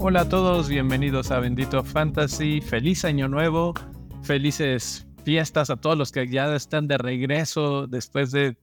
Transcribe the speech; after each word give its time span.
Hola 0.00 0.20
a 0.20 0.28
todos, 0.28 0.68
bienvenidos 0.68 1.32
a 1.32 1.40
Bendito 1.40 1.82
Fantasy. 1.82 2.60
Feliz 2.60 3.04
año 3.04 3.26
nuevo, 3.26 3.74
felices 4.22 5.08
fiestas 5.24 5.70
a 5.70 5.76
todos 5.76 5.98
los 5.98 6.12
que 6.12 6.28
ya 6.28 6.54
están 6.54 6.86
de 6.86 6.98
regreso 6.98 7.88
después 7.88 8.30
de 8.30 8.56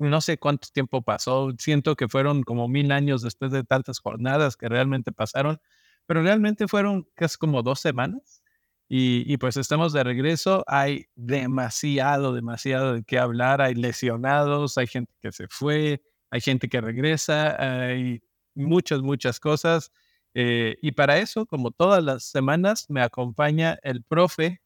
no 0.00 0.20
sé 0.20 0.38
cuánto 0.38 0.66
tiempo 0.72 1.00
pasó. 1.00 1.52
Siento 1.56 1.94
que 1.94 2.08
fueron 2.08 2.42
como 2.42 2.66
mil 2.66 2.90
años 2.90 3.22
después 3.22 3.52
de 3.52 3.62
tantas 3.62 4.00
jornadas 4.00 4.56
que 4.56 4.68
realmente 4.68 5.12
pasaron, 5.12 5.60
pero 6.04 6.20
realmente 6.20 6.66
fueron 6.66 7.06
casi 7.14 7.38
como 7.38 7.62
dos 7.62 7.78
semanas. 7.78 8.42
Y, 8.88 9.22
y 9.32 9.36
pues 9.36 9.56
estamos 9.56 9.92
de 9.92 10.02
regreso. 10.02 10.64
Hay 10.66 11.06
demasiado, 11.14 12.34
demasiado 12.34 12.94
de 12.94 13.04
qué 13.04 13.20
hablar. 13.20 13.62
Hay 13.62 13.76
lesionados, 13.76 14.76
hay 14.78 14.88
gente 14.88 15.12
que 15.20 15.30
se 15.30 15.46
fue, 15.46 16.02
hay 16.28 16.40
gente 16.40 16.68
que 16.68 16.80
regresa, 16.80 17.54
hay 17.86 18.20
muchas, 18.56 19.00
muchas 19.00 19.38
cosas. 19.38 19.92
Eh, 20.34 20.76
y 20.80 20.92
para 20.92 21.18
eso, 21.18 21.46
como 21.46 21.70
todas 21.70 22.02
las 22.02 22.24
semanas, 22.24 22.86
me 22.88 23.02
acompaña 23.02 23.78
el 23.82 24.02
profe. 24.02 24.60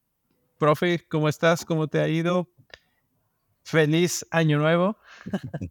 Profe, 0.59 1.05
¿cómo 1.09 1.29
estás? 1.29 1.65
¿Cómo 1.65 1.89
te 1.89 2.01
ha 2.01 2.09
ido? 2.09 2.49
Feliz 3.63 4.25
año 4.31 4.59
nuevo. 4.59 4.97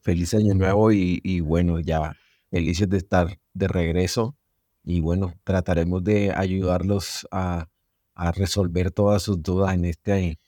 Feliz 0.00 0.32
año 0.34 0.54
nuevo 0.54 0.92
y, 0.92 1.20
y 1.24 1.40
bueno, 1.40 1.80
ya 1.80 2.16
felices 2.50 2.88
de 2.88 2.96
estar 2.98 3.38
de 3.52 3.68
regreso. 3.68 4.36
Y 4.84 5.00
bueno, 5.00 5.34
trataremos 5.44 6.02
de 6.02 6.32
ayudarlos 6.32 7.26
a, 7.30 7.68
a 8.14 8.32
resolver 8.32 8.90
todas 8.90 9.22
sus 9.22 9.42
dudas 9.42 9.74
en 9.74 9.84
este, 9.84 10.38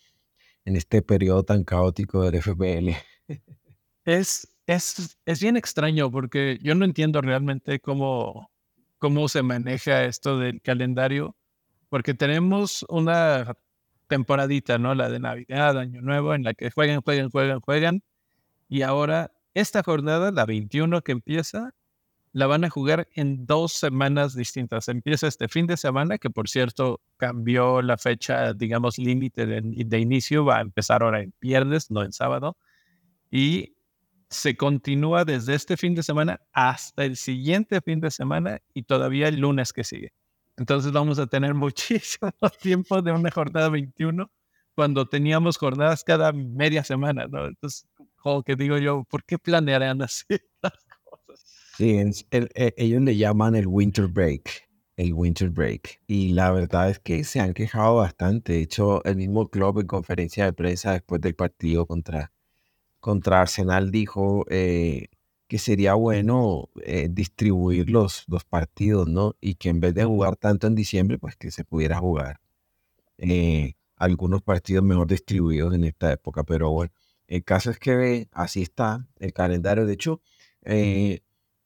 en 0.64 0.76
este 0.76 1.02
periodo 1.02 1.44
tan 1.44 1.64
caótico 1.64 2.22
del 2.22 2.42
FPL. 2.42 2.90
Es, 4.06 4.48
es, 4.66 5.18
es 5.26 5.42
bien 5.42 5.58
extraño 5.58 6.10
porque 6.10 6.58
yo 6.62 6.74
no 6.74 6.86
entiendo 6.86 7.20
realmente 7.20 7.80
cómo, 7.80 8.50
cómo 9.00 9.28
se 9.28 9.42
maneja 9.42 10.04
esto 10.04 10.38
del 10.38 10.60
calendario, 10.60 11.34
porque 11.88 12.14
tenemos 12.14 12.84
una 12.88 13.56
temporadita, 14.06 14.78
¿no? 14.78 14.94
La 14.94 15.08
de 15.08 15.18
Navidad, 15.18 15.78
Año 15.78 16.02
Nuevo, 16.02 16.34
en 16.34 16.44
la 16.44 16.54
que 16.54 16.70
juegan, 16.70 17.00
juegan, 17.00 17.30
juegan, 17.30 17.60
juegan. 17.60 18.02
Y 18.68 18.82
ahora, 18.82 19.32
esta 19.54 19.82
jornada, 19.82 20.30
la 20.30 20.44
21 20.44 21.00
que 21.02 21.12
empieza, 21.12 21.74
la 22.32 22.46
van 22.46 22.64
a 22.64 22.70
jugar 22.70 23.08
en 23.14 23.46
dos 23.46 23.72
semanas 23.72 24.34
distintas. 24.36 24.88
Empieza 24.88 25.26
este 25.26 25.48
fin 25.48 25.66
de 25.66 25.78
semana, 25.78 26.18
que 26.18 26.28
por 26.28 26.48
cierto 26.48 27.00
cambió 27.16 27.80
la 27.82 27.96
fecha, 27.96 28.52
digamos, 28.52 28.98
límite 28.98 29.46
de, 29.46 29.62
de, 29.62 29.98
inicio, 29.98 30.44
va 30.44 30.58
a 30.58 30.60
empezar 30.60 31.02
ahora 31.02 31.22
en 31.22 31.32
viernes, 31.40 31.90
no 31.90 32.02
en 32.02 32.12
sábado. 32.12 32.56
Y 33.30 33.74
se 34.30 34.56
continúa 34.56 35.24
desde 35.24 35.54
este 35.54 35.76
fin 35.76 35.94
de 35.94 36.02
semana 36.04 36.40
hasta 36.52 37.04
el 37.04 37.16
siguiente 37.16 37.80
fin 37.80 38.00
de 38.00 38.10
semana 38.10 38.60
y 38.72 38.84
todavía 38.84 39.28
el 39.28 39.40
lunes 39.40 39.72
que 39.72 39.84
sigue. 39.84 40.12
Entonces 40.56 40.92
vamos 40.92 41.18
a 41.18 41.26
tener 41.26 41.54
muchísimo 41.54 42.30
tiempo 42.62 43.02
de 43.02 43.12
una 43.12 43.30
jornada 43.30 43.68
21 43.68 44.30
cuando 44.74 45.08
teníamos 45.08 45.58
jornadas 45.58 46.04
cada 46.04 46.32
media 46.32 46.84
semana, 46.84 47.26
¿no? 47.26 47.46
Entonces, 47.46 47.86
como 48.16 48.42
que 48.42 48.54
digo 48.54 48.78
yo, 48.78 49.04
¿por 49.04 49.24
qué 49.24 49.36
planearán 49.36 50.00
así 50.02 50.24
las 50.62 50.72
cosas? 51.04 51.40
Sí, 51.76 51.98
el, 51.98 52.48
el, 52.54 52.74
ellos 52.76 53.02
le 53.02 53.16
llaman 53.16 53.56
el 53.56 53.66
winter 53.66 54.06
break, 54.06 54.68
el 54.96 55.12
winter 55.12 55.50
break. 55.50 56.00
Y 56.06 56.32
la 56.32 56.52
verdad 56.52 56.90
es 56.90 56.98
que 57.00 57.24
se 57.24 57.40
han 57.40 57.52
quejado 57.52 57.96
bastante. 57.96 58.52
De 58.52 58.60
hecho, 58.60 59.02
el 59.04 59.16
mismo 59.16 59.48
club 59.48 59.80
en 59.80 59.86
conferencia 59.86 60.44
de 60.44 60.52
prensa 60.52 60.92
después 60.92 61.20
del 61.20 61.34
partido 61.34 61.86
contra, 61.86 62.32
contra 63.00 63.40
Arsenal 63.40 63.90
dijo 63.90 64.44
eh, 64.48 65.08
que 65.48 65.58
sería 65.58 65.94
bueno 65.94 66.68
eh, 66.84 67.08
distribuir 67.10 67.90
los, 67.90 68.24
los, 68.28 68.44
partidos, 68.44 69.08
¿no? 69.08 69.36
Y 69.40 69.54
que 69.56 69.70
en 69.70 69.80
vez 69.80 69.94
de 69.94 70.04
jugar 70.04 70.36
tanto 70.36 70.66
en 70.66 70.74
diciembre, 70.74 71.18
pues 71.18 71.36
que 71.36 71.50
se 71.50 71.64
pudiera 71.64 71.98
jugar 71.98 72.40
eh, 73.18 73.74
algunos 73.96 74.42
partidos 74.42 74.84
mejor 74.84 75.08
distribuidos 75.08 75.74
en 75.74 75.84
esta 75.84 76.12
época. 76.12 76.44
Pero 76.44 76.70
bueno, 76.70 76.92
el 77.26 77.44
caso 77.44 77.70
es 77.70 77.78
que 77.78 78.28
así 78.32 78.62
está 78.62 79.06
el 79.18 79.32
calendario. 79.32 79.86
De 79.86 79.94
hecho, 79.94 80.20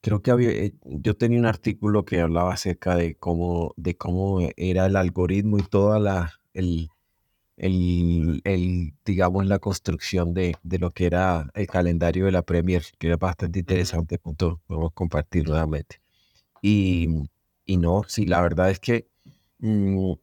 creo 0.01 0.21
que 0.21 0.31
había, 0.31 0.51
yo 0.83 1.15
tenía 1.17 1.39
un 1.39 1.45
artículo 1.45 2.05
que 2.05 2.21
hablaba 2.21 2.53
acerca 2.53 2.95
de 2.95 3.15
cómo, 3.15 3.73
de 3.77 3.97
cómo 3.97 4.39
era 4.57 4.85
el 4.87 4.95
algoritmo 4.95 5.59
y 5.59 5.63
toda 5.63 5.99
la, 5.99 6.33
el, 6.53 6.89
el, 7.57 8.41
el, 8.43 8.93
digamos, 9.05 9.45
la 9.45 9.59
construcción 9.59 10.33
de, 10.33 10.55
de, 10.63 10.79
lo 10.79 10.91
que 10.91 11.05
era 11.05 11.49
el 11.53 11.67
calendario 11.67 12.25
de 12.25 12.31
la 12.31 12.41
Premier, 12.43 12.83
que 12.97 13.07
era 13.07 13.17
bastante 13.17 13.59
interesante, 13.59 14.19
punto, 14.19 14.61
podemos 14.67 14.93
compartir 14.93 15.47
nuevamente. 15.47 16.01
Y, 16.61 17.09
y 17.65 17.77
no, 17.77 18.03
sí, 18.07 18.25
la 18.25 18.41
verdad 18.41 18.71
es 18.71 18.79
que 18.79 19.07
mmm, 19.59 20.13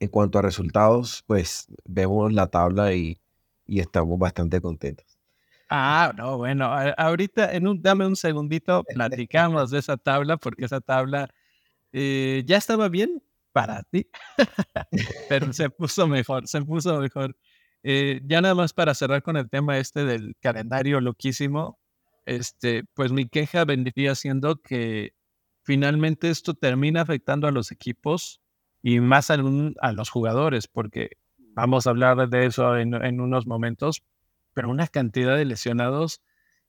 en 0.00 0.08
cuanto 0.08 0.38
a 0.38 0.42
resultados, 0.42 1.24
pues 1.26 1.66
vemos 1.84 2.32
la 2.32 2.48
tabla 2.48 2.94
y, 2.94 3.20
y 3.66 3.80
estamos 3.80 4.18
bastante 4.18 4.60
contentos. 4.60 5.06
Ah, 5.68 6.12
no, 6.16 6.38
bueno, 6.38 6.66
ahorita 6.96 7.52
en 7.52 7.66
un, 7.66 7.82
dame 7.82 8.06
un 8.06 8.16
segundito, 8.16 8.84
platicamos 8.94 9.70
de 9.70 9.78
esa 9.78 9.96
tabla, 9.96 10.36
porque 10.36 10.64
esa 10.64 10.80
tabla 10.80 11.28
eh, 11.92 12.44
ya 12.46 12.56
estaba 12.56 12.88
bien, 12.88 13.22
para 13.56 13.82
ti, 13.84 14.06
pero 15.30 15.50
se 15.54 15.70
puso 15.70 16.06
mejor, 16.06 16.46
se 16.46 16.60
puso 16.60 17.00
mejor. 17.00 17.34
Eh, 17.82 18.20
ya 18.26 18.42
nada 18.42 18.54
más 18.54 18.74
para 18.74 18.92
cerrar 18.92 19.22
con 19.22 19.38
el 19.38 19.48
tema 19.48 19.78
este 19.78 20.04
del 20.04 20.36
calendario 20.42 21.00
loquísimo, 21.00 21.78
este, 22.26 22.84
pues 22.92 23.12
mi 23.12 23.26
queja 23.30 23.64
vendría 23.64 24.14
siendo 24.14 24.60
que 24.60 25.14
finalmente 25.62 26.28
esto 26.28 26.52
termina 26.52 27.00
afectando 27.00 27.48
a 27.48 27.50
los 27.50 27.72
equipos 27.72 28.42
y 28.82 29.00
más 29.00 29.30
a, 29.30 29.38
a 29.80 29.92
los 29.92 30.10
jugadores, 30.10 30.68
porque 30.68 31.12
vamos 31.38 31.86
a 31.86 31.90
hablar 31.90 32.28
de 32.28 32.44
eso 32.44 32.76
en, 32.76 32.92
en, 32.92 33.22
unos 33.22 33.46
momentos, 33.46 34.02
pero 34.52 34.68
una 34.68 34.86
cantidad 34.86 35.34
de 35.34 35.46
lesionados 35.46 36.20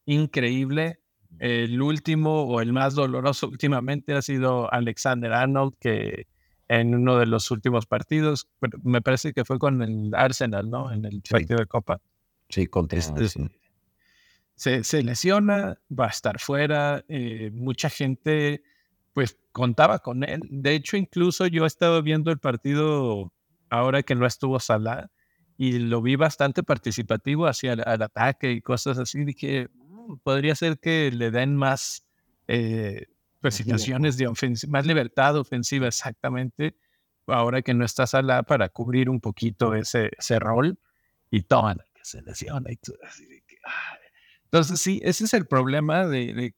increíble. 0.05 1.01
El 1.39 1.81
último 1.81 2.43
o 2.43 2.61
el 2.61 2.71
más 2.71 2.95
doloroso 2.95 3.49
últimamente 3.49 4.13
ha 4.13 4.21
sido 4.21 4.71
Alexander 4.71 5.33
Arnold, 5.33 5.73
que 5.81 6.27
en 6.67 6.93
uno 6.95 7.17
de 7.17 7.25
los 7.25 7.49
últimos 7.51 7.85
partidos. 7.85 8.47
Me 8.83 9.01
parece 9.01 9.33
que 9.33 9.45
fue 9.45 9.59
con 9.59 9.81
el 9.81 10.13
Arsenal, 10.13 10.69
¿no? 10.69 10.91
En 10.91 11.05
el 11.05 11.21
partido 11.21 11.59
de 11.59 11.65
Copa. 11.65 12.01
Sí, 12.49 12.67
contra 12.67 12.99
este, 12.99 13.27
sí. 13.27 13.49
Se, 14.55 14.83
se, 14.83 15.03
lesiona, 15.03 15.77
va 15.87 16.05
a 16.05 16.09
estar 16.09 16.39
fuera. 16.39 17.03
Eh, 17.07 17.51
mucha 17.53 17.89
gente, 17.89 18.63
pues, 19.13 19.37
contaba 19.51 19.99
con 19.99 20.23
él. 20.23 20.41
De 20.49 20.73
hecho, 20.73 20.97
incluso 20.97 21.47
yo 21.47 21.63
he 21.63 21.67
estado 21.67 22.01
viendo 22.01 22.31
el 22.31 22.39
partido 22.39 23.31
ahora 23.69 24.03
que 24.03 24.15
no 24.15 24.25
estuvo 24.25 24.59
Salah 24.59 25.09
y 25.57 25.79
lo 25.79 26.01
vi 26.01 26.15
bastante 26.15 26.63
participativo 26.63 27.47
hacia 27.47 27.73
el 27.73 27.81
al 27.85 28.01
ataque 28.01 28.51
y 28.51 28.61
cosas 28.61 28.97
así. 28.97 29.25
Dije, 29.25 29.69
mmm, 29.73 30.17
podría 30.23 30.55
ser 30.55 30.79
que 30.79 31.11
le 31.11 31.31
den 31.31 31.55
más. 31.55 32.05
Eh, 32.47 33.07
pues, 33.41 33.55
situaciones 33.55 34.17
de 34.17 34.27
ofensiva, 34.27 34.71
más 34.71 34.85
libertad 34.85 35.37
ofensiva 35.37 35.87
exactamente, 35.87 36.75
ahora 37.27 37.61
que 37.61 37.73
no 37.73 37.85
está 37.85 38.07
Salah 38.07 38.43
para 38.43 38.69
cubrir 38.69 39.09
un 39.09 39.19
poquito 39.19 39.75
ese, 39.75 40.11
ese 40.17 40.39
rol 40.39 40.79
y 41.29 41.43
toma 41.43 41.75
que 41.93 42.03
se 42.03 42.21
lesiona 42.21 42.71
y 42.71 42.77
todo 42.77 42.97
así 43.03 43.25
de 43.25 43.43
que, 43.45 43.57
Entonces 44.45 44.79
sí, 44.79 45.01
ese 45.03 45.25
es 45.25 45.33
el 45.33 45.45
problema 45.45 46.07
de, 46.07 46.33
de, 46.33 46.55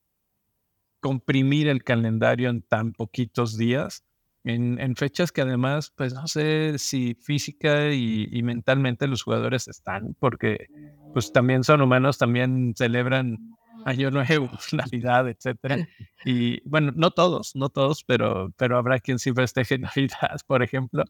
comprimir 1.02 1.70
el 1.70 1.84
calendario 1.84 2.50
en 2.50 2.62
tan 2.62 2.92
poquitos 2.92 3.58
días, 3.58 4.04
en, 4.44 4.80
en, 4.82 4.98
fechas 4.98 5.32
que 5.32 5.42
además, 5.42 5.94
pues 5.96 6.14
no 6.14 6.28
sé 6.28 6.78
si 6.78 7.16
física 7.16 7.92
y, 7.92 8.28
y 8.30 8.44
mentalmente 8.44 9.08
los 9.08 9.24
jugadores 9.24 9.70
están, 9.70 10.16
porque 10.20 10.68
pues 11.14 11.32
también 11.32 11.64
son 11.64 11.82
humanos, 11.82 12.18
también 12.18 12.74
celebran 12.76 13.58
año 13.86 14.12
nuevo, 14.12 14.50
Navidad, 14.74 15.28
etcétera. 15.30 15.88
Y 16.26 16.62
bueno, 16.68 16.92
no 16.96 17.12
todos, 17.12 17.56
no 17.56 17.70
todos, 17.70 18.04
pero, 18.04 18.52
pero 18.58 18.78
habrá 18.78 19.00
quien 19.00 19.20
sí 19.20 19.34
festeje 19.34 19.78
Navidad, 19.80 20.40
por 20.48 20.64
ejemplo. 20.64 21.04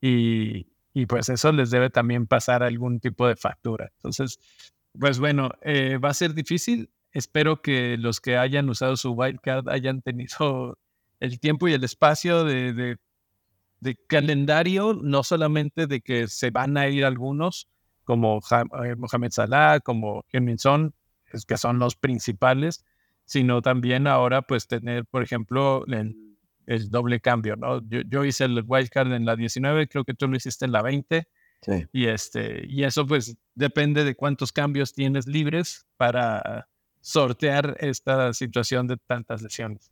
Y, 0.00 0.66
y 0.94 1.06
pues 1.06 1.28
eso 1.28 1.52
les 1.52 1.70
debe 1.70 1.90
también 1.90 2.26
pasar 2.26 2.62
algún 2.62 3.00
tipo 3.00 3.26
de 3.28 3.36
factura. 3.36 3.90
Entonces, 3.96 4.38
pues 4.98 5.18
bueno, 5.18 5.50
eh, 5.62 5.98
va 5.98 6.10
a 6.10 6.14
ser 6.14 6.34
difícil. 6.34 6.90
Espero 7.12 7.62
que 7.62 7.96
los 7.98 8.20
que 8.20 8.36
hayan 8.36 8.68
usado 8.68 8.96
su 8.96 9.12
wildcard 9.12 9.68
hayan 9.68 10.02
tenido 10.02 10.78
el 11.20 11.40
tiempo 11.40 11.68
y 11.68 11.72
el 11.72 11.84
espacio 11.84 12.44
de, 12.44 12.72
de, 12.72 12.96
de 13.80 13.96
calendario, 14.06 14.94
no 14.94 15.22
solamente 15.22 15.86
de 15.86 16.00
que 16.00 16.28
se 16.28 16.50
van 16.50 16.76
a 16.76 16.88
ir 16.88 17.04
algunos, 17.04 17.68
como 18.04 18.40
eh, 18.84 18.94
Mohamed 18.96 19.32
Salah, 19.32 19.80
como 19.80 20.24
Heung-Min 20.32 20.58
Son, 20.58 20.94
que 21.44 21.56
son 21.58 21.78
los 21.78 21.96
principales, 21.96 22.84
sino 23.24 23.60
también 23.62 24.06
ahora 24.06 24.42
pues 24.42 24.66
tener, 24.68 25.04
por 25.04 25.22
ejemplo, 25.22 25.84
el, 25.88 26.16
el 26.66 26.88
doble 26.90 27.20
cambio, 27.20 27.56
¿no? 27.56 27.80
Yo, 27.88 28.00
yo, 28.08 28.24
hice 28.24 28.44
el 28.44 28.64
wildcard 28.66 29.12
en 29.12 29.24
la 29.26 29.36
19, 29.36 29.88
creo 29.88 30.04
que 30.04 30.14
tú 30.14 30.28
lo 30.28 30.36
hiciste 30.36 30.64
en 30.64 30.72
la 30.72 30.82
20. 30.82 31.28
Sí. 31.62 31.86
Y, 31.92 32.06
este, 32.06 32.64
y 32.68 32.84
eso 32.84 33.06
pues 33.06 33.36
depende 33.54 34.04
de 34.04 34.14
cuántos 34.14 34.52
cambios 34.52 34.92
tienes 34.92 35.26
libres 35.26 35.86
para 35.96 36.68
sortear 37.00 37.76
esta 37.80 38.32
situación 38.32 38.86
de 38.86 38.96
tantas 38.96 39.42
lesiones. 39.42 39.90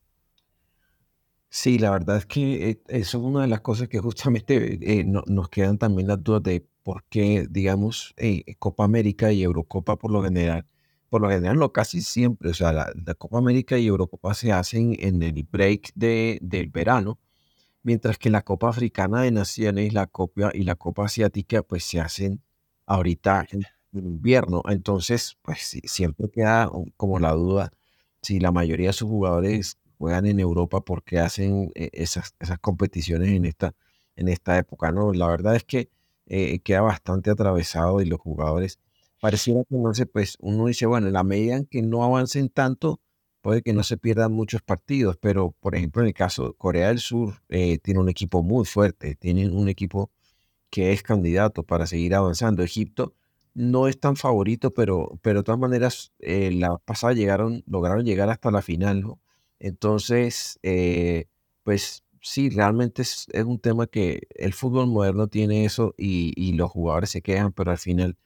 Sí, 1.49 1.79
la 1.79 1.91
verdad 1.91 2.17
es 2.17 2.27
que 2.27 2.71
eh, 2.71 2.83
eso 2.89 3.19
es 3.19 3.25
una 3.25 3.43
de 3.43 3.47
las 3.49 3.61
cosas 3.61 3.89
que 3.89 4.01
justamente 4.01 4.79
eh, 5.01 5.05
no- 5.05 5.23
nos 5.29 5.49
quedan 5.49 5.79
también 5.79 6.09
las 6.09 6.23
dudas 6.23 6.43
de 6.43 6.67
por 6.83 7.05
qué, 7.05 7.47
digamos, 7.49 8.13
eh, 8.17 8.57
Copa 8.59 8.85
América 8.85 9.33
y 9.33 9.43
Eurocopa 9.45 9.97
por 9.97 10.11
lo 10.11 10.23
general, 10.25 10.67
por 11.15 11.21
lo 11.21 11.29
general 11.29 11.57
no 11.61 11.73
casi 11.73 12.01
siempre, 12.01 12.51
o 12.51 12.55
sea, 12.55 12.73
la, 12.73 12.93
Copa 13.17 13.39
América 13.39 13.79
y 13.79 13.87
Eurocopa 13.87 14.35
se 14.35 14.51
hacen 14.51 14.97
en 14.99 15.23
el 15.23 15.45
break 15.45 15.93
de, 15.95 16.41
del 16.43 16.71
verano, 16.71 17.21
mientras 17.85 18.19
que 18.19 18.31
la 18.31 18.43
Copa 18.43 18.71
Africana 18.71 19.23
de 19.23 19.31
Naciones, 19.31 19.93
la 19.93 20.09
Copa 20.09 20.51
y 20.53 20.65
la 20.65 20.75
Copa 20.75 21.05
Asiática, 21.05 21.63
pues 21.63 21.85
se 21.85 22.01
hacen 22.01 22.43
ahorita 22.87 23.47
en, 23.53 23.63
invierno. 23.93 24.65
Entonces, 24.69 25.39
pues 25.43 25.79
siempre 25.85 26.29
queda 26.33 26.69
como 26.97 27.21
la 27.21 27.31
duda 27.31 27.71
si 28.21 28.41
la 28.41 28.51
mayoría 28.51 28.89
de 28.89 28.95
sus 28.95 29.09
jugadores 29.09 29.79
juegan 29.99 30.27
en 30.27 30.41
Europa 30.41 30.81
porque 30.81 31.21
hacen 31.21 31.71
eh, 31.77 31.91
esas, 31.93 32.35
esas 32.41 32.59
competiciones 32.59 33.29
en 33.29 33.45
esta, 33.45 33.77
en 34.17 34.27
esta 34.27 34.59
época, 34.59 34.91
¿no? 34.91 35.13
La 35.13 35.29
verdad 35.29 35.55
es 35.55 35.63
que 35.63 35.91
eh, 36.27 36.59
queda 36.59 36.81
bastante 36.81 37.31
atravesado 37.31 38.01
y 38.01 38.07
los 38.07 38.19
jugadores 38.19 38.81
pareciera 39.25 39.63
que 39.65 39.77
no 39.77 39.95
se, 39.95 40.05
pues 40.05 40.37
uno 40.41 40.67
dice, 40.67 40.85
bueno, 40.85 41.07
en 41.07 41.15
la 41.15 41.25
medida 41.25 41.57
en 41.57 41.65
que 41.65 41.81
no 41.81 42.05
avancen 42.05 42.51
tanto, 42.51 43.01
puede 43.41 43.63
que 43.63 43.73
no 43.73 43.83
se 43.83 43.97
pierdan 43.97 44.33
muchos 44.33 44.61
partidos, 44.61 45.17
pero 45.19 45.53
por 45.61 45.75
ejemplo 45.75 46.03
en 46.03 46.09
el 46.09 46.15
caso 46.15 46.49
de 46.49 46.55
Corea 46.55 46.89
del 46.89 46.99
Sur, 46.99 47.43
eh, 47.49 47.79
tiene 47.79 48.01
un 48.01 48.11
equipo 48.11 48.43
muy 48.43 48.67
fuerte, 48.67 49.15
tienen 49.17 49.57
un 49.57 49.71
equipo 49.71 50.11
que 50.71 50.93
es 50.93 51.03
candidato 51.03 51.63
para 51.65 51.87
seguir 51.87 52.15
avanzando. 52.15 52.63
Egipto 52.63 53.15
no 53.55 53.89
es 53.89 53.99
tan 54.01 54.17
favorito, 54.17 54.73
pero, 54.75 55.19
pero 55.23 55.41
de 55.41 55.45
todas 55.45 55.61
maneras, 55.61 56.13
eh, 56.19 56.51
la 56.53 56.77
pasada 56.79 57.15
llegaron, 57.15 57.63
lograron 57.67 58.05
llegar 58.05 58.29
hasta 58.31 58.51
la 58.51 58.61
final. 58.63 59.05
Entonces, 59.59 60.59
eh, 60.63 61.27
pues 61.63 62.05
sí, 62.21 62.51
realmente 62.51 63.03
es, 63.03 63.27
es 63.33 63.45
un 63.45 63.59
tema 63.61 63.87
que 63.87 64.23
el 64.35 64.53
fútbol 64.55 64.89
moderno 64.89 65.29
tiene 65.29 65.65
eso 65.65 65.95
y, 65.97 66.33
y 66.37 66.53
los 66.55 66.71
jugadores 66.71 67.11
se 67.11 67.23
quejan, 67.23 67.53
pero 67.53 67.71
al 67.71 67.79
final, 67.79 68.19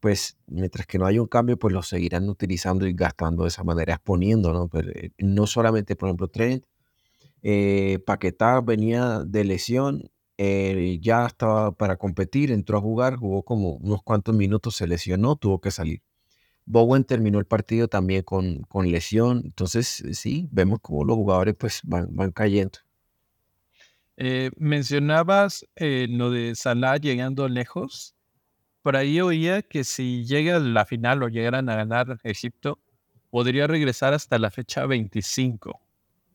pues 0.00 0.38
mientras 0.46 0.86
que 0.86 0.98
no 0.98 1.06
haya 1.06 1.20
un 1.20 1.28
cambio, 1.28 1.58
pues 1.58 1.72
lo 1.74 1.82
seguirán 1.82 2.28
utilizando 2.28 2.86
y 2.86 2.94
gastando 2.94 3.44
de 3.44 3.48
esa 3.48 3.64
manera, 3.64 3.94
exponiendo, 3.94 4.52
¿no? 4.52 4.68
Pero, 4.68 4.90
eh, 4.90 5.12
no 5.18 5.46
solamente, 5.46 5.96
por 5.96 6.08
ejemplo, 6.08 6.28
Trent, 6.28 6.64
eh, 7.42 8.00
Paquetá 8.04 8.60
venía 8.60 9.20
de 9.26 9.44
lesión, 9.44 10.10
eh, 10.36 10.98
ya 11.00 11.26
estaba 11.26 11.72
para 11.72 11.96
competir, 11.96 12.50
entró 12.50 12.78
a 12.78 12.80
jugar, 12.80 13.16
jugó 13.16 13.42
como 13.42 13.74
unos 13.74 14.02
cuantos 14.02 14.34
minutos, 14.34 14.76
se 14.76 14.86
lesionó, 14.86 15.36
tuvo 15.36 15.60
que 15.60 15.70
salir. 15.70 16.02
Bowen 16.66 17.04
terminó 17.04 17.38
el 17.38 17.46
partido 17.46 17.88
también 17.88 18.22
con, 18.22 18.62
con 18.62 18.90
lesión, 18.90 19.42
entonces 19.44 20.00
eh, 20.02 20.14
sí, 20.14 20.48
vemos 20.50 20.80
como 20.80 21.04
los 21.04 21.16
jugadores 21.16 21.54
pues 21.58 21.80
van, 21.84 22.08
van 22.14 22.32
cayendo. 22.32 22.78
Mencionabas 24.58 25.64
lo 25.76 26.30
de 26.30 26.54
Salah 26.54 26.98
llegando 26.98 27.48
lejos. 27.48 28.14
Por 28.82 28.96
ahí 28.96 29.20
oía 29.20 29.62
que 29.62 29.84
si 29.84 30.24
llega 30.24 30.56
a 30.56 30.60
la 30.60 30.86
final 30.86 31.22
o 31.22 31.28
llegaran 31.28 31.68
a 31.68 31.76
ganar 31.76 32.18
Egipto, 32.24 32.78
podría 33.30 33.66
regresar 33.66 34.14
hasta 34.14 34.38
la 34.38 34.50
fecha 34.50 34.86
25. 34.86 35.80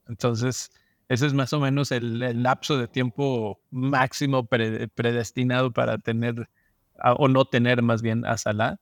Entonces, 0.08 0.70
ese 1.10 1.26
es 1.28 1.34
más 1.34 1.54
o 1.54 1.60
menos 1.60 1.92
el, 1.92 2.22
el 2.22 2.44
lapso 2.44 2.78
de 2.78 2.88
tiempo 2.88 3.60
máximo 3.72 4.46
pre- 4.46 4.88
predestinado 4.90 5.72
para 5.74 5.98
tener 5.98 6.50
a- 7.00 7.14
o 7.14 7.28
no 7.28 7.46
tener 7.46 7.82
más 7.82 8.02
bien 8.02 8.26
a 8.26 8.38
Salah. 8.38 8.78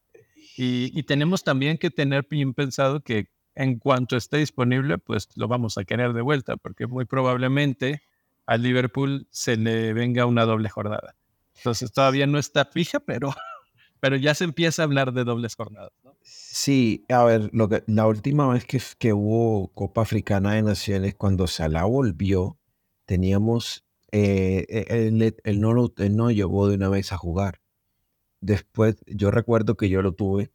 Y, 0.57 0.97
y 0.97 1.03
tenemos 1.03 1.43
también 1.43 1.77
que 1.77 1.89
tener 1.89 2.27
bien 2.29 2.53
pensado 2.53 3.01
que 3.01 3.27
en 3.55 3.79
cuanto 3.79 4.17
esté 4.17 4.37
disponible, 4.37 4.97
pues 4.97 5.29
lo 5.35 5.47
vamos 5.47 5.77
a 5.77 5.83
querer 5.85 6.13
de 6.13 6.21
vuelta, 6.21 6.57
porque 6.57 6.87
muy 6.87 7.05
probablemente 7.05 8.01
al 8.45 8.61
Liverpool 8.63 9.27
se 9.31 9.57
le 9.57 9.93
venga 9.93 10.25
una 10.25 10.45
doble 10.45 10.69
jornada. 10.69 11.15
Entonces 11.57 11.91
todavía 11.91 12.27
no 12.27 12.39
está 12.39 12.65
fija, 12.65 12.99
pero, 12.99 13.33
pero 14.03 14.17
ya 14.17 14.35
se 14.35 14.43
empieza 14.43 14.81
a 14.81 14.83
hablar 14.83 15.13
de 15.13 15.23
dobles 15.23 15.55
jornadas. 15.55 15.93
Sí, 16.23 17.05
a 17.07 17.23
ver, 17.23 17.49
lo 17.53 17.69
que, 17.69 17.85
la 17.87 18.05
última 18.05 18.49
vez 18.49 18.65
que, 18.65 18.81
que 18.99 19.13
hubo 19.13 19.69
Copa 19.69 20.01
Africana 20.01 20.55
de 20.55 20.61
Naciones, 20.61 21.15
cuando 21.15 21.47
Salah 21.47 21.85
volvió, 21.85 22.57
teníamos, 23.05 23.85
eh, 24.11 24.65
eh, 24.67 24.85
él, 25.07 25.33
él 25.41 25.61
no 25.61 25.71
lo, 25.71 25.93
no 26.11 26.31
llegó 26.31 26.67
de 26.67 26.75
una 26.75 26.89
vez 26.89 27.13
a 27.13 27.17
jugar. 27.17 27.61
Después, 28.41 28.97
yo 29.07 29.31
recuerdo 29.31 29.77
que 29.77 29.87
yo 29.87 30.01
lo 30.01 30.11
tuve 30.11 30.51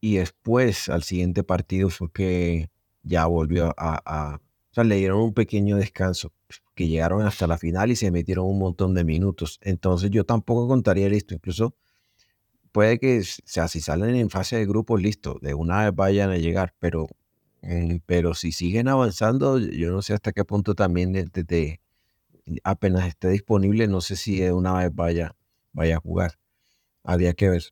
y 0.00 0.18
después 0.18 0.88
al 0.88 1.02
siguiente 1.02 1.42
partido 1.42 1.90
fue 1.90 2.12
que 2.12 2.70
ya 3.02 3.26
volvió 3.26 3.74
a, 3.76 4.02
a- 4.06 4.36
o 4.36 4.74
sea, 4.74 4.84
le 4.84 4.94
dieron 4.98 5.18
un 5.20 5.34
pequeño 5.34 5.78
descanso, 5.78 6.32
que 6.76 6.86
llegaron 6.86 7.22
hasta 7.22 7.48
la 7.48 7.58
final 7.58 7.90
y 7.90 7.96
se 7.96 8.12
metieron 8.12 8.46
un 8.46 8.60
montón 8.60 8.94
de 8.94 9.02
minutos. 9.02 9.58
Entonces 9.62 10.12
yo 10.12 10.24
tampoco 10.24 10.68
contaría 10.68 11.08
listo, 11.08 11.34
incluso 11.34 11.74
puede 12.74 12.98
que, 12.98 13.20
o 13.20 13.22
sea, 13.44 13.68
si 13.68 13.80
salen 13.80 14.16
en 14.16 14.30
fase 14.30 14.56
de 14.56 14.66
grupos, 14.66 15.00
listo, 15.00 15.38
de 15.40 15.54
una 15.54 15.84
vez 15.84 15.94
vayan 15.94 16.30
a 16.30 16.38
llegar, 16.38 16.74
pero, 16.80 17.06
mm, 17.62 17.98
pero 18.04 18.34
si 18.34 18.50
siguen 18.50 18.88
avanzando, 18.88 19.60
yo 19.60 19.92
no 19.92 20.02
sé 20.02 20.12
hasta 20.12 20.32
qué 20.32 20.44
punto 20.44 20.74
también 20.74 21.12
de- 21.12 21.26
de- 21.32 21.44
de- 21.44 21.80
apenas 22.64 23.06
esté 23.06 23.28
disponible, 23.28 23.86
no 23.86 24.00
sé 24.00 24.16
si 24.16 24.40
de 24.40 24.52
una 24.52 24.72
vez 24.74 24.92
vaya, 24.92 25.36
vaya 25.72 25.98
a 25.98 26.00
jugar. 26.00 26.32
Habría 27.04 27.32
que 27.34 27.48
ver. 27.48 27.62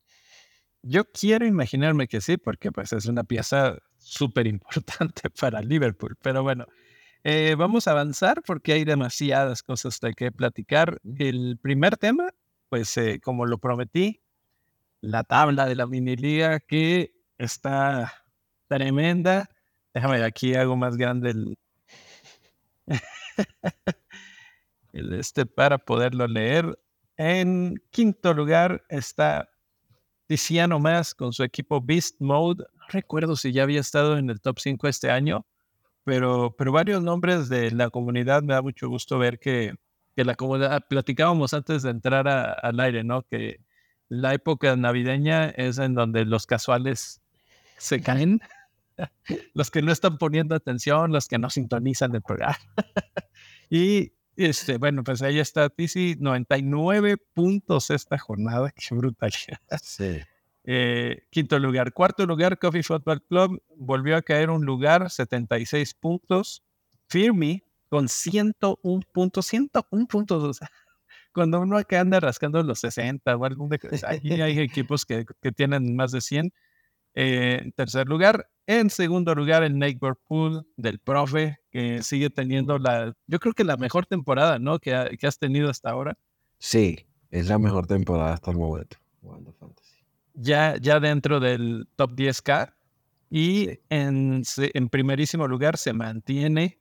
Yo 0.83 1.05
quiero 1.05 1.47
imaginarme 1.47 2.07
que 2.07 2.21
sí, 2.21 2.37
porque 2.37 2.71
pues 2.71 2.93
es 2.93 3.07
una 3.07 3.25
pieza 3.25 3.79
súper 3.99 4.47
importante 4.47 5.31
para 5.41 5.63
Liverpool. 5.63 6.17
Pero 6.23 6.45
bueno, 6.45 6.67
eh, 7.25 7.57
vamos 7.59 7.89
a 7.89 7.91
avanzar 7.91 8.41
porque 8.47 8.73
hay 8.75 8.85
demasiadas 8.85 9.65
cosas 9.65 9.99
de 9.99 10.15
que 10.15 10.31
platicar. 10.31 11.01
El 11.19 11.59
primer 11.61 11.97
tema, 11.97 12.31
pues 12.69 12.97
eh, 12.99 13.19
como 13.21 13.47
lo 13.47 13.59
prometí, 13.59 14.21
la 15.03 15.25
tabla 15.25 15.67
de 15.67 15.75
la 15.75 15.87
mini 15.87 16.17
liga 16.17 16.61
que 16.61 17.13
está 17.37 18.25
tremenda. 18.69 19.51
Déjame 19.93 20.23
aquí 20.25 20.55
hago 20.55 20.77
más 20.77 20.97
grande 20.97 21.31
el, 21.31 21.59
el 24.93 25.13
este 25.15 25.45
para 25.45 25.77
poderlo 25.79 26.27
leer. 26.27 26.79
En 27.17 27.83
quinto 27.91 28.33
lugar 28.33 28.85
está 28.89 29.51
Tiziano 30.27 30.79
Más 30.79 31.15
con 31.15 31.33
su 31.33 31.43
equipo 31.43 31.81
Beast 31.81 32.21
Mode. 32.21 32.65
Recuerdo 32.89 33.37
si 33.37 33.53
ya 33.53 33.65
había 33.65 33.81
estado 33.81 34.17
en 34.17 34.31
el 34.31 34.41
top 34.41 34.61
5 34.61 34.89
este 34.89 35.11
año, 35.11 35.45
pero, 36.05 36.55
pero 36.57 36.73
varios 36.73 37.03
nombres 37.03 37.49
de 37.49 37.73
la 37.73 37.91
comunidad 37.91 38.43
me 38.43 38.55
da 38.55 38.63
mucho 38.63 38.89
gusto 38.89 39.19
ver 39.19 39.41
que, 39.41 39.75
que 40.15 40.25
la 40.25 40.37
comunidad, 40.37 40.85
platicábamos 40.89 41.53
antes 41.55 41.83
de 41.83 41.91
entrar 41.91 42.29
al 42.29 42.81
aire, 42.81 43.05
¿no? 43.05 43.23
Que 43.23 43.61
la 44.13 44.35
época 44.35 44.77
navideña 44.77 45.49
es 45.49 45.79
en 45.79 45.95
donde 45.95 46.27
los 46.27 46.47
casuales 46.47 47.23
se 47.79 48.03
caen, 48.03 48.43
los 49.55 49.71
que 49.71 49.81
no 49.81 49.91
están 49.91 50.19
poniendo 50.19 50.55
atención, 50.55 51.13
los 51.13 51.29
que 51.29 51.39
no 51.39 51.49
sintonizan 51.49 52.15
el 52.15 52.21
programa. 52.21 52.59
y 53.71 54.13
este, 54.37 54.77
bueno, 54.77 55.03
pues 55.03 55.23
ahí 55.23 55.39
está 55.39 55.71
Tizi, 55.71 56.17
99 56.21 57.17
puntos 57.33 57.89
esta 57.89 58.19
jornada, 58.19 58.71
qué 58.73 58.95
brutalidad. 58.95 59.61
Sí. 59.83 60.21
Eh, 60.65 61.25
quinto 61.31 61.59
lugar. 61.59 61.93
Cuarto 61.93 62.25
lugar, 62.25 62.57
Coffee 62.57 62.85
Football 62.85 63.21
Club. 63.25 63.61
Volvió 63.75 64.17
a 64.17 64.23
caer 64.23 64.49
un 64.49 64.65
lugar, 64.65 65.11
76 65.11 65.93
puntos. 65.95 66.63
Firmi 67.09 67.65
con 67.89 68.09
101 68.09 69.03
puntos. 69.13 69.47
101 69.47 70.07
puntos. 70.07 70.45
O 70.45 70.55
sea, 70.55 70.71
cuando 71.33 71.61
uno 71.61 71.77
acá 71.79 72.01
anda 72.01 72.21
rascando 72.21 72.63
los 72.63 72.81
60 72.81 73.37
o 73.37 73.45
algún 73.45 73.69
de... 73.69 73.79
Ahí 74.07 74.41
hay 74.41 74.59
equipos 74.61 75.05
que, 75.05 75.25
que 75.41 75.53
tienen 75.53 75.97
más 75.97 76.13
de 76.13 76.21
100. 76.21 76.53
Eh, 77.15 77.61
en 77.63 77.73
tercer 77.73 78.07
lugar. 78.09 78.49
En 78.67 78.89
segundo 78.89 79.35
lugar, 79.35 79.63
el 79.65 79.79
Neighborhood 79.79 80.65
del 80.77 80.99
profe, 80.99 81.59
que 81.71 82.03
sigue 82.03 82.31
teniendo 82.31 82.79
la, 82.79 83.13
yo 83.27 83.39
creo 83.39 83.53
que 83.53 83.65
la 83.65 83.77
mejor 83.77 84.07
temporada, 84.07 84.59
¿no? 84.59 84.79
Que, 84.79 84.95
ha- 84.95 85.09
que 85.11 85.27
has 85.27 85.39
tenido 85.39 85.69
hasta 85.69 85.91
ahora. 85.91 86.17
Sí, 86.59 87.05
es 87.31 87.49
la 87.49 87.59
mejor 87.59 87.87
temporada 87.87 88.33
hasta 88.35 88.51
el 88.53 88.57
momento. 88.57 88.97
ya, 90.35 90.77
ya 90.81 91.01
dentro 91.01 91.41
del 91.41 91.87
top 91.97 92.13
10K. 92.13 92.73
Y 93.31 93.67
Sí. 93.67 93.81
en, 93.89 94.43
en 94.75 94.89
primerísimo 94.89 95.49
lugar 95.49 95.77
se 95.79 95.93
mantiene 95.95 96.79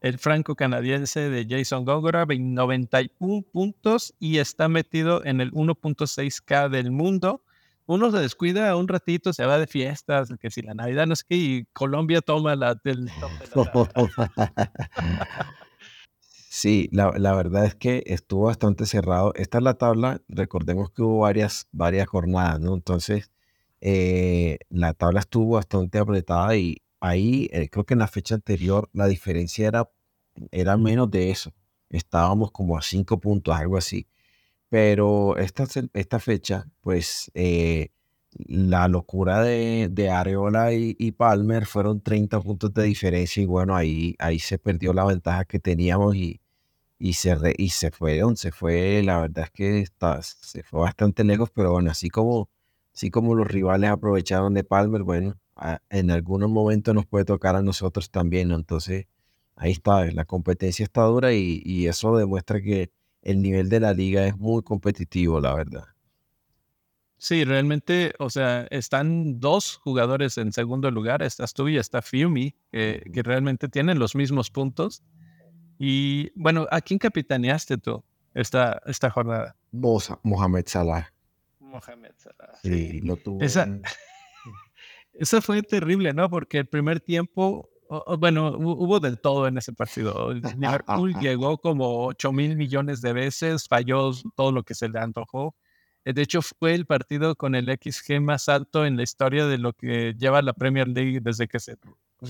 el 0.00 0.18
franco-canadiense 0.18 1.30
de 1.30 1.46
Jason 1.48 1.84
Góngora, 1.84 2.26
91 2.26 3.42
puntos 3.50 4.14
y 4.18 4.38
está 4.38 4.68
metido 4.68 5.24
en 5.24 5.40
el 5.40 5.52
1.6K 5.52 6.68
del 6.68 6.90
mundo. 6.90 7.42
Uno 7.86 8.10
se 8.10 8.18
descuida 8.18 8.74
un 8.76 8.88
ratito, 8.88 9.32
se 9.32 9.46
va 9.46 9.58
de 9.58 9.66
fiestas, 9.66 10.30
que 10.40 10.50
si 10.50 10.62
la 10.62 10.74
Navidad 10.74 11.06
no 11.06 11.14
es 11.14 11.22
que, 11.22 11.36
y 11.36 11.64
Colombia 11.72 12.20
toma 12.20 12.56
la 12.56 12.74
del 12.82 13.08
top 13.20 13.64
de 13.64 14.10
la. 14.26 15.56
Sí, 16.48 16.88
la, 16.90 17.12
la 17.18 17.34
verdad 17.34 17.66
es 17.66 17.74
que 17.74 18.02
estuvo 18.06 18.44
bastante 18.44 18.86
cerrado. 18.86 19.34
Esta 19.34 19.58
es 19.58 19.64
la 19.64 19.74
tabla, 19.74 20.22
recordemos 20.26 20.90
que 20.90 21.02
hubo 21.02 21.18
varias, 21.18 21.68
varias 21.70 22.08
jornadas, 22.08 22.60
¿no? 22.60 22.72
Entonces, 22.72 23.30
eh, 23.82 24.58
la 24.70 24.94
tabla 24.94 25.20
estuvo 25.20 25.56
bastante 25.56 25.98
apretada 25.98 26.56
y 26.56 26.82
ahí, 27.00 27.48
eh, 27.52 27.68
creo 27.70 27.84
que 27.86 27.94
en 27.94 28.00
la 28.00 28.08
fecha 28.08 28.34
anterior, 28.34 28.88
la 28.92 29.06
diferencia 29.08 29.68
era 29.68 29.90
era 30.50 30.76
menos 30.76 31.10
de 31.10 31.30
eso. 31.30 31.52
Estábamos 31.90 32.50
como 32.52 32.76
a 32.76 32.82
cinco 32.82 33.20
puntos, 33.20 33.54
algo 33.56 33.76
así. 33.76 34.06
Pero 34.68 35.36
esta, 35.38 35.66
esta 35.94 36.18
fecha, 36.20 36.66
pues 36.80 37.30
eh, 37.34 37.90
la 38.32 38.88
locura 38.88 39.42
de, 39.42 39.88
de 39.90 40.10
Areola 40.10 40.72
y, 40.72 41.12
Palmer 41.12 41.66
fueron 41.66 42.00
30 42.02 42.40
puntos 42.40 42.74
de 42.74 42.84
diferencia 42.84 43.42
y 43.42 43.46
bueno, 43.46 43.76
ahí, 43.76 44.16
ahí 44.18 44.38
se 44.38 44.58
perdió 44.58 44.92
la 44.92 45.04
ventaja 45.04 45.44
que 45.44 45.60
teníamos 45.60 46.16
y, 46.16 46.40
y, 46.98 47.14
se, 47.14 47.36
y 47.58 47.70
se 47.70 47.90
fueron, 47.92 48.36
se 48.36 48.52
fue, 48.52 49.02
la 49.04 49.20
verdad 49.20 49.44
es 49.46 49.50
que 49.52 49.80
está, 49.80 50.20
se 50.22 50.62
fue 50.64 50.80
bastante 50.80 51.24
lejos, 51.24 51.50
pero 51.54 51.72
bueno, 51.72 51.90
así 51.90 52.10
como, 52.10 52.50
así 52.96 53.10
como 53.10 53.34
los 53.34 53.46
rivales 53.46 53.90
aprovecharon 53.90 54.54
de 54.54 54.64
Palmer, 54.64 55.02
bueno, 55.02 55.38
en 55.90 56.10
algunos 56.10 56.48
momentos 56.48 56.94
nos 56.94 57.04
puede 57.04 57.26
tocar 57.26 57.54
a 57.54 57.62
nosotros 57.62 58.10
también, 58.10 58.50
Entonces, 58.50 59.06
ahí 59.54 59.72
está, 59.72 60.06
la 60.06 60.24
competencia 60.24 60.84
está 60.84 61.02
dura 61.02 61.34
y, 61.34 61.60
y 61.62 61.88
eso 61.88 62.16
demuestra 62.16 62.62
que 62.62 62.90
el 63.20 63.42
nivel 63.42 63.68
de 63.68 63.80
la 63.80 63.92
liga 63.92 64.26
es 64.26 64.38
muy 64.38 64.62
competitivo, 64.62 65.40
la 65.40 65.54
verdad. 65.54 65.84
Sí, 67.18 67.44
realmente, 67.44 68.14
o 68.18 68.30
sea, 68.30 68.66
están 68.70 69.40
dos 69.40 69.76
jugadores 69.76 70.38
en 70.38 70.52
segundo 70.52 70.90
lugar, 70.90 71.22
estás 71.22 71.52
tú 71.52 71.68
y 71.68 71.76
está 71.76 72.00
Fiumi, 72.00 72.54
que, 72.72 73.02
que 73.12 73.22
realmente 73.22 73.68
tienen 73.68 73.98
los 73.98 74.14
mismos 74.14 74.50
puntos. 74.50 75.02
Y 75.78 76.30
bueno, 76.34 76.66
¿a 76.70 76.80
quién 76.80 76.98
capitaneaste 76.98 77.76
tú 77.76 78.02
esta, 78.32 78.80
esta 78.86 79.10
jornada? 79.10 79.54
Mohamed 80.22 80.64
Salah. 80.66 81.15
Mohamed 81.76 82.12
Salah. 82.16 82.54
Sí, 82.62 83.00
lo 83.00 83.16
tuve. 83.16 83.44
Esa, 83.44 83.66
esa 85.14 85.40
fue 85.40 85.62
terrible, 85.62 86.12
¿no? 86.12 86.28
Porque 86.28 86.58
el 86.58 86.66
primer 86.66 87.00
tiempo, 87.00 87.70
bueno, 88.18 88.56
hubo 88.58 89.00
del 89.00 89.20
todo 89.20 89.46
en 89.46 89.58
ese 89.58 89.72
partido. 89.72 90.32
Liverpool 90.58 91.14
llegó 91.20 91.58
como 91.58 92.06
8 92.06 92.32
mil 92.32 92.56
millones 92.56 93.00
de 93.00 93.12
veces, 93.12 93.68
falló 93.68 94.12
todo 94.34 94.52
lo 94.52 94.62
que 94.62 94.74
se 94.74 94.88
le 94.88 94.98
antojó. 94.98 95.54
Eh, 96.04 96.12
de 96.12 96.22
hecho, 96.22 96.40
fue 96.42 96.74
el 96.74 96.86
partido 96.86 97.34
con 97.34 97.54
el 97.54 97.66
XG 97.66 98.20
más 98.20 98.48
alto 98.48 98.86
en 98.86 98.96
la 98.96 99.02
historia 99.02 99.46
de 99.46 99.58
lo 99.58 99.72
que 99.72 100.14
lleva 100.18 100.42
la 100.42 100.52
Premier 100.52 100.88
League 100.88 101.20
desde 101.20 101.48
que 101.48 101.58
se 101.58 101.76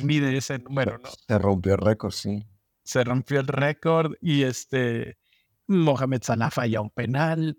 mide 0.02 0.36
ese 0.36 0.58
número, 0.58 0.98
¿no? 0.98 1.08
Se 1.28 1.38
rompió 1.38 1.74
el 1.74 1.80
récord, 1.80 2.12
sí 2.12 2.46
se 2.86 3.02
rompió 3.02 3.40
el 3.40 3.48
récord 3.48 4.14
y 4.20 4.44
este 4.44 5.18
Mohamed 5.66 6.22
Salah 6.22 6.50
falla 6.50 6.80
un 6.80 6.90
penal. 6.90 7.56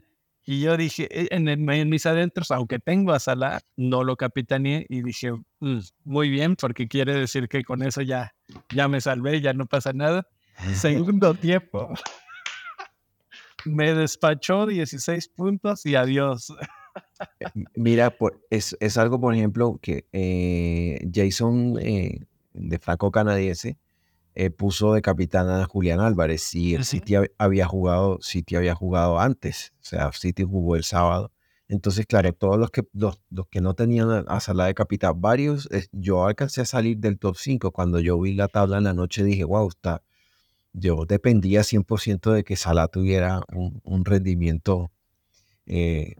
Y 0.49 0.61
yo 0.61 0.77
dije, 0.77 1.09
e, 1.11 1.27
en, 1.29 1.89
mis 1.89 2.05
adentros, 2.05 2.51
aunque 2.51 2.79
tengo 2.79 3.11
a 3.11 3.19
Salah, 3.19 3.59
no 3.75 4.05
lo 4.05 4.15
capitaneé 4.15 4.85
y 4.87 5.01
dije, 5.01 5.33
mm, 5.59 5.79
muy 6.05 6.29
bien, 6.29 6.55
porque 6.55 6.87
quiere 6.87 7.13
decir 7.13 7.49
que 7.49 7.65
con 7.65 7.83
eso 7.83 8.01
ya, 8.01 8.33
ya 8.73 8.87
me 8.87 9.01
salvé, 9.01 9.41
ya 9.41 9.51
no 9.51 9.65
pasa 9.65 9.91
nada. 9.91 10.25
Segundo 10.73 11.33
tiempo. 11.33 11.89
me 13.65 13.93
despachó 13.93 14.65
16 14.65 15.27
puntos 15.35 15.85
y 15.85 15.95
adiós. 15.95 16.53
Mira, 17.75 18.15
es, 18.49 18.77
es, 18.79 18.97
algo, 18.97 19.19
por 19.19 19.35
ejemplo, 19.35 19.77
que 19.81 20.05
eh, 20.13 21.05
Jason 21.13 21.77
eh, 21.81 22.25
de 22.53 22.79
Franco 22.79 23.11
Canadiense 23.11 23.77
eh, 24.39 24.51
puso 24.51 24.93
de 24.93 25.01
capitán 25.01 25.49
a 25.49 25.65
Julián 25.65 25.99
Álvarez 25.99 26.53
y 26.53 26.75
el 26.75 26.85
City 26.85 27.15
había 27.39 27.65
jugado, 27.65 28.19
City 28.21 28.55
había 28.55 28.75
jugado 28.75 29.19
antes, 29.19 29.73
o 29.81 29.85
sea, 29.85 30.11
City 30.11 30.43
jugó 30.43 30.75
el 30.75 30.83
sábado. 30.83 31.31
Entonces, 31.67 32.05
claro, 32.05 32.31
todos 32.33 32.59
los 32.59 32.69
que, 32.69 32.83
los, 32.93 33.17
que 33.49 33.61
no 33.61 33.73
tenían 33.73 34.25
a 34.27 34.39
Salah 34.39 34.67
de 34.67 34.75
capitán, 34.75 35.19
varios, 35.19 35.67
yo 35.91 36.23
alcancé 36.23 36.61
a 36.61 36.65
salir 36.65 36.99
del 36.99 37.17
top 37.17 37.35
5. 37.35 37.71
Cuando 37.71 37.99
yo 37.99 38.21
vi 38.21 38.35
la 38.35 38.47
tabla 38.47 38.77
en 38.77 38.83
la 38.83 38.93
noche 38.93 39.23
dije, 39.23 39.43
wow, 39.43 39.69
está, 39.69 40.03
yo 40.71 41.05
dependía 41.07 41.61
100% 41.61 42.31
de 42.31 42.43
que 42.43 42.57
Salah 42.57 42.89
tuviera 42.89 43.41
un, 43.51 44.05
rendimiento 44.05 44.91
eh, 45.65 46.13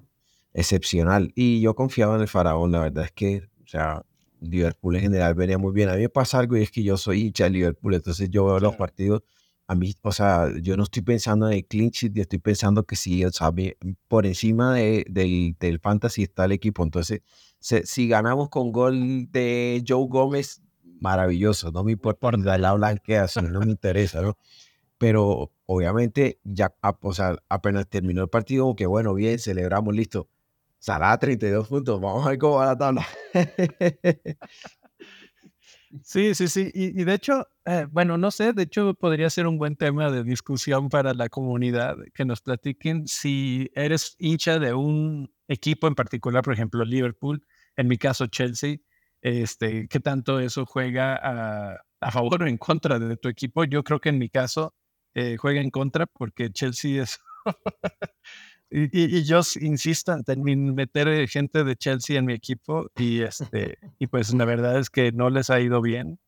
excepcional. 0.54 1.32
Y 1.36 1.62
yo 1.62 1.76
confiaba 1.76 2.16
en 2.16 2.22
el 2.22 2.28
faraón, 2.28 2.72
la 2.72 2.80
verdad 2.80 3.06
es 3.06 3.12
que, 3.12 3.48
o 3.64 3.68
sea, 3.68 4.02
Liverpool 4.42 4.96
en 4.96 5.02
general 5.02 5.36
venía 5.36 5.58
muy 5.58 5.74
bien. 5.74 5.90
A 5.90 5.94
mí 5.96 6.02
me 6.02 6.10
pasa 6.10 6.40
algo 6.40 6.58
y 6.58 6.64
es 6.64 6.72
que 6.72 6.84
yo 6.84 6.98
soy 6.98 7.28
hincha 7.28 7.46
de 7.46 7.52
Liverpool, 7.52 7.96
entonces 7.96 8.30
yo 8.30 8.46
veo 8.46 8.60
los 8.60 8.76
partidos, 8.76 9.24
a 9.68 9.76
mí, 9.76 9.94
o 10.02 10.12
sea, 10.14 10.50
yo 10.62 10.78
no 10.78 10.84
estoy 10.84 11.02
pensando 11.04 11.48
en 11.48 11.58
el 11.58 11.66
clinch, 11.66 12.04
estoy 12.16 12.40
pensando 12.40 12.86
que 12.86 12.96
sí, 12.96 13.26
o 13.26 13.32
sea, 13.32 13.52
por 14.08 14.26
encima 14.26 14.74
de, 14.74 15.06
del, 15.10 15.58
del, 15.60 15.80
fantasy 15.80 16.24
está 16.24 16.46
el 16.46 16.54
equipo. 16.54 16.84
Entonces, 16.84 17.22
si 17.60 18.08
ganamos 18.08 18.50
con 18.50 18.72
gol 18.72 19.30
de 19.30 19.84
Joe 19.86 20.08
Gómez, 20.08 20.62
maravilloso, 21.02 21.72
no 21.72 21.84
me 21.84 21.92
importa 21.92 22.58
la 22.58 22.74
blanquea, 22.74 23.28
no 23.44 23.60
me 23.60 23.72
interesa, 23.72 24.22
¿no? 24.22 24.38
Pero 24.98 25.52
obviamente, 25.66 26.40
ya, 26.46 26.74
o 27.02 27.14
sea, 27.14 27.36
apenas 27.50 27.88
terminó 27.90 28.24
el 28.24 28.30
partido, 28.30 28.74
que 28.76 28.86
bueno, 28.86 29.14
bien, 29.14 29.38
celebramos, 29.38 29.94
listo 29.94 30.30
Salah 30.80 31.18
32 31.18 31.68
puntos. 31.68 32.00
Vamos 32.00 32.26
a 32.26 32.30
ver 32.30 32.40
cómo 32.40 32.56
va 32.56 32.68
la 32.68 32.78
tabla. 32.78 33.08
Sí, 36.04 36.36
sí, 36.36 36.48
sí. 36.48 36.70
Y, 36.74 37.04
de 37.04 37.14
hecho, 37.14 37.48
eh, 37.66 37.88
bueno, 37.90 38.18
no 38.18 38.30
sé, 38.32 38.54
de 38.54 38.64
hecho 38.64 38.94
podría 38.94 39.30
ser 39.30 39.48
un 39.48 39.58
buen 39.58 39.76
tema 39.76 40.12
de 40.12 40.24
discusión 40.24 40.90
para 40.90 41.14
la 41.14 41.30
comunidad 41.30 41.96
que 42.14 42.26
nos 42.26 42.42
platiquen 42.42 43.08
si 43.08 43.72
eres 43.74 44.16
hincha 44.20 44.60
de 44.60 44.74
un 44.74 45.32
equipo 45.48 45.88
en 45.88 45.96
particular, 45.96 46.44
por 46.44 46.54
ejemplo, 46.54 46.84
Liverpool, 46.84 47.46
en 47.78 47.88
mi 47.88 47.98
caso 47.98 48.28
Chelsea, 48.28 48.78
este, 49.22 49.88
qué 49.88 50.00
tanto 50.00 50.40
eso 50.40 50.66
juega 50.66 51.16
a, 51.16 52.12
favor 52.12 52.44
o 52.44 52.48
en 52.48 52.58
contra 52.58 53.00
de 53.00 53.18
tu 53.18 53.30
equipo. 53.30 53.64
Yo 53.64 53.84
creo 53.84 54.00
que 54.00 54.10
en 54.10 54.20
mi 54.20 54.30
caso 54.30 54.76
eh, 55.16 55.38
juega 55.38 55.62
en 55.62 55.72
contra 55.72 56.06
porque 56.06 56.52
Chelsea 56.52 57.02
es 57.04 57.20
y, 58.70 59.24
yo 59.24 59.42
insisto 59.62 60.16
en 60.28 60.76
meter 60.76 61.08
eh, 61.08 61.28
gente 61.28 61.64
de 61.64 61.76
Chelsea 61.76 62.18
en 62.18 62.26
mi 62.26 62.34
equipo 62.34 62.92
y, 62.98 63.22
este, 63.22 63.78
y 64.00 64.08
pues 64.08 64.34
la 64.34 64.46
verdad 64.46 64.80
es 64.80 64.90
que 64.90 65.12
no 65.12 65.30
les 65.30 65.50
ha 65.50 65.60
ido 65.60 65.82
bien. 65.82 66.20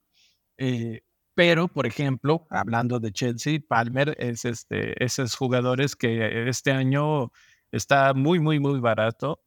Eh, 0.57 1.01
pero, 1.35 1.67
por 1.67 1.85
ejemplo, 1.87 2.45
hablando 2.49 2.99
de 2.99 3.11
Chelsea, 3.11 3.59
Palmer 3.65 4.15
es 4.19 4.45
este, 4.45 5.03
esos 5.03 5.35
jugadores 5.35 5.95
que 5.95 6.49
este 6.49 6.71
año 6.71 7.31
está 7.71 8.13
muy, 8.13 8.39
muy, 8.39 8.59
muy 8.59 8.79
barato. 8.79 9.41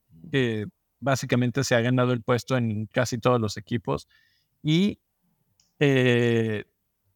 básicamente 1.01 1.65
se 1.65 1.75
ha 1.75 1.81
ganado 1.81 2.13
el 2.13 2.23
puesto 2.23 2.57
en 2.57 2.87
casi 2.87 3.19
todos 3.19 3.41
los 3.41 3.57
equipos. 3.59 4.09
Y 4.63 5.01
eh, 5.85 6.65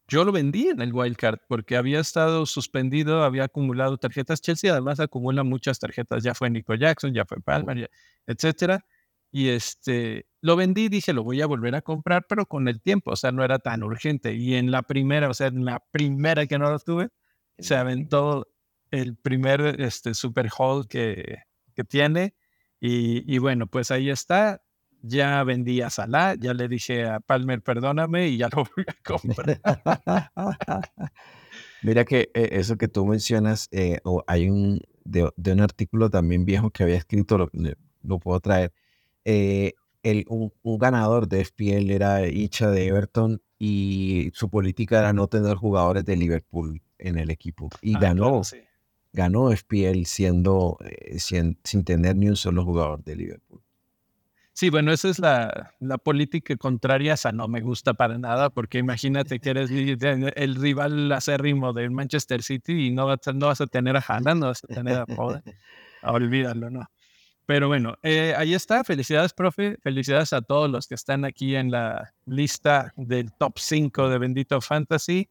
yo 0.07 0.23
lo 0.23 0.31
vendí 0.31 0.69
en 0.69 0.81
el 0.81 0.93
wildcard 0.93 1.39
porque 1.47 1.75
había 1.75 1.99
estado 1.99 2.45
suspendido, 2.45 3.23
había 3.23 3.45
acumulado 3.45 3.97
tarjetas. 3.97 4.41
Chelsea 4.41 4.71
además 4.71 4.99
acumula 4.99 5.43
muchas 5.43 5.79
tarjetas. 5.79 6.23
Ya 6.23 6.33
fue 6.33 6.49
Nico 6.49 6.75
Jackson, 6.75 7.13
ya 7.13 7.25
fue 7.25 7.41
Palmer, 7.41 7.89
etcétera. 8.25 8.85
Y 9.31 9.49
este, 9.49 10.25
lo 10.41 10.55
vendí, 10.55 10.87
dije, 10.87 11.11
lo 11.11 11.23
voy 11.23 11.41
a 11.41 11.45
volver 11.45 11.75
a 11.75 11.81
comprar, 11.81 12.25
pero 12.29 12.45
con 12.45 12.69
el 12.69 12.81
tiempo, 12.81 13.11
o 13.11 13.15
sea, 13.17 13.33
no 13.33 13.43
era 13.43 13.59
tan 13.59 13.83
urgente. 13.83 14.33
Y 14.33 14.55
en 14.55 14.71
la 14.71 14.83
primera, 14.83 15.29
o 15.29 15.33
sea, 15.33 15.47
en 15.47 15.65
la 15.65 15.83
primera 15.91 16.47
que 16.47 16.57
no 16.57 16.69
lo 16.71 16.79
tuve, 16.79 17.09
se 17.59 17.75
aventó 17.75 18.47
el 18.91 19.17
primer 19.17 19.81
este, 19.81 20.13
super 20.13 20.49
haul 20.57 20.87
que, 20.87 21.43
que 21.75 21.83
tiene. 21.83 22.35
Y, 22.79 23.33
y 23.33 23.39
bueno, 23.39 23.67
pues 23.67 23.91
ahí 23.91 24.09
está 24.09 24.61
ya 25.01 25.43
vendí 25.43 25.81
a 25.81 25.89
Salah, 25.89 26.35
ya 26.35 26.53
le 26.53 26.67
dije 26.67 27.05
a 27.05 27.19
Palmer, 27.19 27.61
perdóname, 27.61 28.27
y 28.27 28.37
ya 28.37 28.49
lo 28.49 28.65
voy 28.75 28.85
a 28.87 28.95
comprar. 29.03 29.61
Mira 31.83 32.05
que 32.05 32.29
eh, 32.33 32.49
eso 32.53 32.77
que 32.77 32.87
tú 32.87 33.05
mencionas, 33.05 33.67
eh, 33.71 33.99
o 34.03 34.23
hay 34.27 34.49
un, 34.49 34.81
de, 35.05 35.31
un 35.51 35.61
artículo 35.61 36.09
también 36.09 36.45
viejo 36.45 36.71
que 36.71 36.83
había 36.83 36.95
escrito, 36.95 37.37
lo, 37.37 37.49
lo 38.03 38.19
puedo 38.19 38.39
traer. 38.39 38.73
Eh, 39.25 39.73
el, 40.03 40.25
un, 40.29 40.51
ganador 40.77 41.27
de 41.27 41.43
FPL 41.43 41.91
era 41.91 42.27
hincha 42.27 42.71
de 42.71 42.87
Everton 42.87 43.41
y 43.59 44.31
su 44.33 44.49
política 44.49 44.99
era 44.99 45.13
no 45.13 45.27
tener 45.27 45.55
jugadores 45.55 46.05
de 46.05 46.15
Liverpool 46.15 46.81
en 46.97 47.17
el 47.17 47.29
equipo. 47.29 47.69
Y 47.81 47.95
ah, 47.95 47.99
ganó, 47.99 48.41
ganó 49.13 49.51
FPL 49.51 50.05
siendo, 50.05 50.77
sin, 51.17 51.59
sin 51.63 51.83
tener 51.83 52.15
ni 52.15 52.29
un 52.29 52.35
solo 52.35 52.63
jugador 52.63 53.03
de 53.03 53.15
Liverpool. 53.15 53.61
Sí, 54.57 54.71
bueno, 54.71 54.91
esa 54.91 55.09
es 55.09 55.19
la, 55.19 55.75
la, 55.79 55.99
política 55.99 56.57
contraria, 56.57 57.13
esa 57.13 57.31
no 57.31 57.47
me 57.47 57.61
gusta 57.61 57.93
para 57.93 58.17
nada, 58.17 58.49
porque 58.49 58.79
imagínate 58.79 59.39
que 59.39 59.51
eres 59.51 59.69
el 59.69 60.55
rival 60.55 61.11
acérrimo 61.11 61.73
del 61.73 61.91
Manchester 61.91 62.41
City 62.41 62.87
y 62.87 62.91
no 62.91 63.05
vas, 63.05 63.19
no 63.35 63.45
vas 63.45 63.61
a 63.61 63.67
tener 63.67 63.95
a 63.95 63.99
Haaland, 63.99 64.41
no 64.41 64.47
vas 64.47 64.63
a 64.63 64.67
tener 64.67 64.97
a 64.97 65.05
Foden. 65.05 65.43
Olvídalo, 66.01 66.71
¿no? 66.71 66.89
Pero 67.45 67.67
bueno, 67.67 67.99
eh, 68.01 68.33
ahí 68.35 68.55
está. 68.55 68.83
Felicidades, 68.83 69.31
profe. 69.31 69.77
Felicidades 69.83 70.33
a 70.33 70.41
todos 70.41 70.71
los 70.71 70.87
que 70.87 70.95
están 70.95 71.23
aquí 71.23 71.55
en 71.55 71.69
la 71.69 72.15
lista 72.25 72.93
del 72.95 73.31
top 73.33 73.59
5 73.59 74.09
de 74.09 74.17
Bendito 74.17 74.59
Fantasy. 74.59 75.29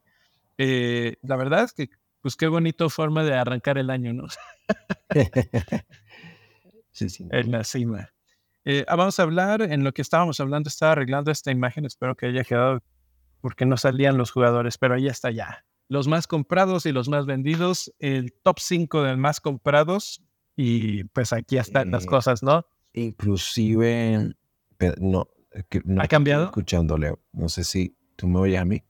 Eh, 0.56 1.16
la 1.22 1.34
verdad 1.34 1.64
es 1.64 1.72
que, 1.72 1.90
pues 2.20 2.36
qué 2.36 2.46
bonito 2.46 2.88
forma 2.90 3.24
de 3.24 3.34
arrancar 3.34 3.76
el 3.76 3.90
año, 3.90 4.12
¿no? 4.12 4.28
sí, 6.92 7.08
sí. 7.08 7.26
En 7.32 7.50
la 7.50 7.64
cima. 7.64 8.12
Eh, 8.68 8.84
ah, 8.88 8.96
vamos 8.96 9.18
a 9.18 9.22
hablar, 9.22 9.62
en 9.62 9.84
lo 9.84 9.92
que 9.92 10.02
estábamos 10.02 10.40
hablando, 10.40 10.68
estaba 10.68 10.92
arreglando 10.92 11.30
esta 11.30 11.50
imagen, 11.52 11.84
espero 11.86 12.16
que 12.16 12.26
haya 12.26 12.42
quedado 12.44 12.82
porque 13.40 13.64
no 13.64 13.76
salían 13.76 14.18
los 14.18 14.32
jugadores, 14.32 14.76
pero 14.76 14.94
ahí 14.94 15.06
está 15.06 15.30
ya. 15.30 15.64
los 15.88 16.08
más 16.08 16.26
comprados 16.26 16.84
y 16.84 16.90
los 16.90 17.08
más 17.08 17.26
vendidos, 17.26 17.94
el 18.00 18.32
top 18.42 18.58
5 18.58 19.04
de 19.04 19.16
más 19.16 19.40
comprados 19.40 20.20
y 20.56 21.04
pues 21.04 21.32
aquí 21.32 21.58
están 21.58 21.92
las 21.92 22.04
Eh, 22.04 22.08
cosas, 22.08 22.42
¿no? 22.42 22.66
Inclusive, 22.92 24.18
no, 24.18 24.34
no 25.00 25.28
¿Ha 25.52 25.58
estoy 25.60 26.08
cambiado? 26.08 26.44
escuchando, 26.46 26.98
Leo. 26.98 27.20
No 27.32 27.48
sé 27.48 27.62
si 27.62 27.96
tú 28.16 28.26
me 28.26 28.40
oyes 28.40 28.60
a 28.60 28.64
mí, 28.64 28.82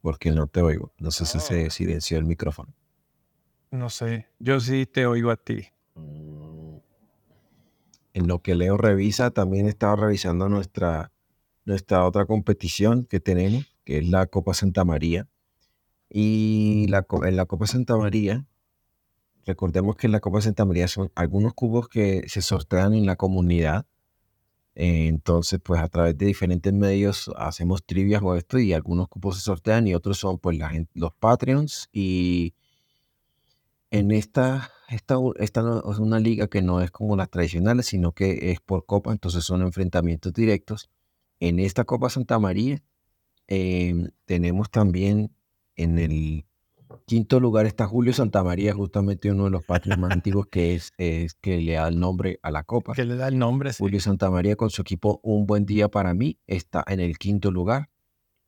porque 0.00 0.30
no 0.30 0.46
te 0.46 0.62
oigo. 0.62 0.92
No 0.98 1.10
sé 1.10 1.26
si 1.26 1.38
Oh. 1.38 1.40
se 1.40 1.70
silenció 1.70 2.18
el 2.18 2.24
micrófono. 2.24 2.72
No 3.72 3.90
sé, 3.90 4.28
yo 4.38 4.60
sí 4.60 4.86
te 4.86 5.06
oigo 5.06 5.30
a 5.32 5.36
ti. 5.36 5.66
En 8.18 8.26
lo 8.26 8.42
que 8.42 8.56
Leo 8.56 8.76
revisa, 8.76 9.30
también 9.30 9.68
estaba 9.68 9.94
revisando 9.94 10.48
nuestra, 10.48 11.12
nuestra 11.64 12.04
otra 12.04 12.26
competición 12.26 13.04
que 13.04 13.20
tenemos, 13.20 13.64
que 13.84 13.98
es 13.98 14.08
la 14.08 14.26
Copa 14.26 14.54
Santa 14.54 14.84
María. 14.84 15.28
Y 16.10 16.88
la, 16.88 17.06
en 17.22 17.36
la 17.36 17.46
Copa 17.46 17.68
Santa 17.68 17.96
María, 17.96 18.44
recordemos 19.46 19.94
que 19.94 20.08
en 20.08 20.12
la 20.14 20.18
Copa 20.18 20.40
Santa 20.40 20.64
María 20.64 20.88
son 20.88 21.12
algunos 21.14 21.54
cubos 21.54 21.86
que 21.88 22.24
se 22.26 22.42
sortean 22.42 22.92
en 22.92 23.06
la 23.06 23.14
comunidad. 23.14 23.86
Entonces, 24.74 25.60
pues 25.62 25.80
a 25.80 25.86
través 25.86 26.18
de 26.18 26.26
diferentes 26.26 26.72
medios 26.72 27.30
hacemos 27.36 27.84
trivias 27.86 28.20
o 28.24 28.34
esto 28.34 28.58
y 28.58 28.72
algunos 28.72 29.06
cupos 29.06 29.36
se 29.36 29.42
sortean 29.42 29.86
y 29.86 29.94
otros 29.94 30.18
son 30.18 30.40
pues 30.40 30.58
la 30.58 30.70
gen- 30.70 30.88
los 30.94 31.12
Patreons 31.12 31.88
y 31.92 32.54
en 33.92 34.10
esta, 34.10 34.72
esta, 34.88 35.16
esta 35.38 35.62
no- 35.62 35.90
es 35.90 35.98
una 35.98 36.18
liga 36.20 36.48
que 36.48 36.62
no 36.62 36.80
es 36.80 36.90
como 36.90 37.16
las 37.16 37.30
tradicionales, 37.30 37.86
sino 37.86 38.12
que 38.12 38.50
es 38.52 38.60
por 38.60 38.86
copa, 38.86 39.12
entonces 39.12 39.44
son 39.44 39.62
enfrentamientos 39.62 40.32
directos. 40.32 40.90
En 41.40 41.58
esta 41.58 41.84
Copa 41.84 42.10
Santa 42.10 42.38
María 42.38 42.82
em, 43.46 44.08
tenemos 44.24 44.70
también 44.70 45.32
en 45.76 45.98
el 45.98 46.44
quinto 47.06 47.38
lugar 47.40 47.66
está 47.66 47.86
Julio 47.86 48.12
Santamaría, 48.12 48.74
justamente 48.74 49.30
uno 49.30 49.44
de 49.44 49.50
los 49.50 49.64
patrios 49.64 49.98
más 49.98 50.10
antiguos 50.10 50.46
que 50.50 50.74
es, 50.74 50.92
es 50.98 51.34
que 51.34 51.58
le 51.60 51.72
da 51.74 51.88
el 51.88 51.98
nombre 52.00 52.40
a 52.42 52.50
la 52.50 52.64
copa. 52.64 52.94
Que 52.94 53.04
le 53.04 53.16
da 53.16 53.28
el 53.28 53.38
nombre, 53.38 53.72
sí. 53.72 53.78
Julio 53.78 54.00
Santamaría 54.00 54.56
con 54.56 54.70
su 54.70 54.82
equipo 54.82 55.20
Un 55.22 55.46
Buen 55.46 55.64
Día 55.66 55.88
para 55.88 56.12
mí 56.14 56.38
está 56.46 56.84
en 56.88 57.00
el 57.00 57.18
quinto 57.18 57.50
lugar 57.50 57.88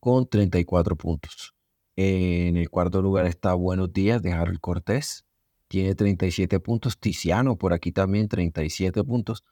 con 0.00 0.26
34 0.28 0.97
puntos. 0.97 1.54
En 1.97 2.56
el 2.56 2.70
cuarto 2.70 3.02
lugar 3.02 3.26
está 3.26 3.54
Buenos 3.54 3.92
Días 3.92 4.23
de 4.23 4.32
Harold 4.32 4.61
Cortés, 4.61 5.26
tiene 5.70 5.94
37 5.94 6.58
puntos. 6.58 6.98
Tiziano 6.98 7.56
por 7.56 7.72
aquí 7.72 7.92
también 7.92 8.28
37 8.28 9.04
puntos. 9.04 9.44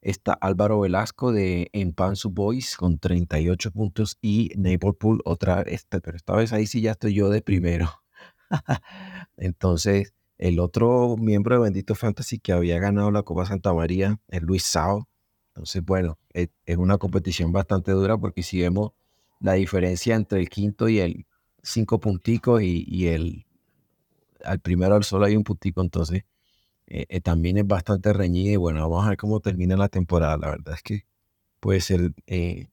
Está 0.00 0.32
Álvaro 0.34 0.78
Velasco 0.78 1.32
de 1.32 1.70
Empansu 1.72 2.30
Boys 2.30 2.76
con 2.76 3.00
38 3.00 3.72
puntos 3.72 4.16
y 4.22 4.52
Pool 4.78 5.22
otra 5.24 5.64
vez, 5.64 5.84
pero 5.88 6.16
esta 6.16 6.36
vez 6.36 6.52
ahí 6.52 6.68
sí 6.68 6.82
ya 6.82 6.92
estoy 6.92 7.14
yo 7.14 7.30
de 7.30 7.42
primero. 7.42 7.90
Entonces, 9.36 10.14
el 10.38 10.60
otro 10.60 11.16
miembro 11.16 11.56
de 11.56 11.62
Bendito 11.62 11.96
Fantasy 11.96 12.38
que 12.38 12.52
había 12.52 12.78
ganado 12.78 13.10
la 13.10 13.24
Copa 13.24 13.44
Santa 13.46 13.74
María 13.74 14.20
es 14.28 14.42
Luis 14.42 14.62
Sao. 14.62 15.08
Entonces, 15.48 15.84
bueno, 15.84 16.16
es, 16.32 16.50
es 16.64 16.76
una 16.76 16.98
competición 16.98 17.50
bastante 17.50 17.90
dura 17.90 18.16
porque 18.16 18.44
si 18.44 18.60
vemos 18.60 18.92
la 19.40 19.54
diferencia 19.54 20.14
entre 20.14 20.38
el 20.38 20.48
quinto 20.48 20.88
y 20.88 21.00
el 21.00 21.26
cinco 21.64 21.98
punticos 21.98 22.62
y 22.62 23.08
el 23.08 23.45
al 24.44 24.60
primero 24.60 24.94
al 24.96 25.04
solo 25.04 25.26
hay 25.26 25.36
un 25.36 25.44
puntico, 25.44 25.80
entonces 25.80 26.24
eh, 26.86 27.06
eh, 27.08 27.20
también 27.20 27.58
es 27.58 27.66
bastante 27.66 28.12
reñida 28.12 28.52
y 28.52 28.56
bueno, 28.56 28.80
vamos 28.88 29.06
a 29.06 29.10
ver 29.10 29.18
cómo 29.18 29.40
termina 29.40 29.76
la 29.76 29.88
temporada. 29.88 30.36
La 30.38 30.50
verdad 30.50 30.74
es 30.74 30.82
que 30.82 31.06
puede 31.60 31.80
ser, 31.80 32.12
eh, 32.26 32.68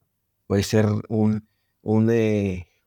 puede 0.47 0.63
ser 0.63 0.87
un, 1.09 1.47
un, 1.81 2.11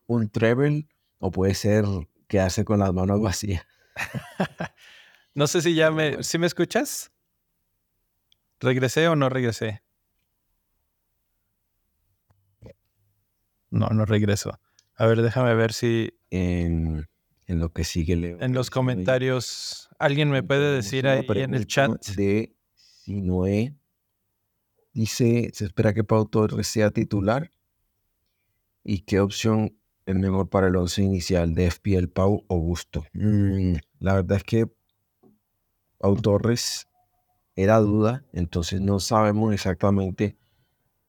un 0.07 0.29
treble 0.29 0.87
o 1.19 1.31
puede 1.31 1.53
ser 1.55 1.85
quedarse 2.27 2.65
con 2.65 2.79
las 2.79 2.93
manos 2.93 3.21
vacías. 3.21 3.65
No 5.33 5.45
sé 5.45 5.61
si 5.61 5.75
ya 5.75 5.91
me, 5.91 6.23
¿sí 6.23 6.39
me 6.39 6.47
escuchas? 6.47 7.11
¿Regresé 8.59 9.07
o 9.07 9.15
no 9.15 9.29
regresé? 9.29 9.83
No, 13.69 13.89
no 13.89 14.05
regreso. 14.05 14.59
A 14.95 15.05
ver, 15.05 15.21
déjame 15.21 15.53
ver 15.53 15.73
si 15.73 16.11
En, 16.31 17.07
en 17.47 17.59
lo 17.59 17.71
que 17.71 17.83
sigue, 17.83 18.15
Leo. 18.15 18.37
en 18.41 18.53
los 18.53 18.69
comentarios 18.69 19.87
alguien 19.99 20.29
me 20.29 20.43
puede 20.43 20.75
decir 20.75 21.07
ahí 21.07 21.25
en 21.27 21.53
el 21.53 21.65
chat. 21.65 22.05
De 22.15 22.55
Sinoé. 22.75 23.75
Dice, 24.93 25.51
se 25.53 25.65
espera 25.65 25.93
que 25.93 26.03
Pau 26.03 26.25
Torres 26.25 26.67
sea 26.67 26.91
titular. 26.91 27.51
¿Y 28.83 29.01
qué 29.01 29.19
opción 29.19 29.77
es 30.05 30.15
mejor 30.15 30.49
para 30.49 30.67
el 30.67 30.75
once 30.75 31.03
inicial 31.03 31.53
de 31.53 31.69
FPL 31.69 32.07
Pau 32.07 32.43
o 32.47 32.57
Gusto? 32.57 33.05
Mm, 33.13 33.75
la 33.99 34.15
verdad 34.15 34.37
es 34.37 34.43
que 34.43 34.71
Pau 35.99 36.15
Torres 36.15 36.87
era 37.55 37.77
duda, 37.77 38.23
entonces 38.33 38.81
no 38.81 38.99
sabemos 38.99 39.53
exactamente 39.53 40.37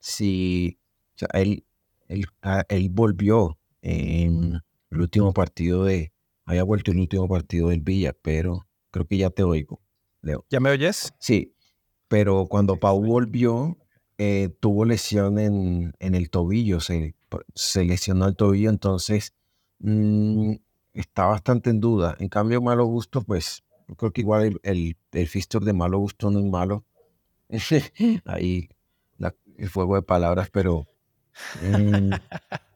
si 0.01 0.79
o 1.15 1.19
sea, 1.19 1.29
él, 1.35 1.65
él, 2.09 2.27
ah, 2.43 2.65
él 2.69 2.89
volvió 2.91 3.59
en 3.83 4.61
el 4.91 5.01
último 5.01 5.33
partido 5.33 5.85
de, 5.85 6.13
había 6.49 6.65
vuelto 6.65 6.91
el 6.91 6.99
último 6.99 7.29
partido 7.29 7.69
del 7.69 7.81
Villa, 7.83 8.15
pero 8.23 8.67
creo 8.91 9.07
que 9.07 9.19
ya 9.19 9.29
te 9.29 9.43
oigo, 9.43 9.83
Leo. 10.23 10.47
¿Ya 10.49 10.61
me 10.61 10.71
oyes? 10.71 11.13
Sí, 11.19 11.55
pero 12.09 12.47
cuando 12.47 12.77
Pau 12.81 13.05
volvió, 13.05 13.77
eh, 14.17 14.49
tuvo 14.59 14.87
lesión 14.87 15.39
en, 15.39 15.93
en 15.99 16.15
el 16.15 16.31
tobillo, 16.31 16.81
se, 16.81 17.15
se 17.55 17.85
lesionó 17.85 18.27
el 18.27 18.35
tobillo, 18.35 18.71
entonces 18.71 19.35
mm, 19.81 20.55
está 20.95 21.27
bastante 21.27 21.69
en 21.69 21.81
duda. 21.81 22.17
En 22.19 22.29
cambio, 22.31 22.63
Malo 22.63 22.87
Gusto, 22.87 23.21
pues 23.21 23.63
creo 23.99 24.11
que 24.13 24.23
igual 24.23 24.45
el, 24.47 24.61
el, 24.63 24.97
el 25.13 25.29
fixture 25.29 25.67
de 25.67 25.75
Malo 25.75 25.99
Gusto 25.99 26.31
no 26.31 26.39
es 26.39 26.47
malo. 26.47 26.85
Ahí 28.25 28.71
la- 29.19 29.35
el 29.59 29.69
fuego 29.69 29.97
de 29.97 30.03
palabras, 30.03 30.49
pero 30.51 30.87
mm, 31.63 32.11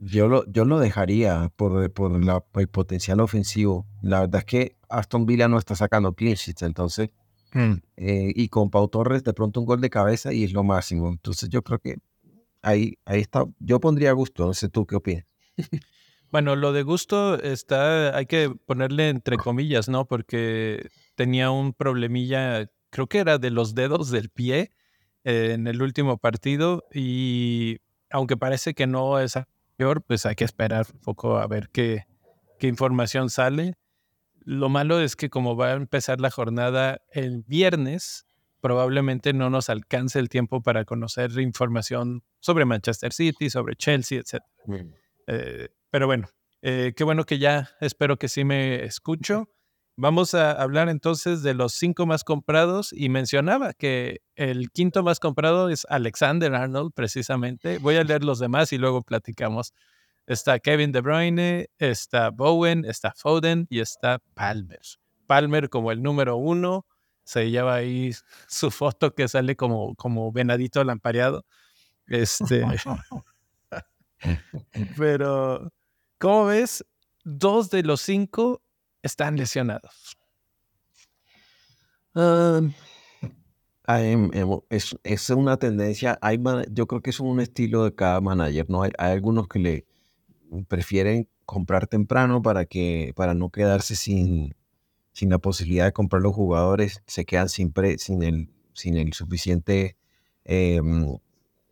yo, 0.00 0.28
lo, 0.28 0.44
yo 0.46 0.64
lo 0.64 0.78
dejaría 0.78 1.50
por, 1.56 1.90
por 1.92 2.24
la- 2.24 2.40
por 2.40 2.62
el 2.62 2.68
potencial 2.68 3.20
ofensivo. 3.20 3.86
La 4.02 4.20
verdad 4.20 4.40
es 4.40 4.44
que 4.44 4.76
Aston 4.88 5.26
Villa 5.26 5.48
no 5.48 5.58
está 5.58 5.74
sacando 5.74 6.12
clean 6.14 6.34
sheets, 6.34 6.62
entonces 6.62 7.10
Mm. 7.54 7.76
eh, 7.96 8.32
y 8.36 8.48
con 8.50 8.68
Pau 8.68 8.88
Torres 8.88 9.24
de 9.24 9.32
pronto 9.32 9.58
un 9.60 9.64
gol 9.64 9.80
de 9.80 9.88
cabeza 9.88 10.34
y 10.34 10.44
es 10.44 10.52
lo 10.52 10.62
máximo. 10.64 11.08
Entonces 11.08 11.48
yo 11.48 11.62
creo 11.62 11.78
que 11.78 11.96
ahí, 12.60 12.98
ahí 13.06 13.20
está. 13.20 13.44
Yo 13.58 13.80
pondría 13.80 14.12
gusto, 14.12 14.44
no 14.46 14.52
sé 14.52 14.68
tú 14.68 14.86
qué 14.86 14.96
opinas. 14.96 15.24
Bueno, 16.30 16.56
lo 16.56 16.74
de 16.74 16.82
gusto 16.82 17.40
está, 17.42 18.14
hay 18.14 18.26
que 18.26 18.50
ponerle 18.66 19.08
entre 19.08 19.38
comillas, 19.38 19.88
¿no? 19.88 20.04
Porque 20.04 20.90
tenía 21.14 21.50
un 21.50 21.72
problemilla, 21.72 22.70
creo 22.90 23.06
que 23.06 23.16
era 23.20 23.38
de 23.38 23.50
los 23.50 23.74
dedos 23.74 24.10
del 24.10 24.28
pie 24.28 24.72
eh, 25.24 25.52
en 25.54 25.66
el 25.66 25.80
último 25.80 26.18
partido 26.18 26.84
y 26.92 27.78
aunque 28.10 28.36
parece 28.36 28.74
que 28.74 28.86
no 28.86 29.18
es 29.18 29.38
peor, 29.78 30.02
pues 30.02 30.26
hay 30.26 30.34
que 30.34 30.44
esperar 30.44 30.86
un 30.92 31.00
poco 31.00 31.38
a 31.38 31.46
ver 31.46 31.70
qué, 31.70 32.04
qué 32.58 32.66
información 32.66 33.30
sale. 33.30 33.74
Lo 34.40 34.68
malo 34.68 35.00
es 35.00 35.14
que 35.14 35.30
como 35.30 35.56
va 35.56 35.68
a 35.68 35.72
empezar 35.74 36.20
la 36.20 36.30
jornada 36.30 37.00
el 37.12 37.44
viernes, 37.46 38.26
probablemente 38.60 39.32
no 39.32 39.50
nos 39.50 39.70
alcance 39.70 40.18
el 40.18 40.28
tiempo 40.28 40.62
para 40.62 40.84
conocer 40.84 41.30
información 41.38 42.24
sobre 42.40 42.64
Manchester 42.64 43.12
City, 43.12 43.50
sobre 43.50 43.76
Chelsea, 43.76 44.20
etc. 44.20 44.42
Eh, 45.28 45.68
pero 45.90 46.06
bueno, 46.06 46.28
eh, 46.60 46.92
qué 46.96 47.04
bueno 47.04 47.24
que 47.24 47.38
ya 47.38 47.70
espero 47.80 48.18
que 48.18 48.28
sí 48.28 48.44
me 48.44 48.84
escucho. 48.84 49.48
Vamos 50.00 50.32
a 50.32 50.52
hablar 50.52 50.88
entonces 50.88 51.42
de 51.42 51.54
los 51.54 51.72
cinco 51.72 52.06
más 52.06 52.22
comprados 52.22 52.92
y 52.92 53.08
mencionaba 53.08 53.72
que 53.72 54.20
el 54.36 54.70
quinto 54.70 55.02
más 55.02 55.18
comprado 55.18 55.70
es 55.70 55.84
Alexander 55.90 56.54
Arnold, 56.54 56.92
precisamente. 56.94 57.78
Voy 57.78 57.96
a 57.96 58.04
leer 58.04 58.22
los 58.22 58.38
demás 58.38 58.72
y 58.72 58.78
luego 58.78 59.02
platicamos. 59.02 59.74
Está 60.24 60.60
Kevin 60.60 60.92
De 60.92 61.00
Bruyne, 61.00 61.66
está 61.78 62.30
Bowen, 62.30 62.84
está 62.84 63.12
Foden 63.16 63.66
y 63.70 63.80
está 63.80 64.20
Palmer. 64.34 64.78
Palmer 65.26 65.68
como 65.68 65.90
el 65.90 66.00
número 66.00 66.36
uno, 66.36 66.86
se 67.24 67.50
lleva 67.50 67.74
ahí 67.74 68.12
su 68.46 68.70
foto 68.70 69.16
que 69.16 69.26
sale 69.26 69.56
como, 69.56 69.96
como 69.96 70.30
venadito 70.30 70.84
lampareado. 70.84 71.44
Este, 72.06 72.64
pero, 74.96 75.72
¿cómo 76.18 76.44
ves? 76.44 76.84
Dos 77.24 77.68
de 77.70 77.82
los 77.82 78.00
cinco 78.00 78.62
están 79.02 79.36
lesionados. 79.36 80.16
Em, 83.86 84.30
es, 84.68 84.96
es 85.02 85.30
una 85.30 85.56
tendencia, 85.56 86.18
hay 86.20 86.38
yo 86.70 86.86
creo 86.86 87.00
que 87.00 87.10
es 87.10 87.20
un 87.20 87.40
estilo 87.40 87.84
de 87.84 87.94
cada 87.94 88.20
manager, 88.20 88.66
¿no? 88.68 88.82
Hay, 88.82 88.90
hay 88.98 89.12
algunos 89.12 89.48
que 89.48 89.58
le 89.58 89.86
prefieren 90.68 91.28
comprar 91.46 91.86
temprano 91.86 92.42
para 92.42 92.66
que 92.66 93.12
para 93.16 93.32
no 93.34 93.50
quedarse 93.50 93.96
sin, 93.96 94.54
sin 95.12 95.30
la 95.30 95.38
posibilidad 95.38 95.86
de 95.86 95.92
comprar 95.92 96.22
los 96.22 96.34
jugadores, 96.34 97.02
se 97.06 97.24
quedan 97.24 97.48
sin, 97.48 97.72
pre- 97.72 97.98
sin, 97.98 98.22
el, 98.22 98.50
sin 98.74 98.96
el 98.98 99.14
suficiente 99.14 99.96
em, 100.44 101.18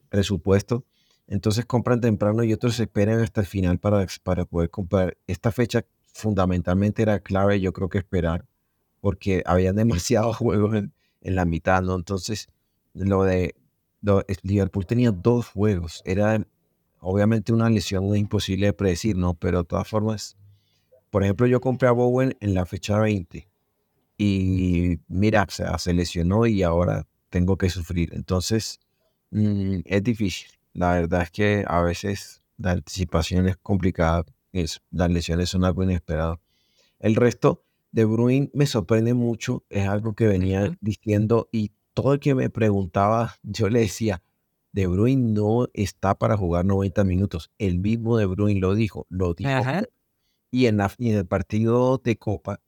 presupuesto. 0.09 0.85
Entonces 1.27 1.67
compran 1.67 2.01
temprano 2.01 2.45
y 2.45 2.53
otros 2.53 2.81
esperan 2.81 3.21
hasta 3.21 3.43
el 3.43 3.47
final 3.47 3.79
para, 3.79 4.07
para 4.23 4.45
poder 4.47 4.71
comprar. 4.71 5.19
Esta 5.27 5.53
fecha 5.53 5.85
fundamentalmente 6.16 7.02
era 7.02 7.20
clave, 7.20 7.61
yo 7.61 7.72
creo 7.72 7.88
que 7.88 7.98
esperar, 7.98 8.46
porque 9.00 9.42
había 9.46 9.72
demasiados 9.72 10.37
juegos 10.37 10.74
en, 10.74 10.92
la 11.22 11.44
mitad, 11.44 11.83
¿no? 11.83 11.96
Entonces, 11.96 12.48
lo 12.94 13.24
de 13.24 13.57
Liverpool 14.42 14.87
tenía 14.87 15.11
dos 15.11 15.48
juegos, 15.48 16.02
era 16.05 16.46
obviamente 17.00 17.52
una 17.52 17.68
lesión 17.68 18.14
imposible 18.16 18.66
de 18.66 18.72
predecir, 18.72 19.16
¿no? 19.16 19.35
Pero 19.35 19.59
de 19.59 19.64
todas 19.64 19.88
formas, 19.88 20.37
por 21.11 21.24
ejemplo, 21.24 21.46
yo 21.46 21.61
compré 21.61 21.88
a 21.88 21.92
Bowen 21.92 22.37
en 22.40 22.55
la 22.55 22.64
fecha 22.64 22.98
20 22.98 23.48
y 24.18 24.98
mira, 25.09 25.46
se 25.48 25.92
lesionó 25.92 26.46
y 26.46 26.62
ahora 26.62 27.07
tengo 27.31 27.57
que 27.57 27.70
sufrir. 27.70 28.14
Entonces, 28.14 28.81
mm, 29.31 29.81
es 29.85 30.02
difícil. 30.02 30.48
La 30.72 30.92
verdad 30.94 31.22
es 31.22 31.31
que 31.31 31.64
a 31.66 31.81
veces 31.83 32.42
la 32.59 32.72
anticipación 32.72 33.48
es 33.48 33.57
complicada. 33.57 34.24
Es, 34.57 34.83
las 34.90 35.11
lesiones 35.11 35.51
son 35.51 35.64
algo 35.64 35.83
inesperado. 35.83 36.40
El 36.99 37.14
resto 37.14 37.64
de 37.92 38.05
Bruin 38.05 38.51
me 38.55 38.66
sorprende 38.66 39.14
mucho. 39.14 39.64
Es 39.69 39.87
algo 39.87 40.14
que 40.14 40.27
venía 40.27 40.77
diciendo 40.81 41.49
y 41.53 41.73
todo 41.95 42.12
el 42.12 42.21
que 42.21 42.35
me 42.35 42.51
preguntaba, 42.51 43.37
yo 43.42 43.69
le 43.69 43.81
decía, 43.81 44.23
De 44.73 44.87
Bruyne 44.87 45.33
no 45.33 45.69
está 45.73 46.14
para 46.14 46.37
jugar 46.37 46.64
90 46.66 47.05
minutos. 47.05 47.51
El 47.59 47.79
mismo 47.79 48.19
De 48.19 48.27
Bruyne 48.27 48.61
lo 48.61 48.75
dijo, 48.75 49.07
lo 49.09 49.33
dijo. 49.33 49.49
Y 50.51 50.66
en, 50.66 50.79
y 50.99 51.11
en 51.11 51.16
el 51.16 51.27
partido 51.27 51.99
de 51.99 52.19
Copa, 52.19 52.61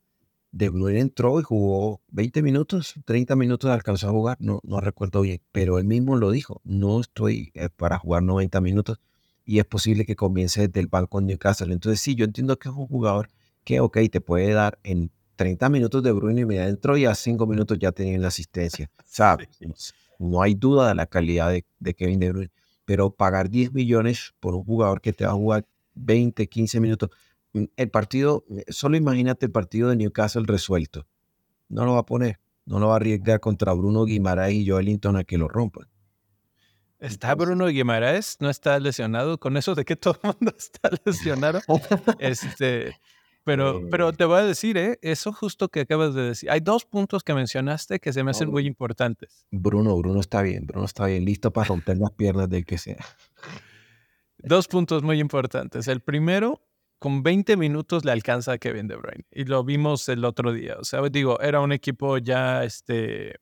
de 0.51 0.69
Bruyne 0.69 0.99
entró 0.99 1.39
y 1.39 1.43
jugó 1.43 2.01
20 2.09 2.41
minutos, 2.41 2.95
30 3.05 3.35
minutos 3.35 3.69
alcanzó 3.69 4.09
a 4.09 4.11
jugar, 4.11 4.37
no, 4.39 4.61
no 4.63 4.81
recuerdo 4.81 5.21
bien, 5.21 5.41
pero 5.51 5.77
él 5.77 5.85
mismo 5.85 6.15
lo 6.15 6.31
dijo, 6.31 6.61
no 6.63 6.99
estoy 6.99 7.51
eh, 7.53 7.69
para 7.69 7.99
jugar 7.99 8.23
90 8.23 8.59
minutos 8.61 8.99
y 9.49 9.59
es 9.59 9.65
posible 9.65 10.05
que 10.05 10.15
comience 10.15 10.67
desde 10.67 10.79
el 10.79 10.87
banco 10.87 11.19
en 11.19 11.27
Newcastle. 11.27 11.73
Entonces 11.73 11.99
sí, 11.99 12.15
yo 12.15 12.25
entiendo 12.25 12.57
que 12.59 12.69
es 12.69 12.75
un 12.75 12.87
jugador 12.87 13.29
que, 13.63 13.79
ok, 13.79 13.97
te 14.11 14.21
puede 14.21 14.53
dar 14.53 14.77
en 14.83 15.11
30 15.35 15.69
minutos 15.69 16.03
de 16.03 16.11
Bruyne 16.11 16.41
y 16.41 16.45
me 16.45 16.57
entró 16.57 16.97
y 16.97 17.05
a 17.05 17.15
5 17.15 17.47
minutos 17.47 17.79
ya 17.79 17.91
tenía 17.91 18.17
la 18.19 18.27
asistencia. 18.27 18.89
¿Sabes? 19.05 19.49
No 20.19 20.41
hay 20.41 20.53
duda 20.53 20.89
de 20.89 20.95
la 20.95 21.05
calidad 21.05 21.49
de, 21.49 21.65
de 21.79 21.93
Kevin 21.93 22.19
De 22.19 22.31
Bruyne, 22.31 22.51
pero 22.85 23.11
pagar 23.11 23.49
10 23.49 23.73
millones 23.73 24.33
por 24.39 24.55
un 24.55 24.63
jugador 24.63 25.01
que 25.01 25.13
te 25.13 25.25
va 25.25 25.31
a 25.31 25.35
jugar 25.35 25.65
20, 25.95 26.47
15 26.47 26.79
minutos, 26.79 27.09
Mm, 27.53 27.63
el 27.77 27.89
partido, 27.89 28.45
eh, 28.49 28.63
solo 28.69 28.97
imagínate 28.97 29.47
el 29.47 29.51
partido 29.51 29.89
de 29.89 29.95
Newcastle 29.95 30.43
resuelto. 30.45 31.07
No 31.67 31.85
lo 31.85 31.93
va 31.93 31.99
a 31.99 32.05
poner, 32.05 32.39
no 32.65 32.79
lo 32.79 32.87
va 32.87 32.93
a 32.93 32.95
arriesgar 32.97 33.39
contra 33.39 33.73
Bruno 33.73 34.05
Guimaraes 34.05 34.55
y 34.55 34.67
Joelinton 34.67 35.17
a 35.17 35.23
que 35.23 35.37
lo 35.37 35.47
rompan. 35.47 35.87
¿Está 36.99 37.33
Bruno 37.35 37.67
Guimaraes? 37.67 38.37
¿No 38.39 38.49
está 38.49 38.79
lesionado? 38.79 39.39
Con 39.39 39.55
eso 39.55 39.73
de 39.73 39.85
que 39.85 39.95
todo 39.95 40.19
el 40.21 40.35
mundo 40.35 40.53
está 40.57 40.89
lesionado. 41.05 41.61
este, 42.19 42.95
pero, 43.45 43.81
pero 43.89 44.09
eh. 44.09 44.13
te 44.13 44.25
voy 44.25 44.39
a 44.39 44.43
decir, 44.43 44.77
¿eh? 44.77 44.99
eso 45.01 45.31
justo 45.31 45.69
que 45.69 45.81
acabas 45.81 46.13
de 46.13 46.23
decir. 46.23 46.51
Hay 46.51 46.59
dos 46.59 46.85
puntos 46.85 47.23
que 47.23 47.33
mencionaste 47.33 47.99
que 47.99 48.11
se 48.11 48.23
me 48.23 48.31
hacen 48.31 48.49
muy 48.49 48.65
importantes. 48.65 49.45
Bruno, 49.49 49.97
Bruno 49.97 50.19
está 50.19 50.41
bien, 50.41 50.67
Bruno 50.67 50.85
está 50.85 51.05
bien, 51.05 51.23
listo 51.23 51.51
para 51.51 51.67
romper 51.67 51.97
las 51.97 52.11
piernas 52.11 52.49
del 52.49 52.65
que 52.65 52.77
sea. 52.77 53.03
Dos 54.37 54.67
puntos 54.67 55.01
muy 55.01 55.19
importantes. 55.19 55.87
El 55.87 56.01
primero 56.01 56.61
con 56.99 57.23
20 57.23 57.55
minutos 57.55 58.03
le 58.03 58.11
alcanza 58.11 58.53
a 58.53 58.57
Kevin 58.57 58.87
De 58.87 58.97
Bruyne. 58.97 59.25
Y 59.31 59.45
lo 59.45 59.63
vimos 59.63 60.07
el 60.09 60.25
otro 60.25 60.51
día. 60.51 60.75
O 60.79 60.83
sea, 60.83 61.01
digo, 61.09 61.39
era 61.39 61.61
un 61.61 61.71
equipo 61.71 62.17
ya, 62.17 62.63
este, 62.65 63.35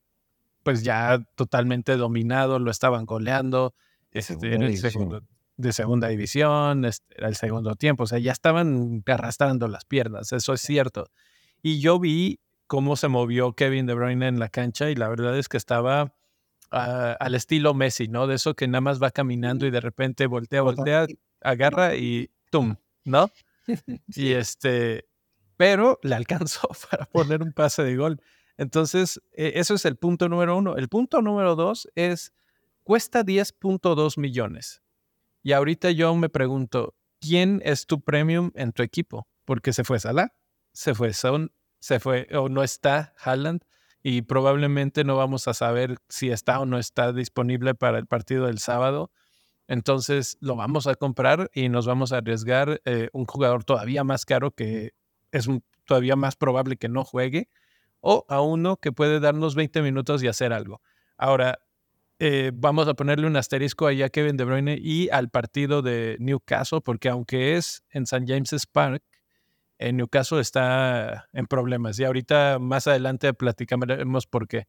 pues 0.68 0.84
ya 0.84 1.24
totalmente 1.36 1.96
dominado, 1.96 2.60
lo 2.60 2.72
estaban 2.72 3.06
goleando. 3.06 3.74
Este, 4.12 4.54
el 4.54 4.78
segundo, 4.78 5.22
de 5.56 5.72
segunda 5.72 6.10
división, 6.10 6.84
este, 6.84 7.06
era 7.18 7.30
el 7.30 7.38
segundo 7.38 7.76
tiempo. 7.76 8.04
O 8.04 8.06
sea, 8.06 8.20
ya 8.20 8.34
estaban 8.34 9.02
arrastrando 9.08 9.70
las 9.70 9.86
piernas, 9.86 10.34
eso 10.34 10.52
es 10.52 10.60
cierto. 10.60 11.10
Y 11.62 11.80
yo 11.80 12.02
vi 12.02 12.42
cómo 12.66 12.98
se 12.98 13.08
movió 13.08 13.54
Kevin 13.54 13.86
De 13.86 13.94
Bruyne 13.94 14.28
en 14.28 14.40
la 14.40 14.50
cancha 14.50 14.90
y 14.90 14.96
la 14.96 15.08
verdad 15.08 15.38
es 15.38 15.48
que 15.48 15.56
estaba 15.56 16.14
ah, 16.72 17.16
al 17.18 17.36
estilo 17.36 17.74
Messi, 17.74 18.10
¿no? 18.10 18.28
De 18.28 18.36
eso 18.36 18.54
que 18.54 18.68
nada 18.68 18.82
más 18.82 19.02
va 19.02 19.12
caminando 19.12 19.66
y 19.66 19.72
de 19.72 19.80
repente 19.80 20.28
voltea, 20.28 20.64
voltea, 20.64 21.08
agarra 21.40 21.96
y 21.96 22.30
¡tum! 22.52 22.76
¿No? 23.06 23.32
y 24.08 24.34
este, 24.34 25.08
pero 25.56 25.98
le 26.04 26.16
alcanzó 26.16 26.68
para 26.92 27.06
poner 27.06 27.42
un 27.42 27.54
pase 27.54 27.84
de 27.84 27.96
gol. 27.96 28.22
Entonces, 28.58 29.22
e, 29.34 29.54
eso 29.56 29.76
es 29.76 29.86
el 29.86 29.96
punto 29.96 30.30
número 30.30 30.58
uno. 30.58 30.76
El 30.76 30.90
punto 30.90 31.22
número 31.22 31.56
dos 31.56 31.88
es, 31.96 32.34
cuesta 32.84 33.24
10.2 33.24 34.20
millones. 34.20 34.82
Y 35.44 35.54
ahorita 35.54 35.92
yo 35.92 36.14
me 36.16 36.30
pregunto, 36.30 36.96
¿quién 37.20 37.62
es 37.64 37.86
tu 37.86 38.02
premium 38.02 38.52
en 38.56 38.74
tu 38.74 38.84
equipo? 38.84 39.28
Porque 39.46 39.74
se 39.74 39.84
fue 39.84 40.00
Salah, 40.00 40.34
se 40.74 40.94
fue 40.94 41.14
Son, 41.14 41.52
se 41.80 42.00
fue 42.00 42.28
o 42.34 42.50
no 42.50 42.64
está 42.64 43.14
Haaland 43.20 43.62
y 44.04 44.24
probablemente 44.24 45.04
no 45.04 45.16
vamos 45.16 45.48
a 45.48 45.54
saber 45.54 45.98
si 46.10 46.30
está 46.30 46.60
o 46.60 46.66
no 46.66 46.78
está 46.78 47.14
disponible 47.14 47.76
para 47.76 47.98
el 47.98 48.08
partido 48.08 48.48
del 48.48 48.60
sábado. 48.60 49.12
Entonces 49.68 50.38
lo 50.40 50.56
vamos 50.56 50.88
a 50.88 50.96
comprar 50.96 51.50
y 51.54 51.70
nos 51.70 51.86
vamos 51.86 52.14
a 52.14 52.18
arriesgar 52.18 52.82
eh, 52.86 53.10
un 53.12 53.26
jugador 53.26 53.64
todavía 53.64 54.04
más 54.04 54.26
caro 54.26 54.52
que 54.52 54.94
es 55.32 55.48
todavía 55.86 56.16
más 56.16 56.36
probable 56.36 56.78
que 56.78 56.90
no 56.90 57.04
juegue 57.04 57.50
o 58.02 58.26
a 58.30 58.42
uno 58.42 58.78
que 58.78 58.92
puede 58.92 59.20
darnos 59.20 59.56
20 59.56 59.82
minutos 59.82 60.24
y 60.24 60.28
hacer 60.28 60.54
algo. 60.54 60.82
Ahora, 61.18 61.60
eh, 62.20 62.52
vamos 62.54 62.88
a 62.88 62.96
ponerle 62.96 63.28
un 63.28 63.36
asterisco 63.36 63.86
ahí 63.86 64.02
a 64.02 64.10
Kevin 64.10 64.38
De 64.38 64.44
Bruyne 64.44 64.78
y 64.82 65.10
al 65.10 65.30
partido 65.30 65.82
de 65.82 66.18
Newcastle, 66.20 66.82
porque 66.82 67.10
aunque 67.10 67.56
es 67.56 67.84
en 67.92 68.04
St. 68.04 68.26
James's 68.28 68.66
Park, 68.66 69.04
en 69.80 69.98
Newcastle 69.98 70.42
está 70.42 71.28
en 71.34 71.46
problemas. 71.46 72.00
Y 72.00 72.06
ahorita 72.06 72.58
más 72.60 72.88
adelante 72.88 73.34
platicaremos 73.34 74.26
por 74.26 74.48
qué. 74.48 74.68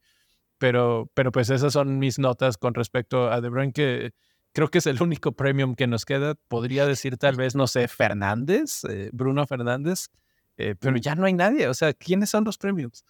Pero, 0.59 1.11
pero 1.15 1.33
pues 1.33 1.51
esas 1.51 1.73
son 1.73 1.99
mis 1.99 2.19
notas 2.19 2.59
con 2.59 2.75
respecto 2.75 3.31
a 3.31 3.41
De 3.41 3.49
Bruyne 3.49 3.73
que 3.73 4.13
creo 4.53 4.69
que 4.69 4.79
es 4.79 4.87
el 4.87 5.01
único 5.01 5.33
premium 5.33 5.75
que 5.75 5.87
nos 5.87 6.05
queda. 6.05 6.35
Podría 6.35 6.85
decir 6.85 7.17
tal 7.17 7.37
vez, 7.37 7.55
no 7.55 7.67
sé, 7.67 7.89
Fernández, 7.89 8.85
eh, 8.85 9.11
Bruno 9.13 9.47
Fernández, 9.47 10.09
eh, 10.57 10.75
pero 10.79 10.97
ya 10.97 11.15
no 11.15 11.27
hay 11.27 11.33
nadie. 11.33 11.69
O 11.69 11.75
sea, 11.75 11.95
¿quiénes 11.95 12.31
son 12.31 12.45
los 12.45 12.59
premiums? 12.59 13.05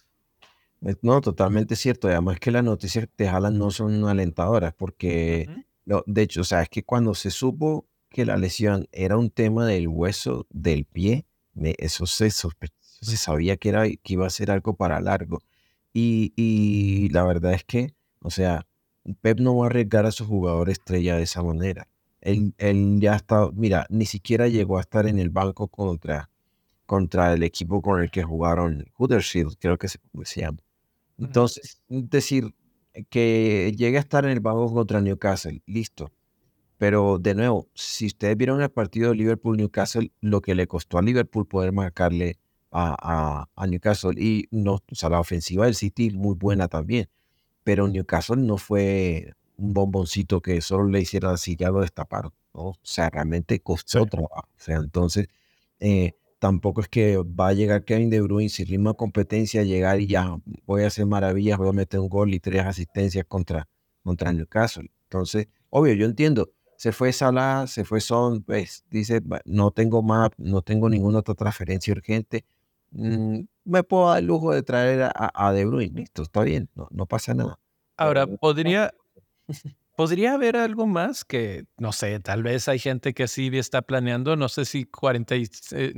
No, 1.01 1.21
totalmente 1.21 1.75
cierto. 1.75 2.07
Además 2.07 2.39
que 2.39 2.51
las 2.51 2.63
noticias 2.63 3.07
de 3.17 3.27
Haaland 3.27 3.57
no 3.57 3.71
son 3.71 4.05
alentadoras 4.05 4.73
porque, 4.73 5.47
de 5.85 6.21
hecho, 6.21 6.41
o 6.41 6.43
sea, 6.43 6.61
es 6.61 6.69
que 6.69 6.83
cuando 6.83 7.13
se 7.15 7.31
supo 7.31 7.85
que 8.09 8.25
la 8.25 8.37
lesión 8.37 8.87
era 8.91 9.17
un 9.17 9.29
tema 9.29 9.65
del 9.65 9.87
hueso 9.87 10.47
del 10.49 10.85
pie, 10.85 11.25
eso 11.55 12.05
se, 12.05 12.31
se 12.31 13.17
sabía 13.17 13.57
que, 13.57 13.69
era, 13.69 13.83
que 13.87 14.13
iba 14.13 14.25
a 14.25 14.29
ser 14.29 14.51
algo 14.51 14.75
para 14.75 15.01
largo. 15.01 15.39
Y, 15.93 16.33
y 16.35 17.09
la 17.09 17.23
verdad 17.23 17.53
es 17.53 17.63
que, 17.63 17.93
o 18.21 18.29
sea, 18.29 18.65
Pep 19.21 19.39
no 19.39 19.57
va 19.57 19.65
a 19.65 19.69
arriesgar 19.69 20.05
a 20.05 20.11
su 20.11 20.25
jugador 20.25 20.69
estrella 20.69 21.15
de 21.17 21.23
esa 21.23 21.43
manera. 21.43 21.87
Él, 22.21 22.53
ya 22.99 23.15
está, 23.15 23.49
mira, 23.53 23.85
ni 23.89 24.05
siquiera 24.05 24.47
llegó 24.47 24.77
a 24.77 24.81
estar 24.81 25.07
en 25.07 25.19
el 25.19 25.29
banco 25.29 25.67
contra, 25.67 26.29
contra 26.85 27.33
el 27.33 27.43
equipo 27.43 27.81
con 27.81 28.01
el 28.01 28.11
que 28.11 28.23
jugaron 28.23 28.85
Huddersfield, 28.97 29.55
creo 29.59 29.77
que 29.77 29.87
se, 29.87 29.99
llama. 30.35 30.59
Entonces, 31.19 31.81
decir 31.87 32.55
que 33.09 33.73
llegue 33.77 33.97
a 33.97 34.01
estar 34.01 34.25
en 34.25 34.31
el 34.31 34.39
banco 34.39 34.73
contra 34.73 35.01
Newcastle, 35.01 35.61
listo. 35.65 36.11
Pero 36.77 37.19
de 37.19 37.35
nuevo, 37.35 37.67
si 37.73 38.07
ustedes 38.07 38.37
vieron 38.37 38.61
el 38.61 38.69
partido 38.69 39.09
de 39.09 39.15
Liverpool-Newcastle, 39.15 40.11
lo 40.21 40.41
que 40.41 40.55
le 40.55 40.67
costó 40.67 40.97
a 40.97 41.01
Liverpool 41.01 41.47
poder 41.47 41.73
marcarle 41.73 42.39
a, 42.71 43.47
a, 43.55 43.67
Newcastle 43.67 44.13
y 44.17 44.47
no, 44.51 44.75
o 44.75 44.95
sea, 44.95 45.09
la 45.09 45.19
ofensiva 45.19 45.65
del 45.65 45.75
City 45.75 46.11
muy 46.11 46.35
buena 46.35 46.67
también 46.67 47.09
pero 47.69 47.87
Newcastle 47.87 48.37
no 48.37 48.57
fue 48.57 49.35
un 49.57 49.75
bomboncito 49.75 50.41
que 50.41 50.59
solo 50.59 50.87
le 50.89 51.01
hiciera 51.01 51.29
así, 51.29 51.55
ya 51.55 51.69
lo 51.69 51.81
destaparon. 51.81 52.33
O 52.51 52.75
sea, 52.81 53.11
realmente 53.11 53.59
costó 53.59 54.07
trabajo. 54.07 54.49
O 54.57 54.59
sea, 54.59 54.77
entonces, 54.77 55.27
eh, 55.79 56.13
tampoco 56.39 56.81
es 56.81 56.87
que 56.87 57.17
va 57.17 57.49
a 57.49 57.53
llegar 57.53 57.83
Kevin 57.83 58.09
De 58.09 58.21
Bruyne 58.21 58.49
sin 58.49 58.69
misma 58.69 58.93
competencia, 58.93 59.63
llegar 59.63 59.99
y 59.99 60.07
ya 60.07 60.37
voy 60.65 60.83
a 60.83 60.87
hacer 60.87 61.05
maravillas, 61.05 61.57
voy 61.57 61.69
a 61.69 61.73
meter 61.73 61.99
un 61.99 62.09
gol 62.09 62.33
y 62.33 62.39
tres 62.39 62.65
asistencias 62.65 63.25
contra, 63.27 63.67
contra 64.03 64.31
Newcastle. 64.31 64.89
Entonces, 65.03 65.47
obvio, 65.69 65.93
yo 65.93 66.05
entiendo. 66.05 66.49
Se 66.77 66.93
fue 66.93 67.11
Salah, 67.11 67.67
se 67.67 67.83
fue 67.83 67.99
Son, 67.99 68.41
pues 68.41 68.85
dice, 68.89 69.21
no 69.43 69.71
tengo 69.71 70.01
más, 70.01 70.29
no 70.37 70.61
tengo 70.61 70.89
ninguna 70.89 71.19
otra 71.19 71.35
transferencia 71.35 71.91
urgente. 71.91 72.45
Mm, 72.91 73.41
me 73.65 73.83
puedo 73.83 74.07
dar 74.07 74.19
el 74.19 74.25
lujo 74.25 74.53
de 74.53 74.63
traer 74.63 75.11
a, 75.13 75.51
De 75.51 75.65
Bruyne. 75.65 75.99
Listo, 75.99 76.21
está 76.21 76.41
bien, 76.43 76.69
no, 76.75 76.87
no 76.91 77.05
pasa 77.05 77.33
nada. 77.33 77.59
Ahora, 77.97 78.25
podría, 78.27 78.93
podría 79.97 80.35
haber 80.35 80.55
algo 80.55 80.87
más 80.87 81.25
que, 81.25 81.65
no 81.77 81.91
sé, 81.91 82.17
tal 82.21 82.43
vez 82.43 82.69
hay 82.69 82.79
gente 82.79 83.13
que 83.13 83.27
sí 83.27 83.49
está 83.57 83.81
planeando, 83.81 84.37
no 84.37 84.47
sé 84.47 84.63
si 84.63 84.85
40, 84.85 85.35
eh, 85.35 85.93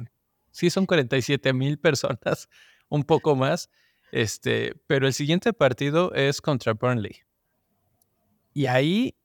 sí 0.51 0.69
son 0.69 0.85
47 0.85 1.53
mil 1.53 1.79
personas, 1.79 2.49
un 2.89 3.03
poco 3.03 3.35
más, 3.35 3.69
este, 4.11 4.75
pero 4.87 5.07
el 5.07 5.13
siguiente 5.13 5.53
partido 5.53 6.13
es 6.13 6.41
contra 6.41 6.73
Burnley. 6.73 7.21
Y 8.53 8.65
ahí, 8.65 9.15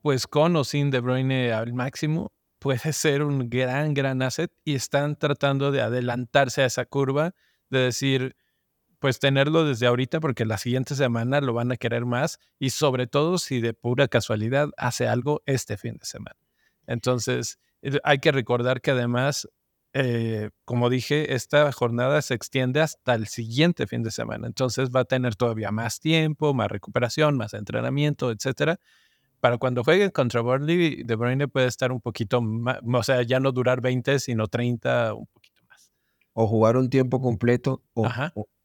pues 0.00 0.26
con 0.26 0.56
o 0.56 0.64
sin 0.64 0.90
De 0.90 1.00
Bruyne 1.00 1.52
al 1.52 1.74
máximo, 1.74 2.32
puede 2.58 2.94
ser 2.94 3.22
un 3.22 3.50
gran, 3.50 3.92
gran 3.92 4.22
asset 4.22 4.50
y 4.64 4.74
están 4.74 5.16
tratando 5.16 5.70
de 5.70 5.82
adelantarse 5.82 6.62
a 6.62 6.66
esa 6.66 6.86
curva, 6.86 7.34
de 7.68 7.80
decir, 7.80 8.36
pues 9.04 9.18
tenerlo 9.18 9.66
desde 9.66 9.86
ahorita 9.86 10.18
porque 10.18 10.46
la 10.46 10.56
siguiente 10.56 10.94
semana 10.94 11.42
lo 11.42 11.52
van 11.52 11.70
a 11.72 11.76
querer 11.76 12.06
más 12.06 12.38
y 12.58 12.70
sobre 12.70 13.06
todo 13.06 13.36
si 13.36 13.60
de 13.60 13.74
pura 13.74 14.08
casualidad 14.08 14.70
hace 14.78 15.06
algo 15.06 15.42
este 15.44 15.76
fin 15.76 15.98
de 15.98 16.06
semana. 16.06 16.38
Entonces, 16.86 17.58
eh, 17.82 17.98
hay 18.02 18.18
que 18.18 18.32
recordar 18.32 18.80
que 18.80 18.92
además, 18.92 19.46
eh, 19.96 20.50
como 20.64 20.90
dije, 20.90 21.34
esta 21.34 21.70
jornada 21.70 22.20
se 22.20 22.34
extiende 22.34 22.80
hasta 22.80 23.14
el 23.14 23.28
siguiente 23.28 23.86
fin 23.86 24.02
de 24.02 24.10
semana. 24.10 24.48
Entonces 24.48 24.90
va 24.90 25.00
a 25.00 25.04
tener 25.04 25.36
todavía 25.36 25.70
más 25.70 26.00
tiempo, 26.00 26.52
más 26.52 26.68
recuperación, 26.68 27.36
más 27.36 27.54
entrenamiento, 27.54 28.32
etcétera. 28.32 28.80
Para 29.38 29.56
cuando 29.56 29.84
juegue 29.84 30.10
contra 30.10 30.40
Burnley, 30.40 31.04
De 31.04 31.14
Bruyne 31.14 31.46
puede 31.46 31.68
estar 31.68 31.92
un 31.92 32.00
poquito 32.00 32.42
más, 32.42 32.78
o 32.92 33.02
sea, 33.04 33.22
ya 33.22 33.38
no 33.38 33.52
durar 33.52 33.80
20, 33.80 34.18
sino 34.18 34.48
30, 34.48 35.14
un 35.14 35.26
poquito 35.26 35.62
más. 35.68 35.92
O 36.32 36.48
jugar 36.48 36.76
un 36.76 36.90
tiempo 36.90 37.20
completo 37.20 37.80
o, 37.94 38.08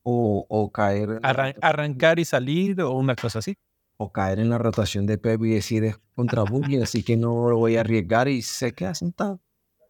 o, 0.01 0.71
caer. 0.71 1.19
arrancar 1.21 2.17
y 2.17 2.25
salir 2.25 2.81
o 2.81 2.91
una 2.93 3.15
cosa 3.15 3.37
así. 3.37 3.55
O 3.97 4.11
caer 4.11 4.39
en 4.39 4.49
la 4.49 4.57
rotación 4.57 5.05
de 5.05 5.19
Pep 5.19 5.43
y 5.43 5.51
decir 5.51 5.83
es 5.83 5.99
contra 6.15 6.41
Burnley, 6.41 6.81
así 6.81 7.03
que 7.03 7.17
no 7.17 7.49
lo 7.51 7.57
voy 7.57 7.77
a 7.77 7.81
arriesgar 7.81 8.29
y 8.29 8.41
se 8.41 8.73
queda 8.73 8.95
sentado. 8.95 9.41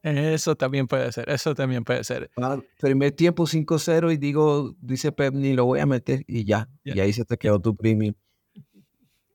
Eso 0.02 0.56
también 0.56 0.88
puede 0.88 1.12
ser, 1.12 1.30
eso 1.30 1.54
también 1.54 1.84
puede 1.84 2.04
ser. 2.04 2.32
Ah, 2.38 2.58
primer 2.80 3.12
tiempo 3.12 3.46
5-0 3.46 4.14
y 4.14 4.18
digo, 4.18 4.74
dice 4.80 5.12
Pep, 5.12 5.34
ni 5.34 5.54
lo 5.54 5.66
voy 5.66 5.80
a 5.80 5.86
meter 5.86 6.24
y 6.26 6.46
ya. 6.46 6.70
Y 6.84 7.00
ahí 7.00 7.12
se 7.12 7.26
te 7.26 7.38
quedó 7.38 7.60
tu 7.60 7.76
premium. 7.76 8.14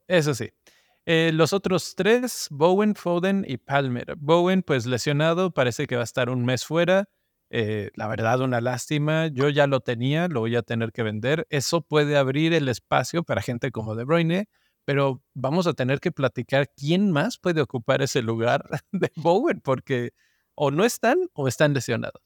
Eso 0.09 0.35
sí. 0.35 0.50
Eh, 1.07 1.33
los 1.35 1.53
otros 1.53 1.94
tres, 1.96 2.48
Bowen, 2.50 2.94
Foden 2.94 3.44
y 3.46 3.59
Palmer. 3.59 4.16
Bowen, 4.16 4.62
pues 4.62 4.87
lesionado, 4.87 5.53
parece 5.53 5.87
que 5.87 5.96
va 5.96 6.00
a 6.00 6.05
estar 6.05 6.31
un 6.31 6.44
mes 6.46 6.64
fuera. 6.64 7.11
Eh, 7.50 7.90
la 7.94 8.09
verdad, 8.09 8.40
una 8.40 8.62
lástima. 8.62 9.27
Yo 9.27 9.50
ya 9.50 9.66
lo 9.66 9.81
tenía, 9.81 10.29
lo 10.29 10.40
voy 10.40 10.57
a 10.57 10.62
tener 10.62 10.92
que 10.92 11.03
vender. 11.03 11.46
Eso 11.50 11.83
puede 11.83 12.16
abrir 12.16 12.55
el 12.55 12.68
espacio 12.68 13.22
para 13.22 13.42
gente 13.42 13.70
como 13.70 13.94
De 13.94 14.05
Bruyne, 14.05 14.48
pero 14.87 15.22
vamos 15.35 15.66
a 15.66 15.74
tener 15.74 16.00
que 16.00 16.11
platicar 16.11 16.70
quién 16.74 17.11
más 17.11 17.38
puede 17.38 17.61
ocupar 17.61 18.00
ese 18.00 18.22
lugar 18.22 18.64
de 18.92 19.12
Bowen, 19.16 19.61
porque 19.61 20.12
o 20.54 20.70
no 20.70 20.84
están 20.84 21.18
o 21.32 21.48
están 21.48 21.74
lesionados. 21.74 22.22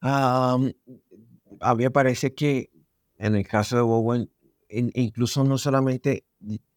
a 0.00 0.58
mí 0.58 1.84
me 1.84 1.90
parece 1.90 2.34
que 2.34 2.70
en 3.18 3.34
el 3.34 3.46
caso 3.46 3.76
de 3.76 3.82
Bowen, 3.82 4.30
incluso 4.68 5.44
no 5.44 5.58
solamente, 5.58 6.24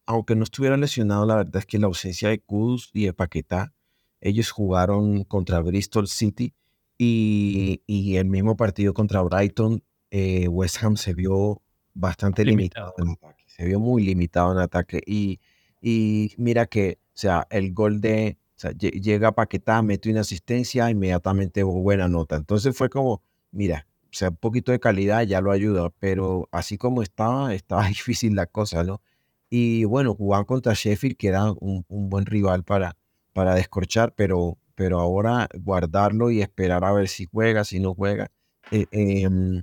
aunque 0.06 0.34
no 0.34 0.44
estuviera 0.44 0.76
lesionado, 0.76 1.24
la 1.24 1.36
verdad 1.36 1.56
es 1.56 1.66
que 1.66 1.78
la 1.78 1.86
ausencia 1.86 2.28
de 2.28 2.40
Kudus 2.40 2.90
y 2.92 3.04
de 3.06 3.12
Paquetá, 3.12 3.72
ellos 4.20 4.50
jugaron 4.50 5.24
contra 5.24 5.60
Bristol 5.60 6.08
City 6.08 6.54
y, 6.98 8.16
el 8.16 8.26
mismo 8.26 8.56
partido 8.56 8.94
contra 8.94 9.22
Brighton, 9.22 9.82
eh, 10.10 10.46
West 10.48 10.82
Ham 10.82 10.96
se 10.96 11.14
vio 11.14 11.62
bastante 11.94 12.44
limitado. 12.44 12.94
en 12.98 13.10
ataque. 13.10 13.44
Se 13.46 13.64
vio 13.64 13.80
muy 13.80 14.04
limitado 14.04 14.52
en 14.52 14.58
ataque. 14.58 15.00
Y, 15.04 15.40
y 15.80 16.32
mira 16.36 16.66
que, 16.66 16.98
o 17.08 17.18
sea, 17.18 17.46
el 17.50 17.72
gol 17.72 18.00
de, 18.00 18.38
sea, 18.62 18.72
llega 18.72 19.32
Paquetá, 19.32 19.82
mete 19.82 20.10
una 20.10 20.20
asistencia, 20.20 20.90
inmediatamente 20.90 21.62
buena 21.62 22.08
nota. 22.08 22.36
Entonces 22.36 22.76
fue 22.76 22.88
como, 22.88 23.22
mira, 23.50 23.86
o 24.04 24.08
sea, 24.14 24.30
un 24.30 24.36
poquito 24.36 24.72
de 24.72 24.80
calidad 24.80 25.22
ya 25.22 25.40
lo 25.40 25.52
ayuda, 25.52 25.90
pero 25.98 26.48
así 26.52 26.78
como 26.78 27.02
estaba, 27.02 27.54
estaba 27.54 27.84
difícil 27.88 28.34
la 28.34 28.46
cosa, 28.46 28.84
¿no? 28.84 29.02
Y 29.50 29.84
bueno, 29.84 30.14
jugaban 30.14 30.46
contra 30.46 30.74
Sheffield, 30.74 31.16
que 31.16 31.28
era 31.28 31.52
un, 31.52 31.84
un 31.88 32.08
buen 32.08 32.26
rival 32.26 32.64
para, 32.64 32.96
para 33.34 33.54
descorchar, 33.54 34.14
pero 34.14 34.58
pero 34.74 35.00
ahora 35.00 35.48
guardarlo 35.54 36.30
y 36.30 36.42
esperar 36.42 36.84
a 36.84 36.92
ver 36.92 37.08
si 37.08 37.26
juega, 37.26 37.64
si 37.64 37.80
no 37.80 37.94
juega. 37.94 38.30
Eh, 38.70 38.86
em, 38.92 39.62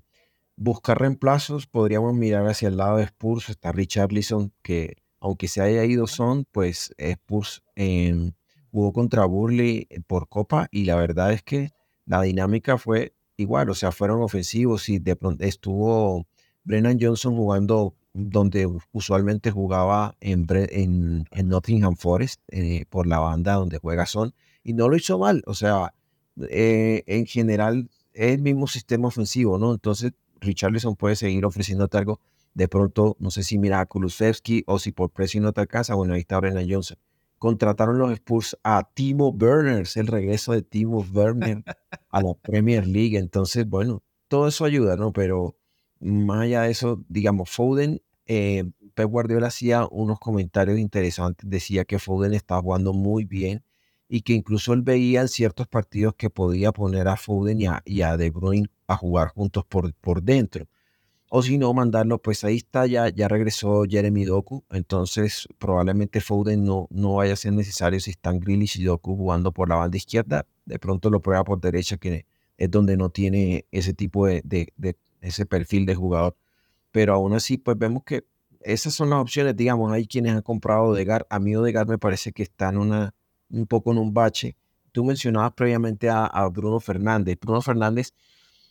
buscar 0.55 0.99
reemplazos, 0.99 1.67
podríamos 1.67 2.13
mirar 2.13 2.47
hacia 2.47 2.67
el 2.67 2.77
lado 2.77 2.97
de 2.97 3.03
Spurs, 3.05 3.49
está 3.49 3.71
Richarlison, 3.71 4.53
que 4.61 4.97
aunque 5.19 5.47
se 5.47 5.61
haya 5.61 5.83
ido 5.85 6.07
Son, 6.07 6.45
pues 6.51 6.93
Spurs 6.97 7.63
em, 7.75 8.31
jugó 8.71 8.93
contra 8.93 9.25
Burley 9.25 9.87
eh, 9.89 10.01
por 10.05 10.29
Copa 10.29 10.67
y 10.71 10.85
la 10.85 10.95
verdad 10.95 11.33
es 11.33 11.43
que 11.43 11.71
la 12.05 12.21
dinámica 12.21 12.77
fue 12.77 13.13
igual, 13.37 13.69
o 13.69 13.75
sea, 13.75 13.91
fueron 13.91 14.21
ofensivos 14.21 14.89
y 14.89 14.99
de 14.99 15.15
pronto 15.15 15.43
estuvo 15.43 16.25
Brennan 16.63 16.97
Johnson 16.99 17.35
jugando 17.35 17.95
donde 18.13 18.67
usualmente 18.91 19.51
jugaba 19.51 20.15
en, 20.19 20.45
en, 20.49 21.47
Nottingham 21.47 21.95
Forest, 21.95 22.41
eh, 22.49 22.85
por 22.89 23.07
la 23.07 23.19
banda 23.19 23.53
donde 23.53 23.77
juega 23.77 24.05
Son, 24.05 24.33
y 24.63 24.73
no 24.73 24.89
lo 24.89 24.95
hizo 24.97 25.17
mal. 25.19 25.43
O 25.45 25.53
sea, 25.53 25.93
eh, 26.49 27.03
en 27.05 27.25
general 27.25 27.89
es 28.13 28.33
el 28.33 28.41
mismo 28.41 28.67
sistema 28.67 29.07
ofensivo, 29.07 29.57
¿no? 29.57 29.73
Entonces, 29.73 30.11
Richarlison 30.41 30.95
puede 30.95 31.15
seguir 31.15 31.45
ofreciéndote 31.45 31.97
algo. 31.97 32.19
De 32.53 32.67
pronto, 32.67 33.15
no 33.19 33.31
sé 33.31 33.43
si 33.43 33.57
mira 33.57 33.79
a 33.79 33.85
Kulusevski 33.85 34.63
o 34.67 34.79
si 34.79 34.91
por 34.91 35.11
precio 35.11 35.41
no 35.41 35.53
te 35.53 35.61
alcanza. 35.61 35.93
Bueno, 35.95 36.13
ahí 36.13 36.21
está 36.21 36.39
Brennan 36.39 36.67
Johnson. 36.69 36.97
Contrataron 37.39 37.97
los 37.97 38.11
Spurs 38.11 38.57
a 38.63 38.89
Timo 38.93 39.29
Werner, 39.29 39.87
el 39.95 40.07
regreso 40.07 40.51
de 40.51 40.61
Timo 40.61 41.05
Werner 41.13 41.63
a 42.09 42.21
la 42.21 42.33
Premier 42.35 42.85
League. 42.85 43.17
Entonces, 43.17 43.67
bueno, 43.67 44.03
todo 44.27 44.47
eso 44.47 44.65
ayuda, 44.65 44.95
¿no? 44.95 45.11
Pero 45.13 45.55
más 45.99 46.41
allá 46.41 46.63
de 46.63 46.71
eso, 46.71 47.03
digamos, 47.07 47.49
Foden, 47.49 48.01
eh, 48.25 48.65
Pep 48.93 49.09
Guardiola 49.09 49.47
hacía 49.47 49.87
unos 49.89 50.19
comentarios 50.19 50.77
interesantes. 50.77 51.49
Decía 51.49 51.85
que 51.85 51.99
Foden 51.99 52.33
estaba 52.33 52.61
jugando 52.61 52.93
muy 52.93 53.25
bien 53.25 53.63
y 54.07 54.21
que 54.21 54.33
incluso 54.33 54.73
él 54.73 54.81
veía 54.81 55.21
en 55.21 55.27
ciertos 55.27 55.67
partidos 55.67 56.15
que 56.15 56.29
podía 56.29 56.71
poner 56.71 57.07
a 57.07 57.15
Foden 57.15 57.59
y 57.85 58.01
a, 58.01 58.17
De 58.17 58.29
Bruyne 58.31 58.69
a 58.87 58.97
jugar 58.97 59.29
juntos 59.29 59.65
por, 59.65 59.93
por 59.95 60.23
dentro. 60.23 60.67
O 61.29 61.43
si 61.43 61.59
no, 61.59 61.73
mandarlo, 61.73 62.19
pues 62.19 62.43
ahí 62.43 62.57
está, 62.57 62.87
ya, 62.87 63.09
ya 63.09 63.27
regresó 63.27 63.83
Jeremy 63.87 64.25
Doku, 64.25 64.63
entonces 64.71 65.47
probablemente 65.59 66.21
Foden 66.21 66.65
no, 66.65 66.87
no 66.89 67.15
vaya 67.15 67.33
a 67.33 67.35
ser 67.35 67.53
necesario 67.53 67.99
si 67.99 68.11
están 68.11 68.39
Grealish 68.39 68.79
y 68.79 68.83
Doku 68.83 69.15
jugando 69.15 69.51
por 69.51 69.69
la 69.69 69.75
banda 69.75 69.95
izquierda, 69.95 70.47
de 70.65 70.79
pronto 70.79 71.11
lo 71.11 71.21
prueba 71.21 71.43
por 71.43 71.61
derecha, 71.61 71.97
que 71.97 72.25
es 72.57 72.71
donde 72.71 72.97
no 72.97 73.09
tiene 73.09 73.65
ese 73.71 73.93
tipo 73.93 74.25
de, 74.25 74.41
de, 74.43 74.97
ese 75.21 75.45
perfil 75.45 75.85
de 75.85 75.95
jugador. 75.95 76.35
Pero 76.91 77.13
aún 77.13 77.33
así, 77.33 77.57
pues 77.57 77.77
vemos 77.77 78.03
que 78.03 78.25
esas 78.61 78.93
son 78.95 79.11
las 79.11 79.19
opciones, 79.19 79.55
digamos, 79.55 79.91
hay 79.93 80.07
quienes 80.07 80.33
han 80.33 80.41
comprado 80.41 80.85
Odegar, 80.85 81.27
a 81.29 81.39
mí 81.39 81.55
Odegar 81.55 81.87
me 81.87 81.99
parece 81.99 82.31
que 82.33 82.43
está 82.43 82.69
en 82.69 82.77
una 82.77 83.13
un 83.49 83.67
poco 83.67 83.91
en 83.91 83.97
un 83.97 84.13
bache. 84.13 84.55
Tú 84.91 85.03
mencionabas 85.03 85.53
previamente 85.53 86.09
a, 86.09 86.47
Bruno 86.51 86.79
Fernández. 86.79 87.37
Bruno 87.39 87.61
Fernández, 87.61 88.13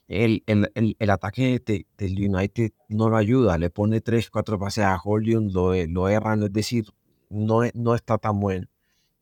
el, 0.09 0.43
el, 0.47 0.97
el, 0.99 1.11
ataque 1.11 1.63
del 1.97 2.35
United 2.35 2.73
no 2.89 3.09
lo 3.09 3.17
ayuda. 3.17 3.59
Le 3.59 3.71
pone 3.71 4.01
tres, 4.01 4.31
cuatro 4.31 4.59
pases 4.59 4.85
a 4.85 5.01
Hollywood, 5.03 5.53
lo, 5.53 5.87
lo 5.87 6.09
erran, 6.09 6.43
es 6.43 6.53
decir, 6.53 6.87
no, 7.31 7.61
no 7.75 7.95
está 7.95 8.19
tan 8.19 8.41
bueno. 8.41 8.67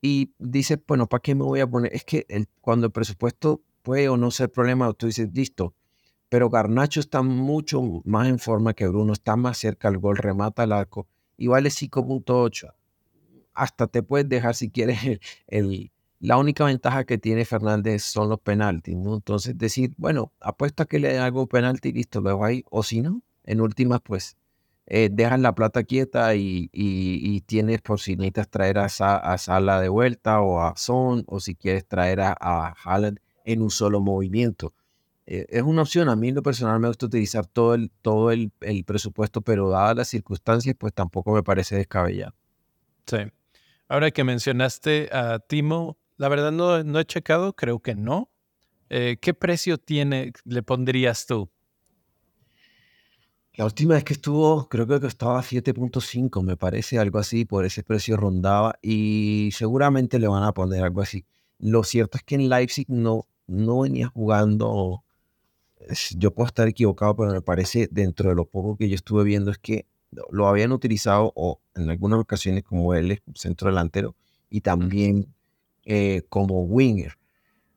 Y 0.01 0.33
dice, 0.39 0.81
bueno, 0.87 1.09
¿para 1.09 1.21
qué 1.21 1.35
me 1.35 1.45
voy 1.45 1.61
a 1.61 1.67
poner? 1.67 1.95
Es 1.95 2.05
que 2.05 2.27
el, 2.29 2.49
cuando 2.61 2.87
el 2.87 2.93
presupuesto 2.93 3.63
puede 3.83 4.09
o 4.09 4.17
no 4.17 4.31
ser 4.31 4.51
problema, 4.51 4.93
tú 4.93 5.07
dices, 5.07 5.29
listo. 5.35 5.75
Pero 6.29 6.51
Garnacho 6.51 7.01
está 7.01 7.23
mucho 7.23 7.83
más 8.05 8.29
en 8.29 8.39
forma 8.39 8.75
que 8.75 8.89
Bruno, 8.89 9.13
está 9.13 9.37
más 9.37 9.59
cerca 9.59 9.89
al 9.89 9.99
gol, 9.99 10.17
remata 10.17 10.65
el 10.65 10.73
arco 10.73 11.07
y 11.37 11.49
vale 11.49 11.69
5.8 11.69 12.73
hasta 13.57 13.87
te 13.87 14.03
puedes 14.03 14.29
dejar 14.29 14.55
si 14.55 14.71
quieres 14.71 14.99
el, 15.49 15.91
la 16.21 16.39
única 16.39 16.65
ventaja 16.65 17.05
que 17.05 17.19
tiene 17.19 17.45
Fernández 17.45 18.03
son 18.03 18.29
los 18.29 18.41
penaltis. 18.41 18.95
Entonces 18.95 19.57
decir, 19.59 19.93
bueno, 19.97 20.33
apuesto 20.41 20.83
a 20.83 20.87
que 20.87 20.99
le 20.99 21.19
hago 21.19 21.47
penalti, 21.47 21.93
listo, 21.93 22.21
lo 22.21 22.43
ahí, 22.45 22.65
o 22.71 22.83
si 22.83 23.03
no, 23.03 23.23
en 23.45 23.61
últimas, 23.61 24.01
pues 24.01 24.37
eh, 24.87 25.09
dejan 25.13 25.43
la 25.43 25.55
plata 25.55 25.83
quieta 25.83 26.35
y, 26.37 26.71
y, 26.73 27.41
tienes 27.43 27.83
por 27.83 28.01
si 28.01 28.15
necesitas 28.17 28.49
traer 28.49 28.79
a, 28.79 28.85
a, 28.85 29.39
Sala 29.39 29.81
de 29.81 29.89
vuelta 29.89 30.41
o 30.41 30.61
a 30.61 30.77
Son, 30.77 31.25
o 31.27 31.41
si 31.41 31.57
quieres 31.57 31.87
traer 31.87 32.21
a, 32.21 32.37
a 32.39 32.75
Haaland 32.85 33.19
en 33.45 33.63
un 33.63 33.71
solo 33.71 34.01
movimiento. 34.01 34.75
Eh, 35.27 35.47
es 35.49 35.63
una 35.63 35.83
opción, 35.83 36.09
a 36.09 36.15
mí 36.15 36.29
en 36.29 36.37
lo 36.37 36.43
personal 36.43 36.79
me 36.79 36.87
gusta 36.87 37.07
utilizar 37.07 37.47
todo 37.47 37.75
el, 37.75 37.91
todo 38.01 38.31
el, 38.31 38.53
el 38.61 38.85
presupuesto, 38.85 39.41
pero 39.41 39.71
dadas 39.71 39.97
las 39.97 40.09
circunstancias, 40.09 40.77
pues 40.79 40.95
tampoco 40.95 41.33
me 41.33 41.43
parece 41.43 41.77
descabellado. 41.77 42.35
Sí. 43.07 43.19
Ahora 43.89 44.11
que 44.13 44.25
mencionaste 44.25 45.09
a 45.13 45.41
Timo, 45.41 45.97
la 46.17 46.29
verdad 46.29 46.53
no, 46.53 46.83
no 46.83 46.99
he 46.99 47.05
checado, 47.05 47.55
creo 47.55 47.81
que 47.81 47.95
no. 47.95 48.31
Eh, 48.89 49.19
¿Qué 49.21 49.35
precio 49.35 49.79
tiene, 49.79 50.33
le 50.45 50.63
pondrías 50.63 51.27
tú? 51.27 51.51
La 53.55 53.65
última 53.65 53.95
vez 53.95 54.05
que 54.05 54.13
estuvo, 54.13 54.69
creo 54.69 54.87
que 54.87 55.01
costaba 55.01 55.43
7.5, 55.43 56.43
me 56.43 56.57
parece, 56.57 56.99
algo 56.99 57.19
así, 57.19 57.47
por 57.47 57.65
ese 57.65 57.83
precio 57.83 58.17
rondaba 58.17 58.79
y 58.83 59.49
seguramente 59.53 60.19
le 60.19 60.29
van 60.29 60.43
a 60.43 60.53
poner 60.53 60.85
algo 60.85 61.01
así. 61.01 61.25
Lo 61.59 61.83
cierto 61.83 62.19
es 62.19 62.23
que 62.23 62.35
en 62.35 62.51
Leipzig 62.51 62.87
no, 62.89 63.27
no 63.47 63.81
venía 63.81 64.09
jugando, 64.09 65.05
yo 66.17 66.35
puedo 66.35 66.49
estar 66.49 66.69
equivocado, 66.69 67.17
pero 67.17 67.33
me 67.33 67.41
parece 67.41 67.89
dentro 67.91 68.29
de 68.29 68.35
lo 68.35 68.45
poco 68.45 68.77
que 68.77 68.91
yo 68.91 68.95
estuve 68.95 69.25
viendo 69.25 69.51
es 69.51 69.59
que 69.59 69.87
lo 70.31 70.49
habían 70.49 70.73
utilizado 70.73 71.33
o 71.35 71.61
en 71.75 71.89
algunas 71.91 72.21
ocasiones 72.21 72.63
como 72.63 72.95
él 72.95 73.23
centro 73.35 73.69
delantero 73.69 74.15
y 74.51 74.61
también 74.61 75.35
eh, 75.87 76.23
como 76.29 76.65
winger. 76.65 77.17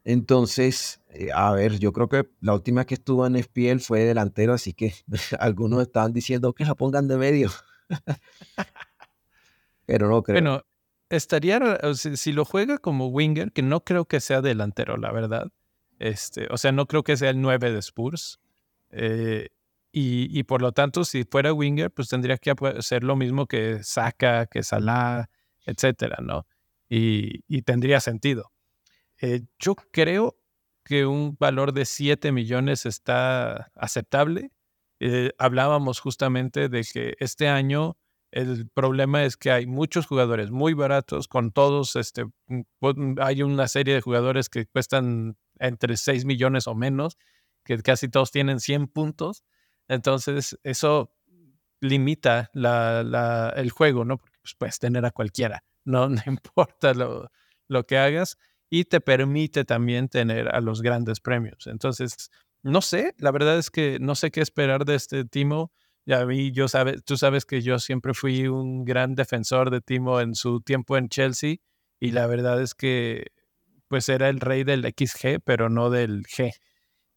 Entonces, 0.03 1.01
eh, 1.09 1.29
a 1.33 1.51
ver, 1.51 1.77
yo 1.77 1.93
creo 1.93 2.09
que 2.09 2.27
la 2.41 2.55
última 2.55 2.85
que 2.85 2.95
estuvo 2.95 3.27
en 3.27 3.35
FPL 3.35 3.79
fue 3.79 4.01
delantero, 4.01 4.53
así 4.53 4.73
que 4.73 4.93
algunos 5.39 5.83
estaban 5.83 6.11
diciendo 6.11 6.53
que 6.53 6.65
la 6.65 6.73
pongan 6.73 7.07
de 7.07 7.17
medio. 7.17 7.51
Pero 9.85 10.09
no 10.09 10.23
creo. 10.23 10.35
Bueno, 10.35 10.63
estaría, 11.09 11.61
si, 11.93 12.31
lo 12.31 12.45
juega 12.45 12.79
como 12.79 13.07
winger, 13.07 13.51
que 13.51 13.61
no 13.61 13.83
creo 13.83 14.05
que 14.05 14.19
sea 14.19 14.41
delantero, 14.41 14.97
la 14.97 15.11
verdad. 15.11 15.51
Este, 15.99 16.47
o 16.49 16.57
sea, 16.57 16.71
no 16.71 16.87
creo 16.87 17.03
que 17.03 17.15
sea 17.15 17.29
el 17.29 17.41
9 17.41 17.71
de 17.71 17.79
Spurs. 17.79 18.39
Eh, 18.89 19.49
y, 19.91 20.43
por 20.43 20.61
lo 20.61 20.71
tanto, 20.71 21.03
si 21.03 21.23
fuera 21.23 21.53
winger, 21.53 21.91
pues 21.91 22.09
tendría 22.09 22.37
que 22.37 22.53
hacer 22.77 23.03
lo 23.03 23.15
mismo 23.15 23.47
que 23.47 23.83
Saka, 23.83 24.45
que 24.45 24.63
Salah, 24.63 25.29
etcétera, 25.65 26.17
¿no? 26.21 26.45
Y, 26.89 27.61
tendría 27.63 27.99
sentido. 27.99 28.51
Eh, 29.21 29.41
yo 29.59 29.75
creo 29.75 30.37
que 30.83 31.05
un 31.05 31.37
valor 31.39 31.73
de 31.73 31.85
7 31.85 32.31
millones 32.31 32.85
está 32.85 33.71
aceptable. 33.75 34.51
Eh, 34.99 35.31
hablábamos 35.37 35.99
justamente 35.99 36.67
de 36.69 36.83
que 36.83 37.15
este 37.19 37.47
año 37.47 37.97
el 38.31 38.69
problema 38.69 39.23
es 39.23 39.37
que 39.37 39.51
hay 39.51 39.65
muchos 39.65 40.05
jugadores 40.05 40.51
muy 40.51 40.73
baratos, 40.73 41.27
con 41.27 41.51
todos, 41.51 41.95
este, 41.95 42.25
mm, 42.47 42.61
mm, 42.81 43.15
hay 43.21 43.41
una 43.41 43.67
serie 43.67 43.95
de 43.95 44.01
jugadores 44.01 44.49
que 44.49 44.65
cuestan 44.67 45.37
entre 45.59 45.97
6 45.97 46.25
millones 46.25 46.67
o 46.67 46.75
menos, 46.75 47.17
que 47.63 47.77
casi 47.79 48.07
todos 48.09 48.31
tienen 48.31 48.59
100 48.59 48.87
puntos. 48.87 49.43
Entonces, 49.87 50.57
eso 50.63 51.11
limita 51.81 52.51
el 52.53 53.71
juego, 53.71 54.05
¿no? 54.05 54.17
Porque 54.17 54.37
pues, 54.41 54.55
puedes 54.55 54.79
tener 54.79 55.05
a 55.05 55.11
cualquiera, 55.11 55.63
no, 56.09 56.09
importa 56.25 56.93
lo, 56.93 57.31
lo 57.67 57.85
que 57.85 57.97
hagas, 57.97 58.37
y 58.69 58.85
te 58.85 59.01
permite 59.01 59.65
también 59.65 60.09
tener 60.09 60.53
a 60.53 60.61
los 60.61 60.81
grandes 60.81 61.19
premios. 61.19 61.67
Entonces, 61.67 62.29
no 62.61 62.81
sé, 62.81 63.15
la 63.17 63.31
verdad 63.31 63.57
es 63.57 63.71
que 63.71 63.97
no 63.99 64.15
sé 64.15 64.31
qué 64.31 64.41
esperar 64.41 64.85
de 64.85 64.95
este 64.95 65.25
Timo. 65.25 65.71
Ya 66.05 66.25
mí, 66.25 66.51
yo 66.51 66.67
sabes, 66.67 67.03
tú 67.03 67.17
sabes 67.17 67.45
que 67.45 67.61
yo 67.61 67.79
siempre 67.79 68.13
fui 68.13 68.47
un 68.47 68.83
gran 68.85 69.15
defensor 69.15 69.69
de 69.69 69.81
Timo 69.81 70.21
en 70.21 70.35
su 70.35 70.61
tiempo 70.61 70.97
en 70.97 71.09
Chelsea 71.09 71.57
y 71.99 72.11
la 72.11 72.27
verdad 72.27 72.61
es 72.61 72.73
que 72.75 73.27
pues 73.87 74.09
era 74.09 74.29
el 74.29 74.39
rey 74.39 74.63
del 74.63 74.83
XG, 74.83 75.41
pero 75.43 75.69
no 75.69 75.89
del 75.89 76.23
G. 76.23 76.53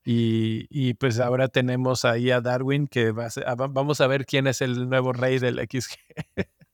Y, 0.05 0.94
pues 0.94 1.20
ahora 1.20 1.48
tenemos 1.48 2.05
ahí 2.05 2.31
a 2.31 2.40
Darwin, 2.40 2.88
que 2.88 3.12
va 3.12 3.29
a 3.46 3.55
vamos 3.55 4.01
a 4.01 4.09
ver 4.09 4.27
quién 4.27 4.48
es 4.48 4.61
el 4.61 4.88
nuevo 4.88 5.12
rey 5.12 5.38
del 5.38 5.61
XG. 5.61 5.96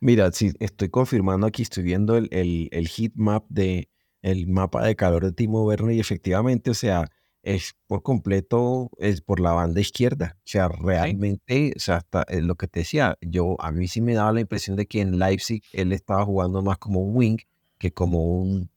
Mira, 0.00 0.30
sí, 0.32 0.52
estoy 0.60 0.88
confirmando 0.90 1.46
aquí, 1.46 1.62
estoy 1.62 1.82
viendo 1.84 2.16
el, 2.16 2.28
el, 2.32 2.68
el 2.72 2.88
heat 2.88 3.12
map 3.14 3.44
de 3.48 3.88
el 4.22 4.46
mapa 4.48 4.84
de 4.86 4.96
calor 4.96 5.24
de 5.24 5.32
Timo 5.32 5.64
Werner 5.64 5.94
y 5.94 6.00
efectivamente, 6.00 6.70
o 6.70 6.74
sea, 6.74 7.10
es 7.42 7.74
por 7.86 8.02
completo, 8.02 8.90
es 8.98 9.20
por 9.20 9.38
la 9.38 9.52
banda 9.52 9.80
izquierda. 9.80 10.36
O 10.38 10.42
sea, 10.46 10.68
realmente, 10.68 11.74
o 11.76 11.78
sea, 11.78 11.96
hasta 11.96 12.22
eh, 12.28 12.40
lo 12.40 12.54
que 12.56 12.66
te 12.66 12.80
decía, 12.80 13.18
yo, 13.20 13.56
a 13.60 13.70
mí 13.70 13.86
sí 13.86 14.00
me 14.00 14.14
daba 14.14 14.32
la 14.32 14.40
impresión 14.40 14.76
de 14.76 14.86
que 14.86 15.00
en 15.02 15.18
Leipzig 15.18 15.62
él 15.72 15.92
estaba 15.92 16.24
jugando 16.24 16.62
más 16.62 16.78
como 16.78 17.00
un 17.00 17.14
wing 17.16 17.36
que 17.78 17.92
como 17.92 18.24
un 18.24 18.70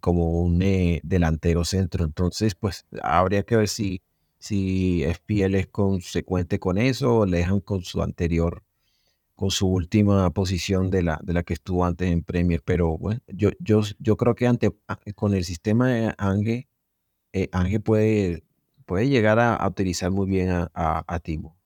como 0.00 0.42
un 0.42 0.62
eh, 0.62 1.00
delantero 1.04 1.64
centro. 1.64 2.04
Entonces, 2.04 2.54
pues 2.54 2.86
habría 3.02 3.42
que 3.44 3.56
ver 3.56 3.68
si, 3.68 4.02
si 4.38 5.02
FPL 5.04 5.54
es 5.58 5.66
consecuente 5.68 6.58
con 6.58 6.78
eso 6.78 7.18
o 7.18 7.26
le 7.26 7.38
dejan 7.38 7.60
con 7.60 7.82
su 7.82 8.02
anterior, 8.02 8.62
con 9.38 9.52
su 9.52 9.68
última 9.68 10.28
posición 10.30 10.90
de 10.90 11.04
la, 11.04 11.20
de 11.22 11.32
la 11.32 11.44
que 11.44 11.54
estuvo 11.54 11.84
antes 11.84 12.10
en 12.10 12.24
Premier. 12.24 12.60
Pero 12.64 12.98
bueno, 12.98 13.20
yo, 13.28 13.50
yo, 13.60 13.82
yo 14.00 14.16
creo 14.16 14.34
que 14.34 14.48
ante, 14.48 14.76
ah, 14.88 14.98
con 15.14 15.32
el 15.32 15.44
sistema 15.44 15.88
de 15.90 16.12
Ange, 16.18 16.68
eh, 17.32 17.48
puede, 17.78 18.42
puede 18.84 19.08
llegar 19.08 19.38
a, 19.38 19.64
utilizar 19.64 20.10
muy 20.10 20.26
bien 20.26 20.50
a, 20.50 20.68
a, 20.74 21.18
Timo. 21.20 21.56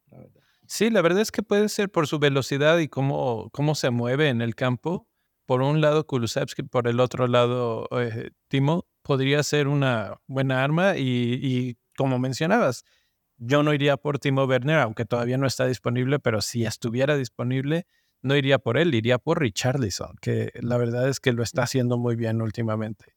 Sí, 0.66 0.90
la 0.90 1.00
verdad 1.00 1.22
es 1.22 1.32
que 1.32 1.42
puede 1.42 1.70
ser 1.70 1.90
por 1.90 2.06
su 2.06 2.18
velocidad 2.18 2.78
y 2.78 2.88
cómo, 2.88 3.48
cómo 3.52 3.74
se 3.74 3.88
mueve 3.88 4.28
en 4.28 4.42
el 4.42 4.54
campo 4.54 5.08
por 5.46 5.62
un 5.62 5.80
lado 5.80 6.06
Kulusevski, 6.06 6.64
por 6.64 6.88
el 6.88 7.00
otro 7.00 7.26
lado 7.26 7.88
eh, 7.92 8.32
Timo, 8.48 8.86
podría 9.00 9.42
ser 9.42 9.66
una 9.66 10.20
buena 10.26 10.62
arma 10.62 10.98
y, 10.98 11.78
como 11.96 12.18
mencionabas, 12.18 12.84
yo 13.44 13.62
no 13.62 13.74
iría 13.74 13.96
por 13.96 14.18
Timo 14.18 14.44
Werner, 14.44 14.78
aunque 14.78 15.04
todavía 15.04 15.36
no 15.36 15.46
está 15.46 15.66
disponible, 15.66 16.20
pero 16.20 16.40
si 16.40 16.64
estuviera 16.64 17.16
disponible, 17.16 17.86
no 18.22 18.36
iría 18.36 18.58
por 18.58 18.78
él, 18.78 18.94
iría 18.94 19.18
por 19.18 19.40
Richarlison, 19.40 20.16
que 20.20 20.52
la 20.60 20.76
verdad 20.76 21.08
es 21.08 21.18
que 21.18 21.32
lo 21.32 21.42
está 21.42 21.64
haciendo 21.64 21.98
muy 21.98 22.14
bien 22.14 22.40
últimamente. 22.40 23.14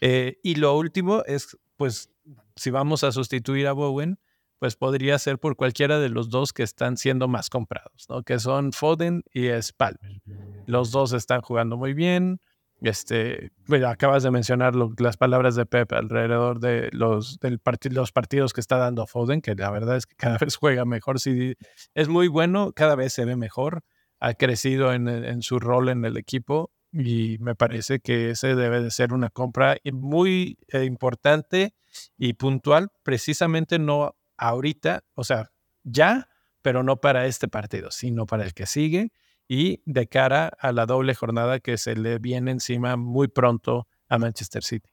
Eh, 0.00 0.38
y 0.42 0.56
lo 0.56 0.76
último 0.76 1.22
es, 1.24 1.56
pues, 1.76 2.10
si 2.56 2.70
vamos 2.70 3.04
a 3.04 3.12
sustituir 3.12 3.68
a 3.68 3.72
Bowen, 3.72 4.18
pues 4.58 4.76
podría 4.76 5.18
ser 5.18 5.38
por 5.38 5.56
cualquiera 5.56 6.00
de 6.00 6.08
los 6.08 6.30
dos 6.30 6.52
que 6.52 6.64
están 6.64 6.96
siendo 6.96 7.28
más 7.28 7.48
comprados, 7.48 8.06
¿no? 8.08 8.22
Que 8.24 8.38
son 8.38 8.72
Foden 8.72 9.22
y 9.32 9.48
Spalmer. 9.62 10.20
Los 10.66 10.90
dos 10.90 11.12
están 11.12 11.40
jugando 11.42 11.76
muy 11.76 11.94
bien. 11.94 12.40
Este, 12.80 13.52
bueno, 13.66 13.88
acabas 13.88 14.22
de 14.22 14.30
mencionar 14.30 14.74
las 14.74 15.16
palabras 15.16 15.54
de 15.54 15.66
Pep 15.66 15.92
alrededor 15.92 16.60
de 16.60 16.88
los, 16.92 17.38
del 17.40 17.60
los 17.90 18.12
partidos 18.12 18.52
que 18.52 18.60
está 18.60 18.78
dando 18.78 19.06
Foden, 19.06 19.42
que 19.42 19.54
la 19.54 19.70
verdad 19.70 19.96
es 19.96 20.06
que 20.06 20.16
cada 20.16 20.38
vez 20.46 20.56
juega 20.56 20.84
mejor. 20.84 21.20
Sí, 21.20 21.54
es 21.94 22.08
muy 22.08 22.28
bueno, 22.28 22.72
cada 22.72 22.94
vez 22.94 23.12
se 23.12 23.24
ve 23.24 23.36
mejor. 23.36 23.82
Ha 24.18 24.34
crecido 24.34 24.92
en, 24.92 25.08
en 25.08 25.42
su 25.42 25.58
rol 25.58 25.88
en 25.88 26.04
el 26.04 26.16
equipo 26.16 26.70
y 26.92 27.38
me 27.40 27.54
parece 27.54 28.00
que 28.00 28.30
ese 28.30 28.54
debe 28.54 28.82
de 28.82 28.90
ser 28.90 29.12
una 29.12 29.30
compra 29.30 29.76
muy 29.92 30.58
eh, 30.68 30.84
importante 30.84 31.74
y 32.16 32.34
puntual, 32.34 32.88
precisamente 33.02 33.78
no 33.78 34.16
ahorita, 34.36 35.04
o 35.14 35.24
sea, 35.24 35.50
ya, 35.84 36.28
pero 36.62 36.82
no 36.82 37.00
para 37.00 37.26
este 37.26 37.48
partido, 37.48 37.90
sino 37.90 38.26
para 38.26 38.44
el 38.44 38.54
que 38.54 38.66
sigue 38.66 39.12
y 39.52 39.82
de 39.84 40.06
cara 40.06 40.46
a 40.60 40.70
la 40.70 40.86
doble 40.86 41.12
jornada 41.12 41.58
que 41.58 41.76
se 41.76 41.96
le 41.96 42.20
viene 42.20 42.52
encima 42.52 42.96
muy 42.96 43.26
pronto 43.26 43.88
a 44.08 44.16
Manchester 44.16 44.62
City. 44.62 44.88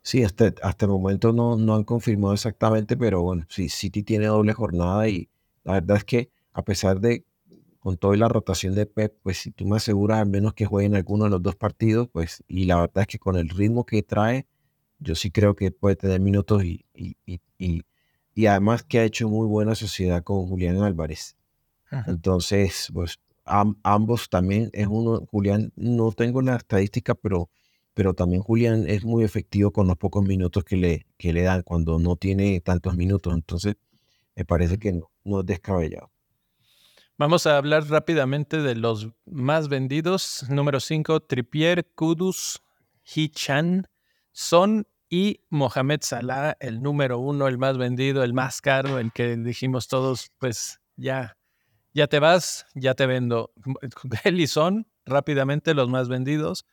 Sí, 0.00 0.24
hasta, 0.24 0.54
hasta 0.62 0.86
el 0.86 0.90
momento 0.92 1.34
no, 1.34 1.58
no 1.58 1.74
han 1.74 1.84
confirmado 1.84 2.32
exactamente, 2.32 2.96
pero 2.96 3.20
bueno, 3.20 3.44
sí, 3.50 3.68
City 3.68 4.02
tiene 4.02 4.24
doble 4.24 4.54
jornada 4.54 5.06
y 5.10 5.28
la 5.64 5.74
verdad 5.74 5.98
es 5.98 6.04
que 6.04 6.30
a 6.54 6.62
pesar 6.62 6.98
de 7.00 7.26
con 7.78 7.98
toda 7.98 8.16
la 8.16 8.28
rotación 8.28 8.74
de 8.74 8.86
Pep, 8.86 9.14
pues 9.22 9.36
si 9.36 9.50
tú 9.50 9.66
me 9.66 9.76
aseguras 9.76 10.20
al 10.20 10.30
menos 10.30 10.54
que 10.54 10.64
jueguen 10.64 10.94
alguno 10.96 11.24
de 11.24 11.30
los 11.30 11.42
dos 11.42 11.54
partidos, 11.54 12.08
pues 12.10 12.42
y 12.48 12.64
la 12.64 12.80
verdad 12.80 13.02
es 13.02 13.06
que 13.06 13.18
con 13.18 13.36
el 13.36 13.50
ritmo 13.50 13.84
que 13.84 14.02
trae, 14.02 14.46
yo 14.98 15.14
sí 15.14 15.30
creo 15.30 15.54
que 15.54 15.72
puede 15.72 15.96
tener 15.96 16.20
minutos 16.20 16.64
y, 16.64 16.86
y, 16.94 17.16
y 17.58 17.82
y 18.34 18.46
además 18.46 18.82
que 18.82 19.00
ha 19.00 19.04
hecho 19.04 19.28
muy 19.28 19.46
buena 19.46 19.74
sociedad 19.74 20.22
con 20.22 20.46
Julián 20.46 20.80
Álvarez. 20.80 21.36
Entonces, 22.06 22.88
pues 22.94 23.18
ambos 23.82 24.28
también 24.28 24.70
es 24.72 24.86
uno, 24.86 25.26
Julián, 25.30 25.72
no 25.76 26.12
tengo 26.12 26.42
la 26.42 26.56
estadística, 26.56 27.14
pero, 27.14 27.50
pero 27.94 28.14
también 28.14 28.42
Julián 28.42 28.84
es 28.88 29.04
muy 29.04 29.24
efectivo 29.24 29.72
con 29.72 29.86
los 29.86 29.96
pocos 29.96 30.24
minutos 30.24 30.64
que 30.64 30.76
le, 30.76 31.06
que 31.16 31.32
le 31.32 31.42
dan 31.42 31.62
cuando 31.62 31.98
no 31.98 32.16
tiene 32.16 32.60
tantos 32.60 32.96
minutos. 32.96 33.34
Entonces, 33.34 33.76
me 34.36 34.44
parece 34.44 34.78
que 34.78 34.92
no, 34.92 35.10
no 35.24 35.40
es 35.40 35.46
descabellado. 35.46 36.10
Vamos 37.16 37.46
a 37.46 37.56
hablar 37.56 37.88
rápidamente 37.88 38.62
de 38.62 38.76
los 38.76 39.08
más 39.26 39.68
vendidos. 39.68 40.46
Número 40.48 40.78
5, 40.78 41.20
Tripier, 41.20 41.84
Kudus, 41.96 42.62
Hichan, 43.04 43.88
Son 44.30 44.86
y 45.10 45.40
Mohamed 45.48 46.00
Salah, 46.02 46.56
el 46.60 46.82
número 46.82 47.18
uno, 47.18 47.48
el 47.48 47.58
más 47.58 47.78
vendido, 47.78 48.22
el 48.22 48.34
más 48.34 48.60
caro, 48.60 48.98
el 48.98 49.10
que 49.12 49.36
dijimos 49.36 49.88
todos, 49.88 50.30
pues 50.38 50.80
ya, 50.96 51.37
ya 51.94 52.06
te 52.06 52.18
vas, 52.18 52.66
ya 52.74 52.94
te 52.94 53.06
vendo. 53.06 53.52
Él 54.24 54.40
y 54.40 54.46
son 54.46 54.86
rápidamente 55.04 55.74
los 55.74 55.88
más 55.88 56.08
vendidos, 56.08 56.66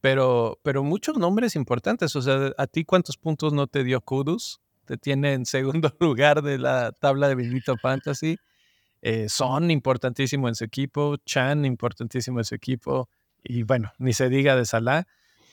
pero, 0.00 0.58
pero 0.62 0.82
muchos 0.82 1.18
nombres 1.18 1.56
importantes. 1.56 2.14
O 2.16 2.22
sea, 2.22 2.52
¿a 2.56 2.66
ti 2.66 2.84
cuántos 2.84 3.16
puntos 3.16 3.52
no 3.52 3.66
te 3.66 3.84
dio 3.84 4.00
Kudus? 4.00 4.60
Te 4.84 4.96
tiene 4.96 5.34
en 5.34 5.46
segundo 5.46 5.94
lugar 6.00 6.42
de 6.42 6.58
la 6.58 6.92
tabla 6.92 7.28
de 7.28 7.34
Benito 7.34 7.76
Fantasy. 7.76 8.36
Eh, 9.02 9.28
son 9.28 9.70
importantísimo 9.70 10.48
en 10.48 10.54
su 10.54 10.64
equipo, 10.64 11.16
Chan 11.24 11.64
importantísimo 11.64 12.38
en 12.38 12.44
su 12.44 12.54
equipo, 12.54 13.08
y 13.42 13.62
bueno, 13.62 13.92
ni 13.98 14.12
se 14.12 14.28
diga 14.28 14.56
de 14.56 14.66
Salah 14.66 15.06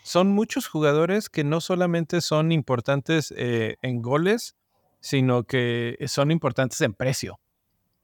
son 0.07 0.29
muchos 0.29 0.67
jugadores 0.67 1.29
que 1.29 1.43
no 1.43 1.59
solamente 1.59 2.21
son 2.21 2.53
importantes 2.53 3.33
eh, 3.35 3.75
en 3.81 4.01
goles, 4.01 4.55
sino 5.01 5.43
que 5.43 5.97
son 6.07 6.31
importantes 6.31 6.79
en 6.79 6.93
precio. 6.93 7.41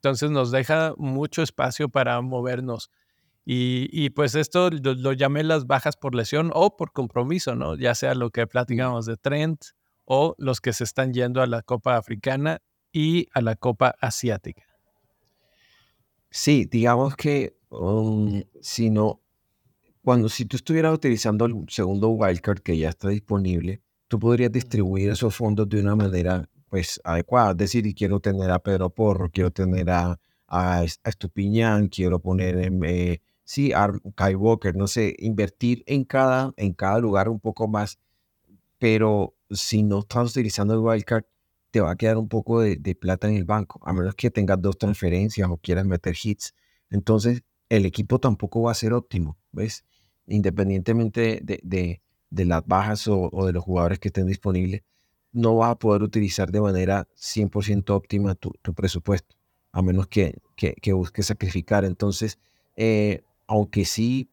Entonces 0.03 0.31
nos 0.31 0.51
deja 0.51 0.93
mucho 0.97 1.41
espacio 1.43 1.87
para 1.87 2.19
movernos. 2.19 2.91
Y, 3.45 4.09
pues 4.09 4.35
esto 4.35 4.69
lo, 4.69 5.13
llamé 5.13 5.43
las 5.43 5.65
bajas 5.65 5.95
por 5.95 6.13
lesión 6.13 6.51
o 6.53 6.75
por 6.75 6.91
compromiso, 6.91 7.55
¿no? 7.55 7.77
Ya 7.77 7.95
sea 7.95 8.13
lo 8.13 8.29
que 8.29 8.45
platicamos 8.45 9.05
de 9.05 9.15
Trent 9.15 9.63
o 10.03 10.35
los 10.37 10.59
que 10.59 10.73
se 10.73 10.83
están 10.83 11.13
yendo 11.13 11.41
a 11.41 11.47
la 11.47 11.61
Copa 11.61 11.95
Africana 11.95 12.61
y 12.91 13.29
a 13.33 13.39
la 13.41 13.55
Copa 13.55 13.95
Asiática. 14.01 14.63
Sí, 16.29 16.67
digamos 16.69 17.15
que 17.15 17.55
um, 17.69 18.43
si 18.61 18.89
no, 18.89 19.21
cuando 20.03 20.27
si 20.27 20.43
tú 20.43 20.57
estuvieras 20.57 20.93
utilizando 20.93 21.45
el 21.45 21.65
segundo 21.69 22.09
wildcard 22.09 22.59
que 22.59 22.77
ya 22.77 22.89
está 22.89 23.07
disponible, 23.07 23.81
tú 24.09 24.19
podrías 24.19 24.51
distribuir 24.51 25.11
esos 25.11 25.33
fondos 25.33 25.69
de 25.69 25.79
una 25.79 25.95
manera 25.95 26.49
pues 26.73 26.99
adecuada. 27.03 27.51
Es 27.51 27.57
decir, 27.57 27.93
quiero 27.93 28.19
tener 28.19 28.49
a 28.49 28.57
Pedro 28.57 28.89
Porro, 28.89 29.29
quiero 29.29 29.51
tener 29.51 29.91
a, 29.91 30.19
a, 30.47 30.83
Estupiñán, 30.83 31.87
quiero 31.87 32.17
poner 32.19 32.57
en, 32.57 32.83
eh, 32.83 33.21
sí, 33.43 33.71
a 33.73 33.91
Kai 34.15 34.33
Walker, 34.33 34.75
no 34.75 34.87
sé, 34.87 35.15
invertir 35.19 35.83
en 35.85 36.03
cada, 36.03 36.51
en 36.57 36.73
cada 36.73 36.97
lugar 36.97 37.29
un 37.29 37.39
poco 37.39 37.67
más. 37.67 37.99
Pero 38.79 39.35
si 39.51 39.83
no 39.83 39.99
estás 39.99 40.31
utilizando 40.31 40.73
el 40.73 40.79
wildcard, 40.79 41.25
te 41.69 41.79
va 41.79 41.91
a 41.91 41.95
quedar 41.95 42.17
un 42.17 42.27
poco 42.27 42.61
de, 42.61 42.77
de 42.77 42.95
plata 42.95 43.29
en 43.29 43.35
el 43.35 43.45
banco, 43.45 43.79
a 43.85 43.93
menos 43.93 44.15
que 44.15 44.31
tengas 44.31 44.59
dos 44.59 44.79
transferencias 44.79 45.47
o 45.51 45.57
quieras 45.57 45.85
meter 45.85 46.15
hits. 46.23 46.55
Entonces, 46.89 47.43
el 47.69 47.85
equipo 47.85 48.17
tampoco 48.17 48.63
va 48.63 48.71
a 48.71 48.73
ser 48.73 48.93
óptimo, 48.93 49.37
¿ves? 49.51 49.85
Independientemente 50.25 51.39
de, 51.43 52.01
de, 52.31 52.45
las 52.45 52.65
bajas 52.65 53.07
o, 53.07 53.29
de 53.45 53.53
los 53.53 53.63
jugadores 53.63 53.99
que 53.99 54.07
estén 54.07 54.25
disponibles, 54.25 54.81
no 55.33 55.57
vas 55.57 55.71
a 55.71 55.75
poder 55.75 56.03
utilizar 56.03 56.51
de 56.51 56.61
manera 56.61 57.07
100% 57.15 57.89
óptima 57.89 58.35
tu, 58.35 58.51
presupuesto, 58.75 59.35
a 59.71 59.81
menos 59.81 60.07
que, 60.07 60.39
que, 60.55 60.93
busques 60.93 61.25
sacrificar. 61.25 61.83
Entonces, 61.83 62.39
eh, 62.75 63.23
aunque 63.47 63.85
sí, 63.85 64.29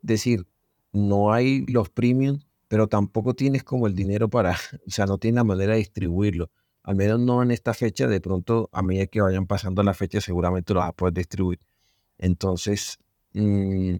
decir, 0.00 0.46
no 0.92 1.32
hay 1.32 1.66
los 1.66 1.90
premiums, 1.90 2.46
pero 2.68 2.88
tampoco 2.88 3.34
tienes 3.34 3.64
como 3.64 3.86
el 3.86 3.94
dinero 3.94 4.30
para, 4.30 4.52
o 4.86 4.90
sea, 4.90 5.06
no 5.06 5.18
tienes 5.18 5.36
la 5.36 5.44
manera 5.44 5.72
de 5.72 5.78
distribuirlo. 5.78 6.50
Al 6.84 6.96
menos 6.96 7.18
no 7.18 7.42
en 7.42 7.50
esta 7.50 7.74
fecha, 7.74 8.06
de 8.06 8.20
pronto 8.20 8.68
a 8.72 8.82
medida 8.82 9.06
que 9.06 9.20
vayan 9.20 9.46
pasando 9.46 9.82
la 9.82 9.94
fecha 9.94 10.20
seguramente 10.20 10.74
lo 10.74 10.80
vas 10.80 10.90
a 10.90 10.92
poder 10.92 11.14
distribuir. 11.14 11.58
Entonces, 12.18 12.98
mm, 13.32 13.96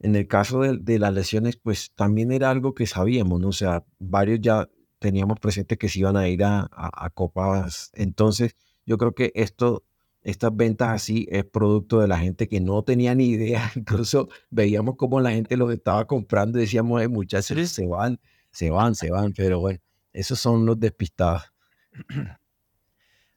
en 0.00 0.16
el 0.16 0.28
caso 0.28 0.60
de, 0.60 0.98
las 0.98 1.12
lesiones, 1.12 1.56
pues 1.56 1.90
también 1.94 2.30
era 2.30 2.50
algo 2.50 2.74
que 2.74 2.86
sabíamos, 2.86 3.40
¿no? 3.40 3.48
O 3.48 3.52
sea, 3.52 3.84
varios 3.98 4.40
ya 4.40 4.68
teníamos 4.98 5.38
presente 5.40 5.78
que 5.78 5.88
se 5.88 6.00
iban 6.00 6.16
a 6.16 6.28
ir 6.28 6.44
a, 6.44 6.68
a, 6.72 7.10
copas. 7.10 7.90
Entonces, 7.94 8.56
yo 8.86 8.98
creo 8.98 9.14
que 9.14 9.32
esto, 9.34 9.84
estas 10.22 10.54
ventas 10.54 10.88
así 10.88 11.26
es 11.30 11.44
producto 11.44 12.00
de 12.00 12.08
la 12.08 12.18
gente 12.18 12.48
que 12.48 12.60
no 12.60 12.82
tenía 12.82 13.14
ni 13.14 13.28
idea. 13.28 13.70
Incluso 13.76 14.28
veíamos 14.50 14.96
cómo 14.96 15.20
la 15.20 15.30
gente 15.30 15.56
los 15.56 15.72
estaba 15.72 16.06
comprando 16.06 16.58
y 16.58 16.62
decíamos, 16.62 17.02
eh, 17.02 17.08
muchachos, 17.08 17.70
se 17.70 17.86
van, 17.86 18.20
se 18.50 18.70
van, 18.70 18.94
se 18.94 19.10
van. 19.10 19.32
Pero 19.32 19.60
bueno, 19.60 19.80
esos 20.12 20.38
son 20.38 20.66
los 20.66 20.78
despistados. 20.78 21.42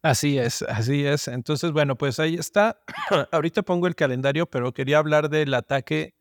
Así 0.01 0.39
es, 0.39 0.64
así 0.64 1.05
es. 1.05 1.28
Entonces, 1.28 1.72
bueno, 1.72 1.95
pues 1.95 2.20
ahí 2.20 2.36
está. 2.36 2.82
Ahorita 3.32 3.62
pongo 3.62 3.86
el 3.86 3.95
calendario, 3.95 4.47
pero 4.47 4.74
quería 4.74 4.97
hablar 4.97 5.30
del 5.30 5.53
ataque 5.53 6.16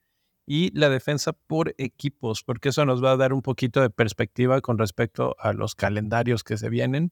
y 0.51 0.77
la 0.77 0.89
defensa 0.89 1.33
por 1.33 1.75
equipos, 1.79 2.43
porque 2.43 2.71
eso 2.71 2.85
nos 2.85 3.05
va 3.05 3.13
a 3.13 3.17
dar 3.17 3.33
un 3.33 3.41
poquito 3.41 3.81
de 3.81 3.91
perspectiva 3.91 4.61
con 4.61 4.79
respecto 4.79 5.37
a 5.39 5.53
los 5.53 5.77
calendarios 5.77 6.43
que 6.43 6.57
se 6.57 6.69
vienen. 6.69 7.11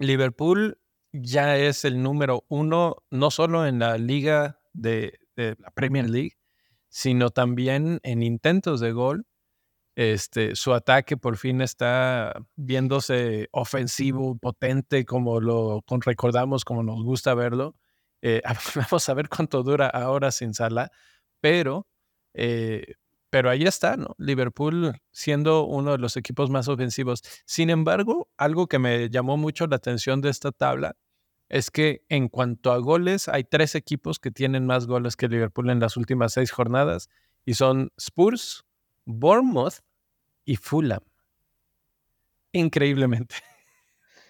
Liverpool 0.00 0.80
ya 1.12 1.56
es 1.56 1.84
el 1.84 2.02
número 2.02 2.44
uno, 2.48 2.96
no 3.10 3.30
solo 3.30 3.66
en 3.66 3.78
la 3.78 3.98
liga 3.98 4.58
de, 4.72 5.20
de 5.36 5.54
la 5.60 5.70
Premier 5.70 6.10
League, 6.10 6.36
sino 6.88 7.30
también 7.30 8.00
en 8.02 8.24
intentos 8.24 8.80
de 8.80 8.90
gol 8.90 9.26
este, 9.96 10.56
su 10.56 10.74
ataque 10.74 11.16
por 11.16 11.36
fin 11.36 11.60
está 11.60 12.34
viéndose 12.56 13.48
ofensivo, 13.52 14.36
potente, 14.36 15.04
como 15.04 15.40
lo 15.40 15.84
recordamos, 16.04 16.64
como 16.64 16.82
nos 16.82 17.02
gusta 17.04 17.34
verlo. 17.34 17.76
Eh, 18.20 18.42
vamos 18.74 19.08
a 19.08 19.14
ver 19.14 19.28
cuánto 19.28 19.62
dura 19.62 19.86
ahora 19.86 20.32
sin 20.32 20.52
Sala, 20.52 20.90
pero, 21.40 21.86
eh, 22.34 22.94
pero 23.30 23.50
ahí 23.50 23.64
está, 23.64 23.96
¿no? 23.96 24.14
Liverpool 24.18 25.00
siendo 25.10 25.64
uno 25.64 25.90
de 25.92 25.98
los 25.98 26.16
equipos 26.16 26.50
más 26.50 26.68
ofensivos. 26.68 27.22
Sin 27.46 27.68
embargo, 27.68 28.28
algo 28.36 28.68
que 28.68 28.78
me 28.78 29.10
llamó 29.10 29.36
mucho 29.36 29.66
la 29.66 29.74
atención 29.74 30.20
de 30.20 30.30
esta 30.30 30.52
tabla 30.52 30.94
es 31.48 31.70
que 31.70 32.04
en 32.08 32.28
cuanto 32.28 32.70
a 32.70 32.78
goles, 32.78 33.28
hay 33.28 33.44
tres 33.44 33.74
equipos 33.74 34.18
que 34.18 34.30
tienen 34.30 34.66
más 34.66 34.86
goles 34.86 35.16
que 35.16 35.28
Liverpool 35.28 35.70
en 35.70 35.80
las 35.80 35.96
últimas 35.96 36.32
seis 36.32 36.52
jornadas 36.52 37.08
y 37.44 37.54
son 37.54 37.92
Spurs, 37.96 38.64
Bournemouth 39.04 39.80
y 40.44 40.56
Fulham. 40.56 41.02
Increíblemente. 42.52 43.34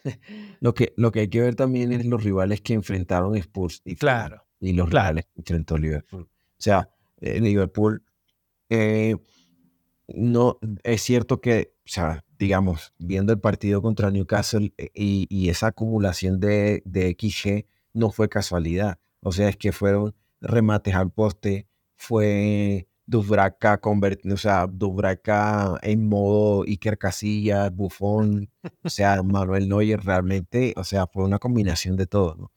Lo 0.60 0.74
que, 0.74 0.92
lo 0.96 1.12
que 1.12 1.20
hay 1.20 1.28
que 1.28 1.40
ver 1.40 1.54
también 1.54 1.90
es 1.90 2.04
los 2.04 2.22
rivales 2.22 2.60
que 2.60 2.74
enfrentaron 2.74 3.36
Spurs 3.36 3.80
y, 3.86 3.96
claro, 3.96 4.46
y 4.60 4.74
los 4.74 4.88
rivales 4.88 5.24
que 5.24 5.40
enfrentó 5.40 5.78
Liverpool. 5.78 6.22
O 6.22 6.62
sea, 6.62 6.90
Liverpool 7.40 8.04
eh, 8.70 9.16
no 10.08 10.58
es 10.82 11.02
cierto 11.02 11.40
que, 11.40 11.74
o 11.86 11.88
sea, 11.88 12.24
digamos, 12.38 12.92
viendo 12.98 13.32
el 13.32 13.40
partido 13.40 13.82
contra 13.82 14.10
Newcastle 14.10 14.74
eh, 14.76 14.90
y, 14.94 15.48
esa 15.48 15.68
acumulación 15.68 16.40
de, 16.40 16.82
de 16.84 17.16
XG 17.18 17.66
no 17.92 18.10
fue 18.10 18.28
casualidad. 18.28 18.98
O 19.20 19.32
sea, 19.32 19.48
es 19.48 19.56
que 19.56 19.72
fueron 19.72 20.14
remates 20.40 20.94
al 20.94 21.10
poste, 21.10 21.68
fue 21.96 22.88
Dubraca, 23.06 23.80
o 23.82 24.36
sea, 24.36 24.66
Dubraca 24.66 25.78
en 25.82 26.08
modo 26.08 26.64
Iker 26.64 26.98
Casillas, 26.98 27.74
Bufón, 27.74 28.50
o 28.82 28.90
sea, 28.90 29.22
Manuel 29.22 29.68
Neuer 29.68 30.00
realmente, 30.04 30.74
o 30.76 30.84
sea, 30.84 31.06
fue 31.06 31.24
una 31.24 31.38
combinación 31.38 31.96
de 31.96 32.06
todo, 32.06 32.34
¿no? 32.36 32.52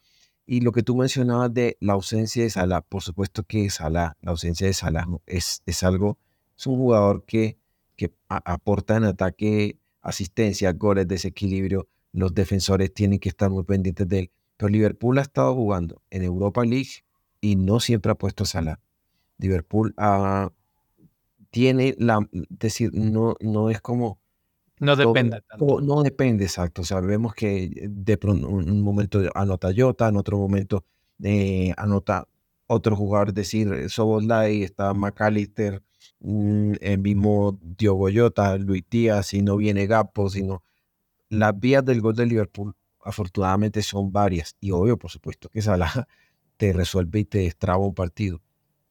Y 0.50 0.62
lo 0.62 0.72
que 0.72 0.82
tú 0.82 0.96
mencionabas 0.96 1.54
de 1.54 1.78
la 1.82 1.94
ausencia 1.94 2.42
de 2.42 2.50
Salah, 2.50 2.82
por 2.82 3.04
supuesto 3.04 3.44
que 3.44 3.70
Salah, 3.70 4.16
la 4.22 4.32
ausencia 4.32 4.66
de 4.66 4.74
Salah 4.74 5.06
es, 5.26 5.62
es 5.66 5.84
algo, 5.84 6.18
es 6.58 6.66
un 6.66 6.78
jugador 6.78 7.26
que, 7.26 7.60
que 7.98 8.14
aporta 8.30 8.96
en 8.96 9.04
ataque 9.04 9.78
asistencia, 10.02 10.72
goles, 10.72 11.06
desequilibrio, 11.06 11.90
los 12.14 12.34
defensores 12.34 12.94
tienen 12.94 13.20
que 13.20 13.28
estar 13.28 13.50
muy 13.50 13.64
pendientes 13.64 14.08
de 14.08 14.20
él, 14.20 14.32
pero 14.56 14.70
Liverpool 14.70 15.20
ha 15.20 15.24
estado 15.24 15.54
jugando 15.54 16.02
en 16.10 16.24
Europa 16.24 16.64
League 16.64 17.04
y 17.42 17.58
no 17.58 17.82
siempre 17.82 18.14
ha 18.14 18.16
puesto 18.16 18.44
a 18.44 18.48
Salah. 18.48 18.80
Liverpool 19.38 19.94
ah, 19.98 20.52
tiene 21.52 21.94
la, 22.00 22.26
decir, 22.32 22.92
no, 22.94 23.36
no 23.42 23.70
es 23.70 23.82
como... 23.82 24.20
No 24.80 24.96
depende 24.96 25.42
tanto. 25.42 25.82
No 25.82 26.04
depende, 26.04 26.46
exacto. 26.46 26.84
O 26.84 26.86
sea, 26.86 27.00
vemos 27.00 27.34
que 27.34 27.88
de 27.90 28.18
pronto 28.18 28.48
un 28.50 28.82
momento 28.82 29.22
anota 29.34 29.70
Jota, 29.76 30.08
en 30.08 30.18
otro 30.18 30.38
momento 30.38 30.86
eh, 31.24 31.74
anota 31.78 32.28
otro 32.68 32.96
jugador, 32.96 33.30
es 33.30 33.34
decir, 33.36 33.90
Soboslai, 33.90 34.64
está 34.64 34.94
McAllister, 34.94 35.82
mm, 36.20 36.74
el 36.82 37.00
mismo 37.00 37.58
Diogo 37.62 38.10
Jota, 38.14 38.58
Luis 38.58 38.84
Díaz, 38.90 39.28
si 39.28 39.42
no 39.42 39.58
viene 39.58 39.88
Gapo, 39.88 40.30
sino 40.30 40.64
las 41.30 41.58
vías 41.60 41.84
del 41.84 42.02
gol 42.02 42.16
de 42.16 42.26
Liverpool 42.26 42.76
afortunadamente 43.08 43.82
son 43.82 44.12
varias 44.12 44.56
y 44.60 44.72
obvio, 44.72 44.98
por 44.98 45.10
supuesto, 45.12 45.50
que 45.50 45.62
Salah 45.62 45.90
te 46.58 46.74
resuelve 46.74 47.20
y 47.20 47.26
te 47.26 47.40
destraba 47.40 47.80
un 47.80 47.94
partido. 47.94 48.42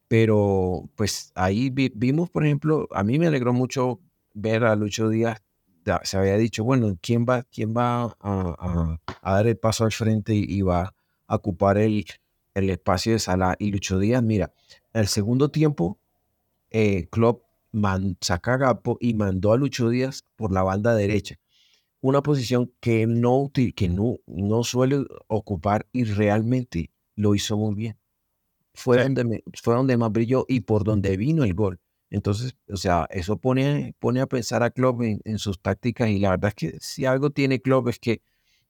Pero 0.08 0.88
pues 0.94 1.32
ahí 1.34 1.70
vimos, 1.70 2.30
por 2.30 2.44
ejemplo, 2.44 2.88
a 2.92 3.02
mí 3.02 3.18
me 3.18 3.26
alegró 3.26 3.52
mucho 3.52 4.00
ver 4.34 4.64
a 4.64 4.76
Lucho 4.76 5.08
Díaz. 5.08 5.42
Se 6.02 6.16
había 6.16 6.36
dicho, 6.36 6.64
bueno, 6.64 6.96
¿quién 7.00 7.24
va, 7.28 7.42
quién 7.44 7.74
va 7.76 8.16
a, 8.20 8.98
dar 9.22 9.46
el 9.46 9.56
paso 9.56 9.84
al 9.84 9.92
frente 9.92 10.34
y, 10.34 10.62
va 10.62 10.94
a 11.26 11.34
ocupar 11.36 11.78
el, 11.78 12.04
el 12.54 12.70
espacio 12.70 13.12
de 13.12 13.18
Sala? 13.18 13.56
Y 13.58 13.70
Lucho 13.70 13.98
Díaz, 13.98 14.22
mira, 14.22 14.52
el 14.92 15.06
segundo 15.06 15.50
tiempo, 15.50 15.98
eh, 16.70 17.08
Klopp 17.10 17.42
saca 18.20 18.54
a 18.54 18.56
Gapo 18.56 18.98
y 19.00 19.14
mandó 19.14 19.52
a 19.52 19.56
Lucho 19.56 19.88
Díaz 19.88 20.24
por 20.36 20.52
la 20.52 20.62
banda 20.62 20.94
derecha. 20.94 21.38
Una 22.00 22.22
posición 22.22 22.72
que 22.80 23.06
no, 23.06 23.50
que 23.52 23.88
no, 23.88 24.18
no 24.26 24.64
suele 24.64 25.04
ocupar 25.28 25.86
y 25.92 26.04
realmente 26.04 26.90
lo 27.14 27.34
hizo 27.34 27.56
muy 27.56 27.74
bien 27.74 27.96
fue, 28.76 29.02
donde 29.02 29.42
fue 29.54 29.74
donde 29.74 29.96
más 29.96 30.12
brilló 30.12 30.44
y 30.48 30.60
por 30.60 30.84
donde 30.84 31.16
vino 31.16 31.44
el 31.44 31.54
gol. 31.54 31.80
Entonces, 32.16 32.56
o 32.70 32.78
sea, 32.78 33.06
eso 33.10 33.36
pone, 33.36 33.94
pone 33.98 34.22
a 34.22 34.26
pensar 34.26 34.62
a 34.62 34.70
Klopp 34.70 35.02
en, 35.02 35.38
sus 35.38 35.60
tácticas 35.60 36.08
y 36.08 36.18
la 36.18 36.30
verdad 36.30 36.48
es 36.48 36.54
que 36.54 36.78
si 36.80 37.04
algo 37.04 37.28
tiene 37.28 37.60
Klopp 37.60 37.88
es 37.88 37.98
que 37.98 38.22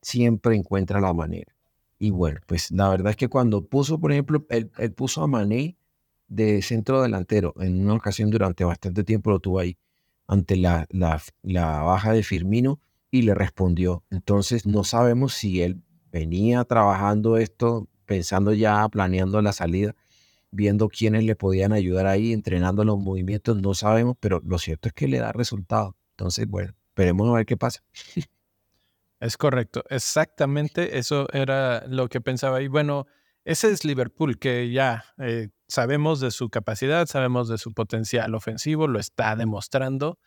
siempre 0.02 0.56
encuentra 0.56 1.00
la 1.00 1.12
manera. 1.12 1.54
Y 1.96 2.10
bueno, 2.10 2.40
pues 2.46 2.72
la 2.72 2.88
verdad 2.88 3.10
es 3.10 3.16
que 3.16 3.28
cuando 3.28 3.64
puso, 3.64 4.00
por 4.00 4.10
ejemplo, 4.10 4.44
él, 4.48 4.68
puso 4.96 5.22
a 5.22 5.28
Mané 5.28 5.76
de 6.26 6.60
centro 6.60 7.00
delantero 7.02 7.54
en 7.60 7.82
una 7.82 7.94
ocasión 7.94 8.30
durante 8.30 8.64
bastante 8.64 9.04
tiempo 9.04 9.30
lo 9.30 9.38
tuvo 9.38 9.60
ahí 9.60 9.78
ante 10.26 10.56
la, 10.56 10.84
la, 10.90 11.22
la 11.42 11.82
baja 11.82 12.12
de 12.12 12.24
Firmino 12.24 12.80
y 13.12 13.22
le 13.22 13.36
respondió. 13.36 14.02
Entonces 14.10 14.66
no 14.66 14.82
sabemos 14.82 15.34
si 15.34 15.62
él 15.62 15.80
venía 16.10 16.64
trabajando 16.64 17.36
esto 17.36 17.86
pensando 18.06 18.52
ya, 18.52 18.88
planeando 18.88 19.40
la 19.40 19.52
salida, 19.52 19.94
viendo 20.56 20.88
quiénes 20.88 21.22
le 21.24 21.36
podían 21.36 21.72
ayudar 21.72 22.06
ahí, 22.06 22.32
entrenando 22.32 22.82
los 22.82 22.98
movimientos, 22.98 23.60
no 23.60 23.74
sabemos, 23.74 24.16
pero 24.18 24.40
lo 24.44 24.58
cierto 24.58 24.88
es 24.88 24.94
que 24.94 25.06
le 25.06 25.18
da 25.18 25.32
resultado. 25.32 25.96
Entonces, 26.12 26.48
bueno, 26.48 26.72
esperemos 26.88 27.28
a 27.28 27.34
ver 27.34 27.46
qué 27.46 27.56
pasa. 27.56 27.84
Es 29.18 29.38
correcto, 29.38 29.82
exactamente 29.88 30.98
eso 30.98 31.26
era 31.32 31.86
lo 31.86 32.08
que 32.08 32.20
pensaba. 32.20 32.60
Y 32.60 32.68
bueno, 32.68 33.06
ese 33.44 33.70
es 33.70 33.84
Liverpool, 33.84 34.38
que 34.38 34.70
ya 34.70 35.04
eh, 35.18 35.48
sabemos 35.68 36.20
de 36.20 36.30
su 36.30 36.50
capacidad, 36.50 37.06
sabemos 37.06 37.48
de 37.48 37.56
su 37.56 37.72
potencial 37.72 38.34
ofensivo, 38.34 38.88
lo 38.88 38.98
está 38.98 39.34
demostrando. 39.34 40.18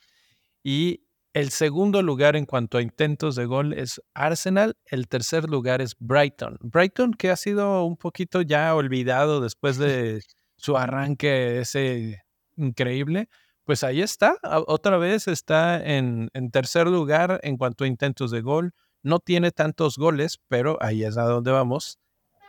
Y 0.63 1.03
el 1.33 1.51
segundo 1.51 2.01
lugar 2.01 2.35
en 2.35 2.45
cuanto 2.45 2.77
a 2.77 2.81
intentos 2.81 3.35
de 3.35 3.45
gol 3.45 3.73
es 3.73 4.01
Arsenal, 4.13 4.77
el 4.85 5.07
tercer 5.07 5.49
lugar 5.49 5.81
es 5.81 5.95
Brighton. 5.99 6.57
Brighton 6.61 7.13
que 7.13 7.29
ha 7.29 7.35
sido 7.35 7.85
un 7.85 7.97
poquito 7.97 8.41
ya 8.41 8.73
olvidado 8.75 9.39
después 9.39 9.77
de 9.77 10.21
su 10.57 10.77
arranque 10.77 11.59
ese 11.59 12.23
increíble, 12.57 13.29
pues 13.63 13.83
ahí 13.83 14.01
está, 14.01 14.35
otra 14.67 14.97
vez 14.97 15.27
está 15.27 15.79
en, 15.83 16.29
tercer 16.51 16.87
lugar 16.87 17.39
en 17.43 17.57
cuanto 17.57 17.83
a 17.83 17.87
intentos 17.87 18.31
de 18.31 18.41
gol. 18.41 18.73
No 19.03 19.19
tiene 19.19 19.51
tantos 19.51 19.97
goles, 19.97 20.39
pero 20.47 20.77
ahí 20.81 21.03
es 21.03 21.17
a 21.17 21.23
donde 21.23 21.51
vamos. 21.51 21.99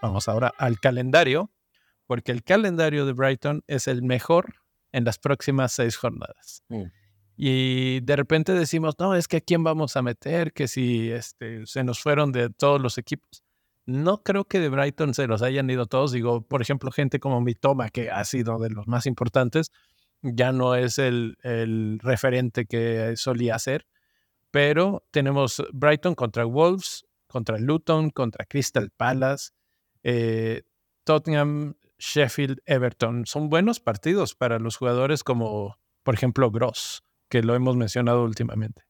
Vamos 0.02 0.28
ahora 0.28 0.52
al 0.56 0.80
calendario 0.80 1.50
porque 2.06 2.32
el 2.32 2.42
calendario 2.42 3.06
de 3.06 3.12
Brighton 3.12 3.62
es 3.66 3.86
el 3.86 4.02
mejor 4.02 4.54
en 4.92 5.04
las 5.04 5.18
próximas 5.18 5.72
seis 5.72 5.96
jornadas. 5.96 6.64
Mm. 6.68 6.84
Y 7.42 8.00
de 8.00 8.16
repente 8.16 8.52
decimos, 8.52 8.96
no, 8.98 9.14
es 9.14 9.26
que 9.26 9.38
a 9.38 9.40
quién 9.40 9.64
vamos 9.64 9.96
a 9.96 10.02
meter, 10.02 10.52
que 10.52 10.68
si 10.68 11.10
este, 11.10 11.64
se 11.64 11.82
nos 11.84 11.98
fueron 11.98 12.32
de 12.32 12.50
todos 12.50 12.78
los 12.82 12.98
equipos. 12.98 13.42
No 13.86 14.22
creo 14.22 14.44
que 14.44 14.60
de 14.60 14.68
Brighton 14.68 15.14
se 15.14 15.26
los 15.26 15.40
hayan 15.40 15.70
ido 15.70 15.86
todos. 15.86 16.12
Digo, 16.12 16.42
por 16.42 16.60
ejemplo, 16.60 16.90
gente 16.92 17.18
como 17.18 17.40
Mitoma, 17.40 17.88
que 17.88 18.10
ha 18.10 18.26
sido 18.26 18.58
de 18.58 18.68
los 18.68 18.86
más 18.88 19.06
importantes, 19.06 19.72
ya 20.20 20.52
no 20.52 20.74
es 20.74 20.98
el, 20.98 21.38
el 21.42 21.98
referente 22.02 22.66
que 22.66 23.14
solía 23.16 23.58
ser. 23.58 23.86
Pero 24.50 25.06
tenemos 25.10 25.62
Brighton 25.72 26.14
contra 26.14 26.44
Wolves, 26.44 27.06
contra 27.26 27.56
Luton, 27.56 28.10
contra 28.10 28.44
Crystal 28.44 28.90
Palace, 28.90 29.52
eh, 30.02 30.64
Tottenham, 31.04 31.76
Sheffield, 31.98 32.60
Everton. 32.66 33.24
Son 33.24 33.48
buenos 33.48 33.80
partidos 33.80 34.34
para 34.34 34.58
los 34.58 34.76
jugadores 34.76 35.24
como, 35.24 35.78
por 36.02 36.14
ejemplo, 36.14 36.50
Gross, 36.50 37.02
que 37.30 37.42
lo 37.42 37.54
hemos 37.54 37.76
mencionado 37.76 38.22
últimamente. 38.24 38.82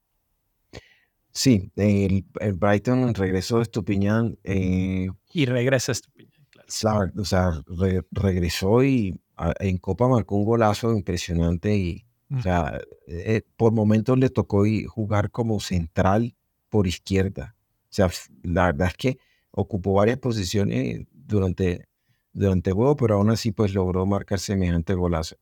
Sí, 1.31 1.71
el, 1.77 2.25
Brighton 2.55 3.15
regresó 3.15 3.59
de 3.59 3.63
Estupiñán. 3.63 4.37
Eh, 4.43 5.09
y 5.33 5.47
regresa 5.47 5.93
Estupiñán, 5.93 6.33
claro. 6.81 7.13
o 7.17 7.25
sea, 7.25 7.63
regresó 8.11 8.83
y 8.83 9.21
en 9.61 9.79
Copa 9.79 10.09
marcó 10.09 10.35
un 10.35 10.45
golazo 10.45 10.93
impresionante 10.93 11.77
y, 11.77 12.05
o 12.37 12.43
sea, 12.43 12.81
eh, 13.07 13.43
por 13.57 13.73
momentos 13.73 14.19
le 14.19 14.29
tocó 14.31 14.65
jugar 14.89 15.31
como 15.31 15.61
central 15.61 16.35
por 16.69 16.89
izquierda. 16.89 17.55
O 17.85 17.93
sea, 17.93 18.11
la 18.43 18.67
verdad 18.67 18.89
es 18.89 18.95
que 18.95 19.19
ocupó 19.53 19.95
varias 19.95 20.19
posiciones 20.19 21.07
durante 21.13 21.89
durante 22.33 22.71
el 22.71 22.75
juego, 22.75 22.97
pero 22.97 23.17
aún 23.17 23.31
así 23.31 23.53
pues 23.53 23.75
logró 23.75 24.07
marcar 24.07 24.39
semejante 24.39 24.95
golazo. 24.95 25.37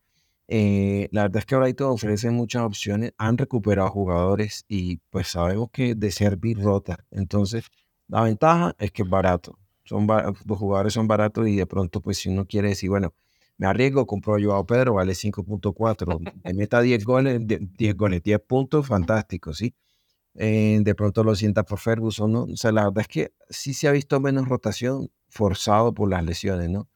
Eh, 0.48 1.08
la 1.12 1.22
verdad 1.22 1.38
es 1.40 1.46
que 1.46 1.56
Brighton 1.56 1.90
ofrece 1.90 2.30
muchas 2.30 2.62
opciones, 2.62 3.12
han 3.18 3.36
recuperado 3.36 3.90
jugadores 3.90 4.64
y 4.66 4.96
pues 5.10 5.28
sabemos 5.28 5.68
que 5.70 5.94
de 5.94 6.10
servir 6.10 6.58
rota. 6.58 7.04
Entonces, 7.10 7.64
la 8.08 8.22
ventaja 8.22 8.74
es 8.78 8.90
que 8.90 9.02
es 9.02 9.08
barato. 9.10 9.58
Son 9.84 10.06
los 10.06 10.58
jugadores 10.58 10.94
son 10.94 11.06
baratos 11.08 11.48
y 11.48 11.56
de 11.56 11.66
pronto 11.66 12.00
pues 12.00 12.18
si 12.18 12.28
uno 12.30 12.46
quiere 12.46 12.68
decir, 12.68 12.90
bueno, 12.90 13.14
me 13.58 13.66
arriesgo, 13.66 14.06
compro 14.06 14.36
a 14.36 14.38
Joao 14.42 14.66
Pedro, 14.66 14.94
vale 14.94 15.14
5.4, 15.14 16.18
me 16.44 16.54
meta 16.54 16.80
10 16.80 17.04
goles, 17.04 17.40
10 17.44 17.96
goles, 17.96 18.22
10 18.22 18.40
puntos, 18.40 18.86
fantástico, 18.86 19.52
¿sí? 19.52 19.74
Eh, 20.34 20.80
de 20.82 20.94
pronto 20.94 21.24
lo 21.24 21.34
sienta 21.34 21.64
por 21.64 21.78
Ferguson, 21.80 22.32
¿no? 22.32 22.42
O 22.44 22.56
sea, 22.56 22.72
la 22.72 22.84
verdad 22.84 23.00
es 23.02 23.08
que 23.08 23.32
sí 23.50 23.74
se 23.74 23.88
ha 23.88 23.92
visto 23.92 24.20
menos 24.20 24.48
rotación, 24.48 25.10
forzado 25.28 25.92
por 25.94 26.08
las 26.10 26.24
lesiones, 26.24 26.70
¿no? 26.70 26.88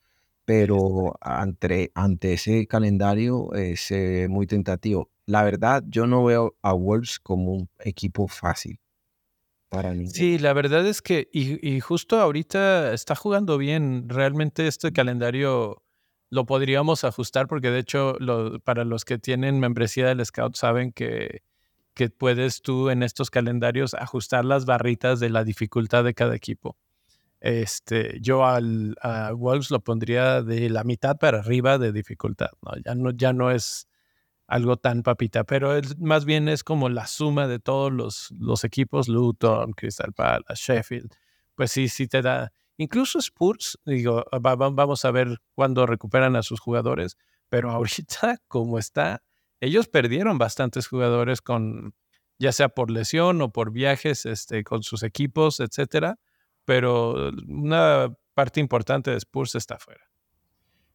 Pero 0.45 1.17
ante, 1.21 1.93
ante 1.95 2.33
ese 2.35 2.67
calendario 2.67 3.53
es 3.55 3.91
eh, 3.91 4.27
muy 4.29 4.47
tentativo. 4.47 5.11
La 5.27 5.45
verdad, 5.45 5.85
yo 5.87 6.07
no 6.07 6.25
veo 6.25 6.57
a 6.63 6.73
Wolves 6.73 7.21
como 7.21 7.53
un 7.53 7.69
equipo 7.79 8.27
fácil 8.27 8.81
para 9.69 9.95
mí. 9.95 10.07
Sí, 10.09 10.39
la 10.39 10.53
verdad 10.53 10.87
es 10.87 11.01
que, 11.01 11.29
y, 11.33 11.81
justo 11.81 12.21
ahorita 12.21 12.93
está 12.93 13.15
jugando 13.15 13.57
bien. 13.57 14.09
Realmente 14.09 14.67
este 14.67 14.93
calendario 14.93 15.83
lo 16.29 16.45
podríamos 16.45 17.05
ajustar 17.05 17.47
porque 17.47 17.71
de 17.71 17.79
hecho 17.79 18.17
para 18.65 18.85
los 18.85 19.05
que 19.05 19.19
tienen 19.19 19.61
membresía 19.61 20.09
del 20.09 20.25
Scout 20.25 20.57
saben 20.57 20.93
que, 20.93 21.43
que 21.95 22.11
puedes 22.11 22.63
tú 22.63 22.91
en 22.91 23.03
estos 23.03 23.31
calendarios 23.31 23.95
ajustar 23.95 24.45
las 24.45 24.65
barritas 24.65 25.21
de 25.21 25.31
la 25.31 25.45
dificultad 25.45 26.05
de 26.05 26.15
cada 26.15 26.35
equipo. 26.35 26.77
Este, 27.43 28.21
yo 28.21 28.47
al, 28.47 28.95
a 29.03 29.33
Wolves 29.33 29.73
lo 29.73 29.81
pondría 29.81 30.43
de 30.43 30.71
la 30.71 30.85
mitad 30.85 31.17
para 31.19 31.41
arriba 31.41 31.77
de 31.77 31.91
dificultad, 31.91 32.51
¿no? 32.63 32.71
Ya 32.85 32.95
no, 32.95 33.11
ya 33.11 33.33
no 33.33 33.51
es 33.51 33.89
algo 34.47 34.77
tan 34.77 35.03
papita, 35.03 35.43
pero 35.43 35.73
más 35.99 36.25
bien 36.25 36.49
es 36.49 36.63
como 36.63 36.89
la 36.89 37.09
suma 37.09 37.49
de 37.49 37.59
todos 37.59 37.93
los, 37.93 38.65
equipos, 38.65 39.09
Luton, 39.09 39.73
Crystal 39.73 40.13
Palace, 40.13 40.55
Sheffield, 40.55 41.11
pues 41.57 41.73
sí, 41.73 41.89
sí 41.89 42.07
te 42.07 42.23
da, 42.23 42.53
incluso 42.77 43.19
Spurs, 43.19 43.77
digo, 43.87 44.25
vamos 44.41 45.05
a 45.05 45.11
ver 45.11 45.39
cuándo 45.57 45.85
recuperan 45.85 46.37
a 46.37 46.45
sus 46.45 46.61
jugadores, 46.61 47.17
pero 47.49 47.71
ahorita 47.73 48.39
como 48.47 48.79
está, 48.79 49.25
ellos 49.59 49.89
perdieron 49.89 50.39
bastantes 50.39 50.87
jugadores 50.87 51.41
con, 51.41 51.97
ya 52.39 52.53
sea 52.53 52.69
por 52.69 52.93
lesión 52.93 53.43
o 53.43 53.51
por 53.51 53.73
viajes 53.73 54.27
este, 54.27 54.63
con 54.63 54.85
sus 54.85 55.03
equipos, 55.03 55.59
etcétera 55.59 56.21
pero 56.65 57.31
una 57.49 58.15
parte 58.35 58.61
importante 58.61 59.11
de 59.11 59.17
Spurs 59.19 59.55
está 59.55 59.79
fuera. 59.79 60.03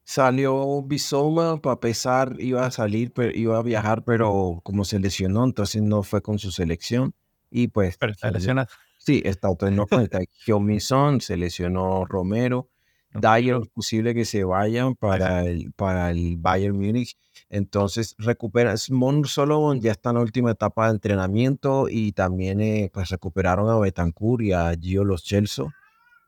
Salió 0.03 0.81
Bisoma 0.83 1.61
para 1.61 1.79
pesar, 1.79 2.35
iba 2.39 2.65
a 2.65 2.71
salir, 2.71 3.11
pero 3.11 3.31
iba 3.37 3.57
a 3.57 3.61
viajar, 3.61 4.05
pero 4.05 4.61
como 4.63 4.85
se 4.85 4.99
lesionó, 4.99 5.43
entonces 5.43 5.81
no 5.81 6.01
fue 6.03 6.21
con 6.21 6.39
su 6.39 6.51
selección. 6.51 7.13
Y 7.49 7.67
pues. 7.67 7.97
Pero 7.97 8.13
está 8.13 8.31
lesionado. 8.31 8.67
Sí, 8.97 9.21
está 9.25 9.49
cuenta. 9.87 10.19
Mison, 10.59 11.21
se 11.21 11.37
lesionó 11.37 12.05
Romero. 12.05 12.69
Dyer 13.13 13.57
es 13.61 13.69
posible 13.69 14.13
que 14.13 14.25
se 14.25 14.43
vayan 14.43 14.95
para 14.95 15.45
el, 15.45 15.71
para 15.73 16.11
el 16.11 16.37
Bayern 16.37 16.77
Múnich. 16.77 17.17
Entonces 17.49 18.15
recupera, 18.17 18.75
Mon 18.89 19.25
Solomon 19.25 19.79
ya 19.79 19.91
está 19.91 20.09
en 20.09 20.15
la 20.15 20.21
última 20.21 20.51
etapa 20.51 20.87
de 20.87 20.93
entrenamiento 20.93 21.87
y 21.89 22.11
también 22.11 22.61
eh, 22.61 22.89
pues 22.93 23.09
recuperaron 23.09 23.69
a 23.69 23.79
Betancourt 23.79 24.43
y 24.43 24.51
a 24.51 24.73
Gio 24.79 25.03
Los 25.03 25.23
Chelsea. 25.23 25.65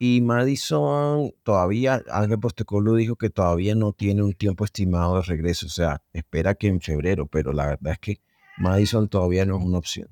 Y 0.01 0.21
Madison 0.21 1.33
todavía, 1.43 2.01
Ángel 2.09 2.39
Postecoglou 2.39 2.95
dijo 2.95 3.17
que 3.17 3.29
todavía 3.29 3.75
no 3.75 3.91
tiene 3.91 4.23
un 4.23 4.33
tiempo 4.33 4.63
estimado 4.63 5.17
de 5.17 5.23
regreso, 5.23 5.65
o 5.65 5.69
sea, 5.69 6.01
espera 6.13 6.55
que 6.55 6.67
en 6.67 6.79
febrero, 6.79 7.27
pero 7.27 7.51
la 7.51 7.65
verdad 7.65 7.93
es 7.93 7.99
que 7.99 8.21
Madison 8.57 9.09
todavía 9.09 9.45
no 9.45 9.57
es 9.57 9.65
una 9.65 9.77
opción. 9.77 10.07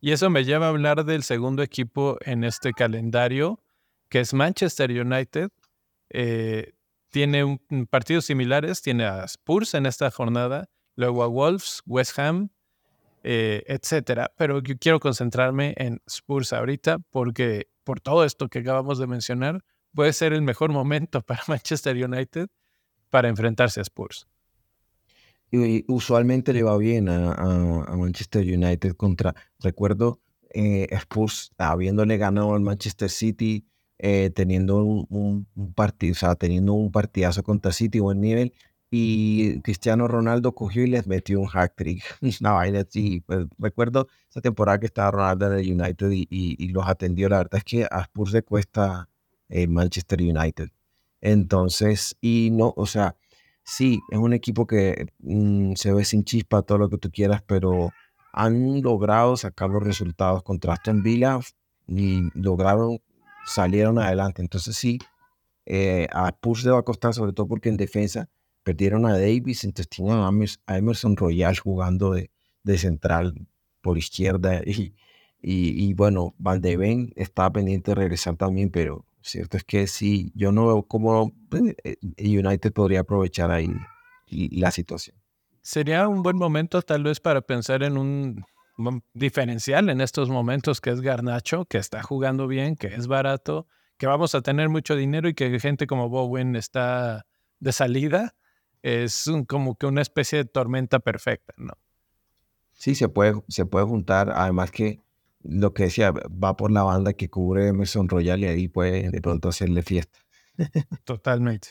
Y 0.00 0.10
eso 0.10 0.28
me 0.28 0.44
lleva 0.44 0.66
a 0.66 0.70
hablar 0.70 1.04
del 1.04 1.22
segundo 1.22 1.62
equipo 1.62 2.18
en 2.22 2.42
este 2.42 2.72
calendario, 2.72 3.60
que 4.08 4.18
es 4.20 4.34
Manchester 4.34 4.90
United, 4.90 5.50
eh, 6.10 6.72
tiene 7.10 7.60
partidos 7.90 8.26
similares, 8.26 8.82
tiene 8.82 9.04
a 9.04 9.24
Spurs 9.24 9.74
en 9.74 9.86
esta 9.86 10.10
jornada, 10.10 10.68
luego 10.96 11.22
a 11.22 11.26
Wolves, 11.28 11.82
West 11.86 12.18
Ham, 12.18 12.50
eh, 13.22 13.64
etcétera. 13.66 14.32
Pero 14.36 14.62
quiero 14.62 15.00
concentrarme 15.00 15.74
en 15.78 16.00
Spurs 16.06 16.52
ahorita 16.52 16.98
porque 17.10 17.68
por 17.84 18.00
todo 18.00 18.24
esto 18.24 18.48
que 18.48 18.58
acabamos 18.58 18.98
de 18.98 19.06
mencionar, 19.06 19.64
puede 19.94 20.12
ser 20.12 20.32
el 20.32 20.42
mejor 20.42 20.72
momento 20.72 21.22
para 21.26 21.42
Manchester 21.48 21.96
United 21.96 22.48
para 23.10 23.28
enfrentarse 23.28 23.80
a 23.80 23.82
Spurs. 23.82 24.28
Y 25.50 25.84
usualmente 25.90 26.52
le 26.52 26.64
va 26.64 26.76
bien 26.76 27.08
a, 27.08 27.96
Manchester 27.96 28.42
United 28.42 28.94
contra, 28.94 29.34
recuerdo, 29.60 30.20
eh, 30.50 30.88
Spurs 30.90 31.52
habiéndole 31.56 32.18
ganado 32.18 32.52
al 32.54 32.60
Manchester 32.60 33.08
City 33.08 33.64
eh, 33.98 34.30
teniendo 34.34 34.82
un, 34.84 35.46
partido, 35.74 36.12
o 36.12 36.14
sea, 36.14 36.34
teniendo 36.34 36.74
un 36.74 36.92
partidazo 36.92 37.42
contra 37.42 37.72
City, 37.72 38.00
buen 38.00 38.20
nivel, 38.20 38.52
y 38.90 39.60
Cristiano 39.62 40.06
Ronaldo 40.08 40.54
cogió 40.54 40.84
y 40.84 40.88
les 40.88 41.06
metió 41.06 41.40
un 41.40 41.46
hack 41.46 41.74
trick. 41.76 42.02
Una 42.40 42.52
vaina 42.52 42.80
así. 42.80 43.20
Pues, 43.26 43.46
recuerdo 43.58 44.08
esa 44.30 44.40
temporada 44.40 44.78
que 44.78 44.86
estaba 44.86 45.10
Ronaldo 45.10 45.52
en 45.52 45.58
el 45.58 45.80
United 45.80 46.10
y, 46.10 46.68
los 46.68 46.86
atendió. 46.86 47.28
La 47.28 47.38
verdad 47.38 47.58
es 47.58 47.64
que 47.64 47.84
a 47.90 48.02
Spurs 48.02 48.32
le 48.32 48.42
cuesta 48.42 49.08
eh, 49.48 49.66
Manchester 49.66 50.20
United. 50.22 50.70
Entonces, 51.20 52.16
y 52.20 52.50
no, 52.52 52.72
o 52.76 52.86
sea, 52.86 53.16
sí, 53.64 54.00
es 54.10 54.18
un 54.18 54.32
equipo 54.32 54.66
que 54.66 55.06
mm, 55.18 55.74
se 55.74 55.92
ve 55.92 56.04
sin 56.04 56.24
chispa, 56.24 56.62
todo 56.62 56.78
lo 56.78 56.88
que 56.90 56.98
tú 56.98 57.10
quieras, 57.10 57.42
pero 57.46 57.90
han 58.32 58.82
logrado 58.82 59.36
sacar 59.36 59.70
los 59.70 59.82
resultados 59.82 60.42
contra 60.42 60.74
Aston 60.74 61.02
Villa 61.02 61.40
y 61.88 62.28
lograron 62.34 63.00
salieron 63.46 63.98
adelante. 63.98 64.42
Entonces 64.42 64.76
sí, 64.76 64.98
eh, 65.64 66.06
a 66.12 66.28
Spurs 66.28 66.64
le 66.64 66.72
va 66.72 66.80
a 66.80 66.82
costar, 66.82 67.14
sobre 67.14 67.32
todo 67.32 67.48
porque 67.48 67.70
en 67.70 67.78
defensa 67.78 68.28
perdieron 68.62 69.06
a 69.06 69.12
Davis, 69.12 69.64
entonces 69.64 69.88
tienen 69.88 70.18
a 70.18 70.76
Emerson 70.76 71.16
Royal 71.16 71.58
jugando 71.58 72.12
de, 72.12 72.30
de 72.64 72.76
central 72.78 73.46
por 73.80 73.96
izquierda 73.96 74.60
y, 74.64 74.94
y, 75.40 75.94
bueno, 75.94 76.34
Van 76.38 76.60
de 76.60 76.76
Ven 76.76 77.12
está 77.14 77.52
pendiente 77.52 77.92
de 77.92 77.94
regresar 77.94 78.36
también, 78.36 78.70
pero 78.70 79.06
Cierto 79.26 79.56
es 79.56 79.64
que 79.64 79.88
sí, 79.88 80.30
yo 80.36 80.52
no 80.52 80.68
veo 80.68 80.82
cómo 80.84 81.32
pues, 81.48 81.74
eh, 81.82 81.96
United 82.16 82.72
podría 82.72 83.00
aprovechar 83.00 83.50
ahí 83.50 83.68
la 84.28 84.70
situación. 84.70 85.16
Sería 85.62 86.06
un 86.06 86.22
buen 86.22 86.36
momento 86.36 86.80
tal 86.80 87.02
vez 87.02 87.18
para 87.18 87.40
pensar 87.40 87.82
en 87.82 87.98
un 87.98 88.44
diferencial 89.14 89.88
en 89.88 90.00
estos 90.00 90.28
momentos 90.28 90.80
que 90.80 90.90
es 90.90 91.00
Garnacho, 91.00 91.64
que 91.64 91.78
está 91.78 92.02
jugando 92.02 92.46
bien, 92.46 92.76
que 92.76 92.88
es 92.88 93.06
barato, 93.06 93.66
que 93.96 94.06
vamos 94.06 94.34
a 94.34 94.42
tener 94.42 94.68
mucho 94.68 94.96
dinero 94.96 95.28
y 95.28 95.34
que 95.34 95.58
gente 95.60 95.86
como 95.86 96.08
Bowen 96.08 96.56
está 96.56 97.26
de 97.60 97.72
salida. 97.72 98.34
Es 98.82 99.30
como 99.48 99.76
que 99.76 99.86
una 99.86 100.02
especie 100.02 100.38
de 100.38 100.44
tormenta 100.44 101.00
perfecta, 101.00 101.54
¿no? 101.56 101.72
Sí, 102.72 102.94
se 102.94 103.08
puede, 103.08 103.42
se 103.48 103.64
puede 103.64 103.86
juntar. 103.86 104.30
Además 104.34 104.70
que 104.70 105.00
lo 105.42 105.72
que 105.72 105.84
decía, 105.84 106.12
va 106.12 106.56
por 106.56 106.70
la 106.70 106.82
banda 106.82 107.12
que 107.14 107.30
cubre 107.30 107.68
Emerson 107.68 108.08
Royal 108.08 108.40
y 108.40 108.46
ahí 108.46 108.68
puede 108.68 109.10
de 109.10 109.20
pronto 109.20 109.48
hacerle 109.48 109.82
fiesta. 109.82 110.18
Totalmente, 111.04 111.68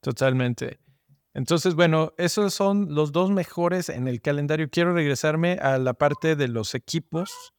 totalmente. 0.00 0.78
Entonces, 1.34 1.74
bueno, 1.74 2.12
esos 2.18 2.52
son 2.52 2.94
los 2.94 3.12
dos 3.12 3.30
mejores 3.30 3.88
en 3.88 4.06
el 4.06 4.20
calendario. 4.20 4.68
Quiero 4.70 4.92
regresarme 4.92 5.52
a 5.54 5.78
la 5.78 5.94
parte 5.94 6.36
de 6.36 6.48
los 6.48 6.74
equipos 6.74 7.52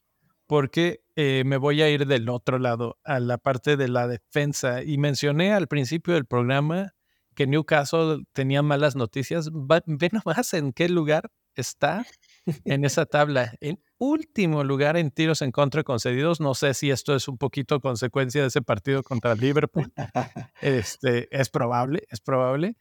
porque 0.45 1.03
eh, 1.15 1.43
me 1.45 1.57
voy 1.57 1.81
a 1.81 1.89
ir 1.89 2.05
del 2.05 2.29
otro 2.29 2.59
lado, 2.59 2.99
a 3.03 3.19
la 3.19 3.37
parte 3.37 3.77
de 3.77 3.87
la 3.87 4.07
defensa. 4.07 4.83
Y 4.83 4.97
mencioné 4.97 5.53
al 5.53 5.67
principio 5.67 6.13
del 6.13 6.25
programa 6.25 6.93
que 7.33 7.47
Newcastle 7.47 8.23
tenía 8.33 8.61
malas 8.61 8.95
noticias. 8.95 9.49
Ve 9.51 10.09
nomás 10.11 10.53
en 10.53 10.71
qué 10.73 10.89
lugar 10.89 11.31
está 11.55 12.05
en 12.65 12.85
esa 12.85 13.05
tabla. 13.05 13.53
En 13.61 13.81
último 13.97 14.63
lugar 14.63 14.97
en 14.97 15.11
tiros 15.11 15.41
en 15.41 15.51
contra 15.51 15.83
concedidos. 15.83 16.39
No 16.39 16.53
sé 16.53 16.73
si 16.73 16.91
esto 16.91 17.15
es 17.15 17.27
un 17.27 17.37
poquito 17.37 17.79
consecuencia 17.79 18.41
de 18.41 18.47
ese 18.47 18.61
partido 18.61 19.03
contra 19.03 19.35
Liverpool. 19.35 19.91
Este, 20.61 21.27
es 21.35 21.49
probable, 21.49 22.03
es 22.09 22.21
probable. 22.21 22.77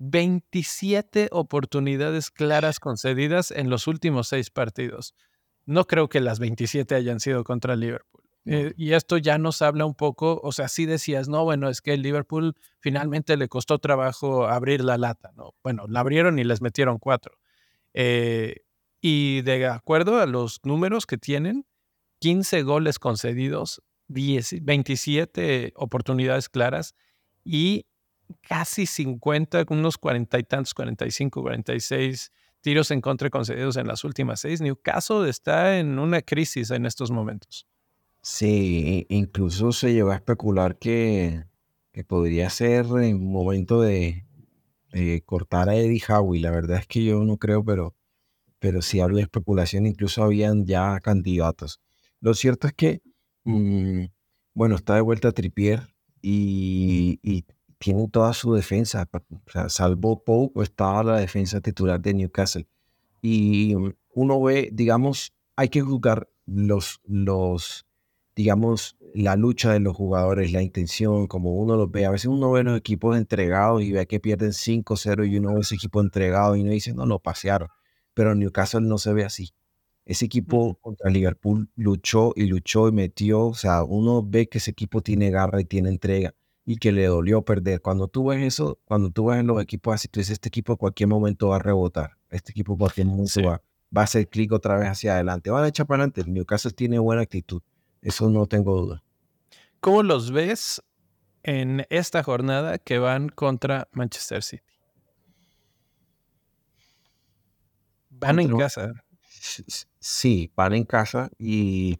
27 0.00 1.28
oportunidades 1.30 2.30
claras 2.30 2.80
concedidas 2.80 3.50
en 3.50 3.68
los 3.68 3.86
últimos 3.86 4.28
seis 4.28 4.50
partidos. 4.50 5.14
No 5.66 5.86
creo 5.86 6.08
que 6.08 6.20
las 6.20 6.38
27 6.38 6.94
hayan 6.94 7.20
sido 7.20 7.44
contra 7.44 7.76
Liverpool. 7.76 8.24
Eh, 8.46 8.72
y 8.78 8.94
esto 8.94 9.18
ya 9.18 9.36
nos 9.36 9.60
habla 9.60 9.84
un 9.84 9.94
poco, 9.94 10.40
o 10.42 10.52
sea, 10.52 10.68
sí 10.68 10.86
decías, 10.86 11.28
no, 11.28 11.44
bueno, 11.44 11.68
es 11.68 11.82
que 11.82 11.92
el 11.92 12.00
Liverpool 12.00 12.56
finalmente 12.78 13.36
le 13.36 13.48
costó 13.48 13.78
trabajo 13.78 14.46
abrir 14.46 14.82
la 14.82 14.96
lata, 14.96 15.32
¿no? 15.36 15.54
Bueno, 15.62 15.84
la 15.86 16.00
abrieron 16.00 16.38
y 16.38 16.44
les 16.44 16.62
metieron 16.62 16.98
cuatro. 16.98 17.38
Eh, 17.92 18.62
y 19.02 19.42
de 19.42 19.66
acuerdo 19.66 20.18
a 20.18 20.26
los 20.26 20.60
números 20.64 21.04
que 21.04 21.18
tienen, 21.18 21.66
15 22.20 22.62
goles 22.62 22.98
concedidos, 22.98 23.82
27 24.08 25.74
oportunidades 25.76 26.48
claras 26.48 26.94
y 27.44 27.84
casi 28.42 28.86
50, 28.86 29.64
unos 29.68 29.98
40 29.98 30.38
y 30.38 30.42
tantos, 30.44 30.74
45, 30.74 31.42
46 31.42 32.32
tiros 32.60 32.90
en 32.90 33.00
contra 33.00 33.30
concedidos 33.30 33.76
en 33.76 33.86
las 33.86 34.04
últimas 34.04 34.40
seis. 34.40 34.60
Newcastle 34.60 35.28
está 35.28 35.78
en 35.78 35.98
una 35.98 36.22
crisis 36.22 36.70
en 36.70 36.86
estos 36.86 37.10
momentos. 37.10 37.66
Sí, 38.22 39.06
incluso 39.08 39.72
se 39.72 39.94
llegó 39.94 40.10
a 40.10 40.16
especular 40.16 40.78
que, 40.78 41.44
que 41.92 42.04
podría 42.04 42.50
ser 42.50 42.86
en 43.02 43.24
momento 43.32 43.80
de, 43.80 44.26
cortar 45.24 45.68
a 45.68 45.76
Eddie 45.76 46.02
Howe. 46.06 46.38
La 46.38 46.50
verdad 46.50 46.78
es 46.78 46.86
que 46.86 47.04
yo 47.04 47.24
no 47.24 47.38
creo, 47.38 47.64
pero 47.64 47.94
pero 48.58 48.82
si 48.82 49.00
hablo 49.00 49.16
de 49.16 49.22
especulación, 49.22 49.86
incluso 49.86 50.22
habían 50.22 50.66
ya 50.66 51.00
candidatos. 51.00 51.80
Lo 52.20 52.34
cierto 52.34 52.66
es 52.66 52.74
que, 52.74 53.00
mm, 53.44 54.04
bueno, 54.52 54.76
está 54.76 54.96
de 54.96 55.00
vuelta 55.00 55.32
Tripier 55.32 55.94
y, 56.20 57.18
y 57.22 57.46
tiene 57.80 58.06
toda 58.08 58.32
su 58.34 58.54
defensa. 58.54 59.08
O 59.12 59.50
sea, 59.50 59.68
salvo 59.68 60.22
Pope, 60.22 60.62
estaba 60.62 61.02
la 61.02 61.16
defensa 61.16 61.60
titular 61.60 62.00
de 62.00 62.14
Newcastle. 62.14 62.68
Y 63.22 63.74
uno 64.14 64.42
ve, 64.42 64.70
digamos, 64.72 65.34
hay 65.56 65.68
que 65.70 65.80
juzgar 65.80 66.28
los, 66.46 67.00
los, 67.04 67.86
digamos, 68.36 68.96
la 69.14 69.34
lucha 69.36 69.72
de 69.72 69.80
los 69.80 69.96
jugadores, 69.96 70.52
la 70.52 70.62
intención, 70.62 71.26
como 71.26 71.54
uno 71.54 71.76
los 71.76 71.90
ve. 71.90 72.06
A 72.06 72.10
veces 72.10 72.26
uno 72.26 72.52
ve 72.52 72.62
los 72.62 72.78
equipos 72.78 73.16
entregados 73.16 73.82
y 73.82 73.92
ve 73.92 74.06
que 74.06 74.20
pierden 74.20 74.52
5-0 74.52 75.28
y 75.28 75.38
uno 75.38 75.54
ve 75.54 75.60
ese 75.60 75.74
equipo 75.74 76.00
entregado 76.00 76.54
y 76.56 76.60
uno 76.60 76.72
dice, 76.72 76.94
no, 76.94 77.06
lo 77.06 77.18
pasearon 77.18 77.68
pero 78.14 78.34
Newcastle 78.34 78.82
no 78.82 78.98
se 78.98 79.14
ve 79.14 79.24
así. 79.24 79.54
Ese 80.04 80.26
equipo 80.26 80.74
contra 80.80 81.10
Liverpool 81.10 81.70
luchó 81.76 82.32
y 82.36 82.46
luchó 82.46 82.88
y 82.88 82.92
metió, 82.92 83.46
o 83.46 83.54
sea, 83.54 83.84
uno 83.84 84.22
ve 84.22 84.48
que 84.48 84.58
ese 84.58 84.72
equipo 84.72 85.02
tiene 85.02 85.30
garra 85.30 85.60
y 85.60 85.64
tiene 85.64 85.88
entrega 85.88 86.34
y 86.70 86.76
que 86.76 86.92
le 86.92 87.06
dolió 87.06 87.42
perder. 87.42 87.80
Cuando 87.80 88.06
tú 88.06 88.26
ves 88.26 88.44
eso, 88.44 88.78
cuando 88.84 89.10
tú 89.10 89.26
ves 89.26 89.40
en 89.40 89.48
los 89.48 89.60
equipos 89.60 89.92
así, 89.92 90.06
tú 90.06 90.20
dices, 90.20 90.34
este 90.34 90.50
equipo 90.50 90.74
en 90.74 90.76
cualquier 90.76 91.08
momento 91.08 91.48
va 91.48 91.56
a 91.56 91.58
rebotar, 91.58 92.16
este 92.28 92.52
equipo 92.52 92.74
en 92.74 92.78
cualquier 92.78 93.08
momento 93.08 93.42
va, 93.42 93.60
va, 93.96 94.02
a 94.02 94.04
hacer 94.04 94.28
clic 94.28 94.52
otra 94.52 94.78
vez 94.78 94.86
hacia 94.86 95.14
adelante, 95.14 95.50
van 95.50 95.64
a 95.64 95.66
echar 95.66 95.88
para 95.88 96.04
adelante. 96.04 96.30
Newcastle 96.30 96.70
tiene 96.70 97.00
buena 97.00 97.22
actitud, 97.22 97.60
eso 98.02 98.30
no 98.30 98.46
tengo 98.46 98.80
duda. 98.80 99.02
¿Cómo 99.80 100.04
los 100.04 100.30
ves 100.30 100.80
en 101.42 101.84
esta 101.90 102.22
jornada 102.22 102.78
que 102.78 103.00
van 103.00 103.30
contra 103.30 103.88
Manchester 103.90 104.40
City? 104.40 104.62
Van 108.10 108.38
en 108.38 108.56
casa. 108.56 108.92
Sí, 109.98 110.52
van 110.54 110.74
en 110.74 110.84
casa 110.84 111.30
y 111.36 111.98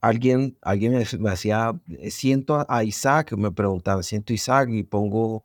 alguien, 0.00 0.56
alguien 0.62 0.92
me 0.92 1.30
decía, 1.30 1.72
siento 2.08 2.66
a 2.68 2.84
Isaac, 2.84 3.32
me 3.36 3.50
preguntaba, 3.50 4.02
siento 4.02 4.32
a 4.32 4.34
Isaac 4.34 4.68
y 4.70 4.82
pongo 4.82 5.44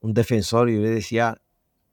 un 0.00 0.14
defensor 0.14 0.70
y 0.70 0.76
yo 0.76 0.80
le 0.80 0.90
decía, 0.90 1.40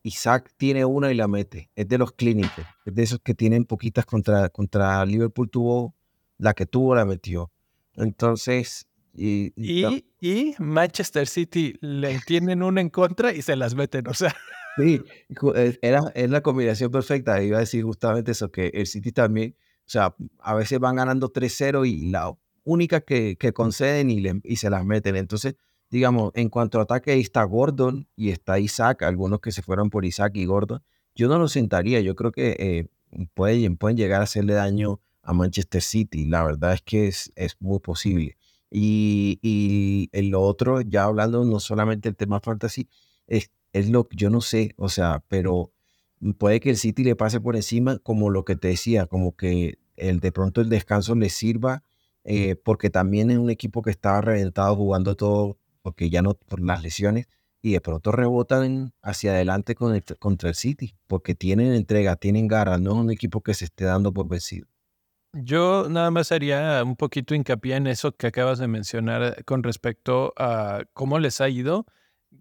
Isaac 0.04 0.54
tiene 0.58 0.86
una 0.86 1.12
y 1.12 1.16
la 1.16 1.28
mete, 1.28 1.70
es 1.76 1.88
de 1.88 1.98
los 1.98 2.14
clínicos, 2.14 2.66
es 2.86 2.95
de 2.95 3.04
esos 3.04 3.20
que 3.20 3.34
tienen 3.34 3.66
poquitas 3.66 4.06
contra, 4.06 4.50
contra 4.50 5.06
Liverpool 5.06 5.50
tuvo, 5.50 5.95
la 6.38 6.54
que 6.54 6.66
tuvo 6.66 6.95
la 6.95 7.06
metió. 7.06 7.52
Entonces... 7.95 8.88
Y, 9.20 9.52
y, 9.56 10.06
y 10.22 10.54
Manchester 10.60 11.28
City 11.28 11.74
le 11.82 12.20
tienen 12.20 12.62
una 12.62 12.82
en 12.82 12.89
contra 12.91 13.34
y 13.34 13.41
se 13.41 13.56
las 13.56 13.74
meten, 13.74 14.08
o 14.08 14.14
sea... 14.14 14.36
Sí, 14.78 15.02
era, 15.82 16.12
es 16.14 16.30
la 16.30 16.41
combinación 16.41 16.91
perfecta. 16.91 17.41
Iba 17.41 17.58
a 17.58 17.62
decir 17.62 17.84
justamente 17.84 18.34
eso, 18.34 18.52
que 18.52 18.68
el 18.68 18.86
City 18.86 19.12
también, 19.12 19.56
o 19.88 19.90
sea, 19.90 20.16
a 20.40 20.54
veces 20.54 20.80
van 20.80 20.98
ganando 20.98 21.32
3-0 21.32 21.88
y 21.88 22.10
la 22.10 22.38
única 22.66 23.00
que, 23.02 23.38
conceden 23.54 24.10
y, 24.10 24.56
se 24.58 24.70
las 24.70 24.86
meten. 24.86 25.16
Entonces, 25.16 25.56
digamos, 25.90 26.32
en 26.36 26.50
cuanto 26.50 26.80
a 26.80 26.84
ataque, 26.84 27.12
ahí 27.12 27.22
está 27.22 27.44
Gordon 27.46 28.08
y 28.18 28.32
está 28.32 28.60
Isaac, 28.60 29.04
algunos 29.04 29.40
que 29.40 29.54
se 29.54 29.62
fueron 29.62 29.90
por 29.90 30.04
Isaac 30.04 30.34
y 30.36 30.46
Gordon. 30.46 30.84
Yo 31.16 31.30
no 31.30 31.40
lo 31.40 31.48
sentaría, 31.48 32.02
yo 32.02 32.16
creo 32.16 32.34
que 32.34 32.56
eh, 32.60 33.28
pueden, 33.34 33.78
llegar 33.96 34.20
a 34.20 34.26
hacerle 34.26 34.54
daño 34.54 35.00
a 35.24 35.34
Manchester 35.34 35.82
City. 35.82 36.26
La 36.26 36.44
verdad 36.44 36.74
es 36.74 36.82
que 36.82 37.08
es, 37.08 37.32
muy 37.60 37.80
posible. 37.80 38.38
Y, 38.70 40.10
lo 40.14 40.42
otro, 40.42 40.82
ya 40.82 41.06
hablando 41.06 41.46
no 41.46 41.62
solamente 41.62 42.10
del 42.10 42.18
tema 42.18 42.42
fantasy, 42.42 42.90
es 43.26 43.52
es 43.74 43.90
lo 43.90 44.08
que 44.08 44.16
yo 44.18 44.30
no 44.30 44.42
sé, 44.42 44.74
o 44.78 44.90
sea, 44.90 45.24
pero 45.28 45.72
puede 46.38 46.59
que 46.59 46.70
el 46.70 46.78
City 46.78 47.03
le 47.03 47.15
pase 47.15 47.39
por 47.39 47.55
encima, 47.55 47.99
como 47.99 48.30
lo 48.30 48.45
que 48.45 48.55
te 48.55 48.70
decía, 48.70 49.05
como 49.05 49.36
que 49.36 49.80
el, 49.95 50.20
de 50.20 50.32
pronto 50.32 50.61
el 50.61 50.70
descanso 50.70 51.15
le 51.15 51.30
sirva, 51.30 51.84
eh, 52.24 52.55
porque 52.55 52.89
también 52.89 53.32
es 53.32 53.38
un 53.38 53.49
equipo 53.49 53.82
que 53.82 53.91
estaba 53.91 54.22
reventado 54.22 54.76
jugando 54.76 55.15
todo, 55.15 55.57
porque 55.82 56.09
ya 56.09 56.22
no 56.22 56.34
por 56.34 56.61
las 56.61 56.82
lesiones, 56.82 57.28
y 57.61 57.72
de 57.72 57.82
pronto 57.82 58.11
rebotan 58.11 58.93
hacia 59.01 59.32
adelante 59.32 59.76
con 59.76 59.95
el, 59.95 60.03
contra 60.20 60.49
el 60.49 60.55
City, 60.55 60.95
porque 61.07 61.36
tienen 61.36 61.74
entrega, 61.74 62.15
tienen 62.15 62.47
garra, 62.47 62.78
no 62.78 62.91
es 62.91 62.97
un 62.97 63.11
equipo 63.11 63.41
que 63.41 63.53
se 63.53 63.65
esté 63.65 63.86
dando 63.86 64.13
por 64.13 64.28
vencido. 64.28 64.68
Yo 65.34 65.88
nada 65.89 66.09
más 66.09 66.32
haría 66.32 66.82
un 66.84 66.95
poquito 66.95 67.36
hincapié 67.36 67.76
en 67.76 67.88
eso 67.88 68.11
que 68.13 68.28
acabas 68.28 68.59
de 68.59 68.68
mencionar 68.68 69.43
con 69.45 69.61
respecto 69.61 70.34
a 70.38 70.84
cómo 70.93 71.20
les 71.20 71.41
ha 71.41 71.49
ido 71.49 71.86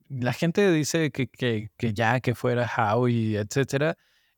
la 0.09 0.33
gente 0.33 0.71
dice 0.73 1.11
que, 1.11 1.29
que, 1.29 1.71
que 1.77 1.95
ya 1.95 2.21
que 2.21 2.35
fuera 2.35 2.71
Howie, 2.77 3.39
etcétera. 3.39 3.97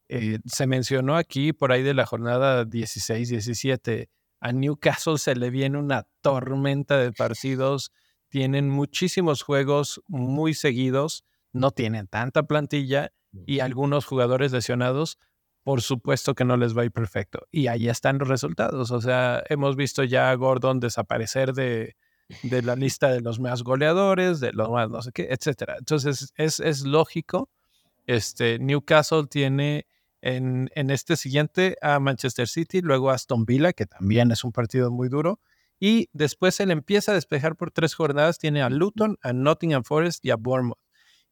Eh, 0.08 0.38
se 0.46 0.66
mencionó 0.66 1.16
aquí 1.16 1.52
por 1.52 1.70
ahí 1.70 1.82
de 1.82 1.94
la 1.94 2.06
jornada 2.06 2.64
16-17. 2.64 4.08
A 4.40 4.52
Newcastle 4.52 5.18
se 5.18 5.34
le 5.34 5.50
viene 5.50 5.78
una 5.78 6.06
tormenta 6.22 6.96
de 6.98 7.12
partidos. 7.12 7.92
Tienen 8.28 8.70
muchísimos 8.70 9.42
juegos 9.42 10.00
muy 10.06 10.54
seguidos. 10.54 11.24
No 11.52 11.70
tienen 11.70 12.06
tanta 12.06 12.44
plantilla 12.44 13.12
y 13.46 13.60
algunos 13.60 14.06
jugadores 14.06 14.52
lesionados. 14.52 15.18
Por 15.62 15.82
supuesto 15.82 16.34
que 16.34 16.44
no 16.44 16.56
les 16.56 16.76
va 16.76 16.82
a 16.82 16.84
ir 16.86 16.92
perfecto. 16.92 17.46
Y 17.50 17.66
ahí 17.66 17.88
están 17.88 18.18
los 18.18 18.28
resultados. 18.28 18.90
O 18.90 19.00
sea, 19.00 19.42
hemos 19.48 19.76
visto 19.76 20.04
ya 20.04 20.30
a 20.30 20.34
Gordon 20.34 20.80
desaparecer 20.80 21.52
de, 21.52 21.96
de 22.42 22.62
la 22.62 22.76
lista 22.76 23.10
de 23.10 23.20
los 23.20 23.40
más 23.40 23.62
goleadores, 23.62 24.40
de 24.40 24.52
los 24.52 24.70
más 24.70 24.90
no 24.90 25.02
sé 25.02 25.12
qué, 25.12 25.28
etcétera. 25.30 25.76
Entonces 25.78 26.32
es, 26.36 26.60
es 26.60 26.82
lógico. 26.82 27.48
Este, 28.06 28.58
Newcastle 28.58 29.26
tiene 29.28 29.86
en, 30.20 30.70
en, 30.74 30.90
este 30.90 31.16
siguiente 31.16 31.76
a 31.82 32.00
Manchester 32.00 32.48
City, 32.48 32.80
luego 32.80 33.10
a 33.10 33.14
Aston 33.14 33.44
Villa, 33.44 33.72
que 33.72 33.86
también 33.86 34.30
es 34.30 34.44
un 34.44 34.52
partido 34.52 34.90
muy 34.90 35.08
duro, 35.08 35.40
Y 35.80 36.08
después 36.12 36.58
él 36.60 36.70
empieza 36.70 37.12
a 37.12 37.14
despejar 37.14 37.56
por 37.56 37.70
tres 37.70 37.94
jornadas. 37.94 38.38
Tiene 38.38 38.62
a 38.62 38.70
Luton, 38.70 39.16
a 39.22 39.32
Nottingham 39.32 39.84
Forest 39.84 40.24
y 40.24 40.30
a 40.30 40.36
Bournemouth. 40.36 40.78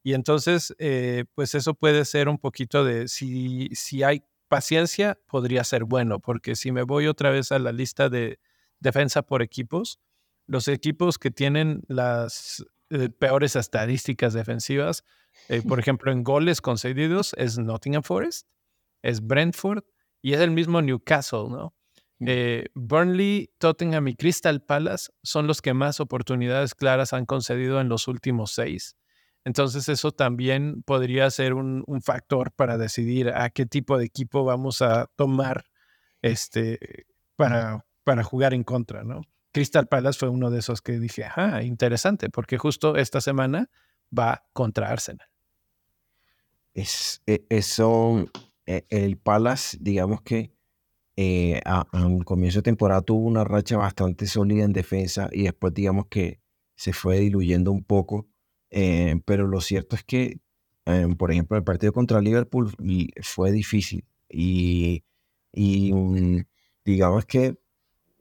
Y 0.03 0.13
entonces, 0.13 0.73
eh, 0.79 1.25
pues 1.35 1.53
eso 1.53 1.73
puede 1.73 2.05
ser 2.05 2.29
un 2.29 2.37
poquito 2.37 2.85
de, 2.85 3.09
si, 3.09 3.69
si 3.73 4.03
hay 4.03 4.23
paciencia, 4.47 5.19
podría 5.27 5.63
ser 5.63 5.83
bueno, 5.83 6.19
porque 6.19 6.55
si 6.55 6.71
me 6.71 6.83
voy 6.83 7.07
otra 7.07 7.29
vez 7.29 7.51
a 7.51 7.59
la 7.59 7.73
lista 7.73 8.07
de 8.07 8.39
defensa 8.79 9.21
por 9.23 9.41
equipos, 9.41 9.99
los 10.47 10.67
equipos 10.67 11.19
que 11.19 11.31
tienen 11.31 11.83
las 11.87 12.65
eh, 12.89 13.09
peores 13.09 13.55
estadísticas 13.55 14.33
defensivas, 14.33 15.03
eh, 15.49 15.61
por 15.61 15.79
ejemplo, 15.79 16.11
en 16.11 16.23
goles 16.23 16.61
concedidos, 16.61 17.33
es 17.37 17.57
Nottingham 17.57 18.03
Forest, 18.03 18.47
es 19.01 19.21
Brentford 19.21 19.83
y 20.21 20.33
es 20.33 20.39
el 20.39 20.51
mismo 20.51 20.81
Newcastle, 20.81 21.49
¿no? 21.49 21.73
Eh, 22.19 22.65
Burnley, 22.73 23.51
Tottenham 23.59 24.07
y 24.07 24.15
Crystal 24.15 24.59
Palace 24.63 25.11
son 25.21 25.45
los 25.45 25.61
que 25.61 25.75
más 25.75 25.99
oportunidades 25.99 26.73
claras 26.73 27.13
han 27.13 27.27
concedido 27.27 27.79
en 27.79 27.89
los 27.89 28.07
últimos 28.07 28.53
seis. 28.53 28.97
Entonces 29.45 29.87
eso 29.87 30.11
también 30.11 30.81
podría 30.81 31.29
ser 31.29 31.53
un, 31.53 31.85
factor 32.01 32.51
para 32.51 32.79
decidir 32.79 33.29
a 33.29 33.49
qué 33.51 33.67
tipo 33.67 33.99
de 33.99 34.05
equipo 34.05 34.43
vamos 34.43 34.81
a 34.81 35.11
tomar 35.15 35.65
este, 36.23 37.05
para, 37.35 37.85
para 38.03 38.23
jugar 38.23 38.55
en 38.55 38.63
contra, 38.63 39.03
¿no? 39.03 39.21
Crystal 39.57 39.87
Palace 39.87 40.19
fue 40.19 40.29
uno 40.29 40.51
de 40.51 40.59
esos 40.59 40.83
que 40.83 40.99
dije, 40.99 41.23
ajá, 41.23 41.63
interesante, 41.63 42.29
porque 42.29 42.59
justo 42.59 42.95
esta 42.95 43.21
semana 43.21 43.71
va 44.15 44.45
contra 44.53 44.91
Arsenal. 44.91 45.27
Es, 46.75 47.23
e, 47.25 47.43
eso, 47.49 48.27
e, 48.67 48.85
el 48.89 49.17
Palace, 49.17 49.75
digamos 49.81 50.21
que 50.21 50.51
eh, 51.15 51.59
a, 51.65 51.87
un 51.91 52.21
comienzo 52.21 52.59
de 52.59 52.65
temporada 52.65 53.01
tuvo 53.01 53.25
una 53.25 53.45
racha 53.45 53.77
bastante 53.77 54.27
sólida 54.27 54.63
en 54.63 54.73
defensa 54.73 55.27
y 55.31 55.45
después 55.45 55.73
digamos 55.73 56.05
que 56.05 56.39
se 56.75 56.93
fue 56.93 57.17
diluyendo 57.17 57.71
un 57.71 57.83
poco, 57.83 58.27
eh, 58.69 59.19
pero 59.25 59.47
lo 59.47 59.59
cierto 59.59 59.95
es 59.95 60.03
que, 60.03 60.39
eh, 60.85 61.07
por 61.17 61.31
ejemplo, 61.31 61.57
el 61.57 61.63
partido 61.63 61.93
contra 61.93 62.21
Liverpool 62.21 62.75
fue 63.23 63.51
difícil 63.51 64.05
y, 64.29 65.03
y 65.51 65.93
mm, 65.93 66.45
digamos 66.85 67.25
que 67.25 67.57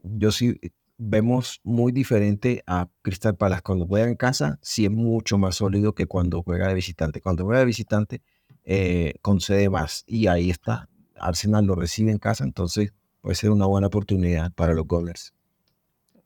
yo 0.02 0.32
sí 0.32 0.58
vemos 0.98 1.60
muy 1.62 1.92
diferente 1.92 2.62
a 2.66 2.88
Crystal 3.02 3.36
Palace. 3.36 3.62
Cuando 3.62 3.86
juega 3.86 4.06
en 4.06 4.16
casa, 4.16 4.58
sí 4.62 4.84
es 4.84 4.90
mucho 4.90 5.38
más 5.38 5.56
sólido 5.56 5.94
que 5.94 6.06
cuando 6.06 6.42
juega 6.42 6.68
de 6.68 6.74
visitante. 6.74 7.20
Cuando 7.20 7.44
juega 7.44 7.60
de 7.60 7.66
visitante, 7.66 8.22
eh, 8.64 9.14
concede 9.22 9.68
más. 9.68 10.04
Y 10.06 10.26
ahí 10.26 10.50
está. 10.50 10.88
Arsenal 11.18 11.64
lo 11.64 11.74
recibe 11.74 12.10
en 12.10 12.18
casa, 12.18 12.44
entonces 12.44 12.92
puede 13.20 13.36
ser 13.36 13.50
una 13.50 13.66
buena 13.66 13.86
oportunidad 13.86 14.52
para 14.52 14.74
los 14.74 14.86
Goblers. 14.86 15.32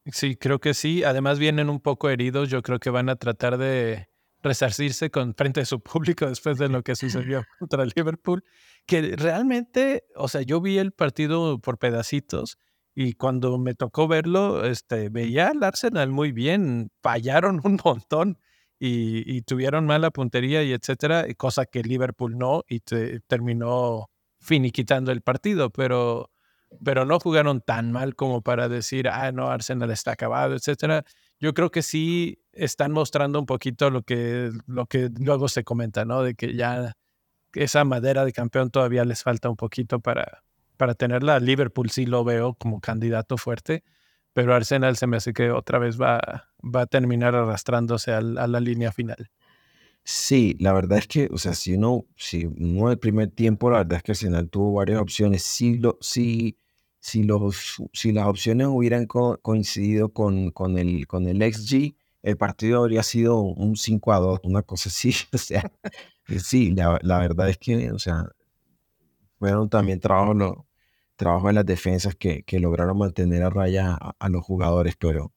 Sí, 0.07 0.37
creo 0.37 0.61
que 0.61 0.75
sí. 0.75 1.05
Además 1.05 1.39
vienen 1.39 1.68
un 1.68 1.81
poco 1.81 2.09
heridos. 2.09 2.49
Yo 2.49 2.62
creo 2.62 2.79
que 2.79 2.91
van 2.91 3.09
a 3.09 3.16
tratar 3.16 3.59
de 3.59 4.09
resarcirse 4.43 5.11
con 5.11 5.35
frente 5.35 5.61
a 5.61 5.64
su 5.64 5.81
público 5.81 6.27
después 6.27 6.57
de 6.59 6.68
lo 6.68 6.83
que 6.83 6.97
sucedió 6.97 7.45
contra 7.59 7.85
Liverpool. 7.85 8.45
Que 8.87 9.14
realmente, 9.16 10.05
o 10.16 10.29
sea, 10.29 10.43
yo 10.43 10.61
vi 10.61 10.79
el 10.79 10.93
partido 10.93 11.59
por 11.59 11.79
pedacitos 11.79 12.59
y 13.03 13.14
cuando 13.14 13.57
me 13.57 13.74
tocó 13.74 14.09
verlo, 14.09 14.66
este, 14.66 15.09
veía 15.09 15.48
al 15.48 15.62
Arsenal 15.64 16.11
muy 16.11 16.32
bien, 16.32 16.90
fallaron 17.03 17.59
un 17.64 17.80
montón 17.82 18.38
y, 18.78 19.40
tuvieron 19.42 19.86
mala 19.86 20.11
puntería 20.11 20.62
y 20.62 20.72
etcétera, 20.74 21.24
cosa 21.38 21.64
que 21.64 21.82
Liverpool 21.82 22.36
no 22.36 22.62
y 22.68 22.80
terminó 23.26 24.11
finiquitando 24.38 25.12
el 25.12 25.22
partido, 25.22 25.70
pero, 25.70 26.30
pero 26.84 27.07
no 27.07 27.18
jugaron 27.18 27.62
tan 27.62 27.90
mal 27.90 28.14
como 28.16 28.42
para 28.42 28.68
decir, 28.68 29.09
ah, 29.09 29.32
no, 29.32 29.48
Arsenal 29.51 29.90
está 29.90 30.12
acabado, 30.12 30.55
etcétera. 30.55 31.05
Yo 31.38 31.55
creo 31.55 31.70
que 31.70 31.80
sí 31.80 32.42
están 32.53 32.92
mostrando 32.92 33.38
un 33.38 33.46
poquito 33.46 33.88
lo 33.88 34.03
que, 34.03 34.51
lo 34.66 34.84
que 34.84 35.09
luego 35.18 35.48
se 35.48 35.64
comenta, 35.64 36.05
¿no? 36.05 36.22
De 36.22 36.34
que 36.34 36.55
ya 36.55 36.92
esa 37.55 37.84
madera 37.84 38.26
de 38.26 38.32
campeón 38.32 38.70
todavía 38.70 39.07
les 39.07 39.22
falta 39.22 39.48
un 39.48 39.57
poquito 39.57 40.01
para, 40.01 40.42
para 40.81 40.95
tenerla. 40.95 41.39
Liverpool 41.41 41.91
sí 41.91 42.07
lo 42.07 42.24
veo 42.24 42.55
como 42.55 42.81
candidato 42.81 43.37
fuerte, 43.37 43.85
pero 44.33 44.55
Arsenal 44.55 44.97
se 44.97 45.07
me 45.07 45.18
hace 45.18 45.35
que 45.35 45.51
otra 45.51 45.78
vez 45.78 46.01
va, 46.01 46.49
va 46.62 46.81
a 46.81 46.87
terminar 46.87 47.35
arrastrándose 47.35 48.12
a, 48.12 48.22
la 48.22 48.61
línea 48.61 48.91
final. 48.91 49.31
Sí, 50.05 50.57
la 50.59 50.72
verdad 50.72 50.97
es 50.97 51.07
que, 51.07 51.28
o 51.31 51.37
sea, 51.37 51.53
si 51.53 51.74
uno, 51.74 52.07
si 52.16 52.47
uno 52.47 52.91
el 52.91 52.99
primer 52.99 53.28
tiempo, 53.31 53.68
la 53.68 53.78
verdad 53.78 53.99
es 53.99 54.03
que 54.03 54.12
Arsenal 54.12 54.49
tuvo 54.49 54.72
varias 54.72 55.03
opciones. 55.03 55.43
Si, 55.43 55.76
lo, 55.76 55.99
si, 56.01 56.57
si, 56.99 57.24
los, 57.24 57.76
si 57.93 58.12
las 58.12 58.26
opciones 58.26 58.68
hubieran 58.70 59.05
coincidido 59.07 60.14
con, 60.14 60.51
con, 60.51 60.78
el, 60.78 61.07
con 61.07 61.28
el 61.28 61.43
XG, 61.43 61.95
el 62.22 62.39
partido 62.39 62.78
habría 62.78 63.03
sido 63.03 63.39
un 63.39 63.76
5 63.76 64.12
a 64.14 64.18
2, 64.18 64.41
una 64.45 64.62
cosa 64.62 64.89
así. 64.89 65.12
O 65.35 65.37
sea, 65.37 65.70
sí, 66.43 66.70
la, 66.70 66.99
la 67.03 67.18
verdad 67.18 67.51
es 67.51 67.59
que, 67.59 67.93
o 67.93 67.99
sea, 67.99 68.31
fueron 69.39 69.68
también 69.68 70.01
trabajos, 70.01 70.64
trabajo 71.21 71.51
en 71.51 71.57
las 71.57 71.66
defensas 71.66 72.14
que, 72.16 72.45
lograron 72.59 72.97
mantener 72.97 73.43
a 73.43 73.51
raya 73.51 73.95
a, 73.95 74.29
los 74.31 74.43
jugadores, 74.43 74.97
pero 74.97 75.33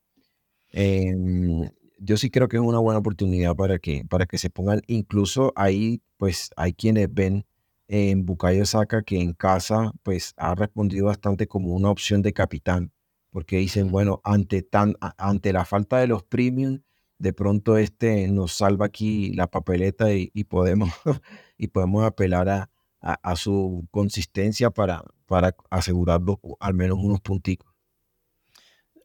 em, 0.72 1.70
yo 2.00 2.16
sí 2.16 2.30
creo 2.30 2.48
que 2.48 2.56
es 2.56 2.64
una 2.64 2.80
buena 2.80 3.00
oportunidad 3.00 3.54
para 3.56 3.80
que, 3.80 4.06
para 4.10 4.26
que 4.26 4.38
se 4.38 4.50
pongan, 4.50 4.82
incluso 4.88 5.52
ahí 5.58 6.02
pues 6.18 6.52
hay 6.56 6.74
quienes 6.74 7.14
ven 7.14 7.46
en 7.90 8.26
Bukayo 8.26 8.66
Saka 8.66 9.04
que 9.04 9.20
en 9.20 9.34
casa 9.34 9.92
pues 10.04 10.34
ha 10.38 10.56
respondido 10.56 11.08
bastante 11.08 11.48
como 11.48 11.74
una 11.74 11.90
opción 11.90 12.22
de 12.22 12.32
capitán, 12.32 12.94
porque 13.30 13.58
dicen, 13.58 13.92
bueno, 13.92 14.22
ante, 14.24 14.62
tan, 14.62 14.96
ante 15.18 15.52
la 15.52 15.66
falta 15.66 15.98
de 15.98 16.08
los 16.08 16.24
premium, 16.24 16.80
de 17.20 17.34
pronto 17.34 17.78
este 17.78 18.30
nos 18.30 18.54
salva 18.54 18.86
aquí 18.86 19.34
la 19.34 19.48
papeleta 19.48 20.14
y, 20.14 20.32
y 20.34 20.46
podemos, 20.46 20.92
y 21.58 21.68
podemos 21.68 22.06
apelar 22.06 22.48
a, 22.48 22.70
a, 23.04 23.36
su 23.36 23.86
consistencia 23.92 24.70
para, 24.70 25.04
para 25.26 25.56
asegurarlo 25.70 26.40
al 26.60 26.74
menos 26.74 26.98
unos 27.02 27.20
puntitos. 27.20 27.68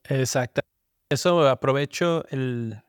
Exacto. 0.05 0.61
Eso 1.11 1.49
aprovecho 1.49 2.25
el, 2.31 2.81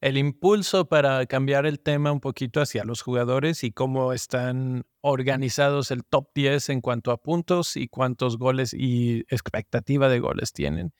el 0.00 0.18
impulso 0.18 0.88
para 0.88 1.24
cambiar 1.26 1.64
el 1.64 1.78
tema 1.78 2.10
un 2.10 2.20
poquito 2.20 2.60
hacia 2.60 2.84
los 2.84 3.02
jugadores 3.02 3.62
y 3.62 3.70
cómo 3.70 4.12
están 4.12 4.84
organizados 5.00 5.92
el 5.92 6.04
top 6.04 6.30
10 6.34 6.70
en 6.70 6.80
cuanto 6.80 7.12
a 7.12 7.22
puntos 7.22 7.76
y 7.76 7.86
cuántos 7.86 8.36
goles 8.36 8.74
y 8.74 9.20
expectativa 9.28 10.08
de 10.08 10.18
goles 10.18 10.52
tienen. 10.52 10.92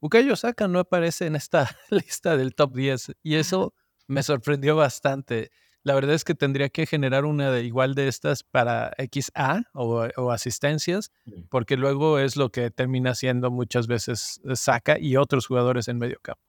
Bukayo 0.00 0.36
Saka 0.36 0.68
no 0.68 0.78
aparece 0.78 1.26
en 1.26 1.36
esta 1.36 1.76
lista 1.90 2.36
del 2.36 2.54
top 2.54 2.74
10 2.74 3.12
y 3.22 3.34
eso 3.34 3.74
me 4.06 4.22
sorprendió 4.22 4.74
bastante. 4.74 5.50
La 5.86 5.94
verdad 5.94 6.16
es 6.16 6.24
que 6.24 6.34
tendría 6.34 6.68
que 6.68 6.84
generar 6.84 7.24
una 7.24 7.52
de, 7.52 7.62
igual 7.62 7.94
de 7.94 8.08
estas 8.08 8.42
para 8.42 8.90
XA 8.98 9.70
o, 9.72 10.32
asistencias, 10.32 11.12
porque 11.48 11.76
luego 11.76 12.18
es 12.18 12.34
lo 12.34 12.50
que 12.50 12.72
termina 12.72 13.14
siendo 13.14 13.52
muchas 13.52 13.86
veces 13.86 14.40
eh, 14.44 14.56
Saca 14.56 14.98
y 14.98 15.16
otros 15.16 15.46
jugadores 15.46 15.86
en 15.86 15.98
medio 15.98 16.18
campo. 16.20 16.42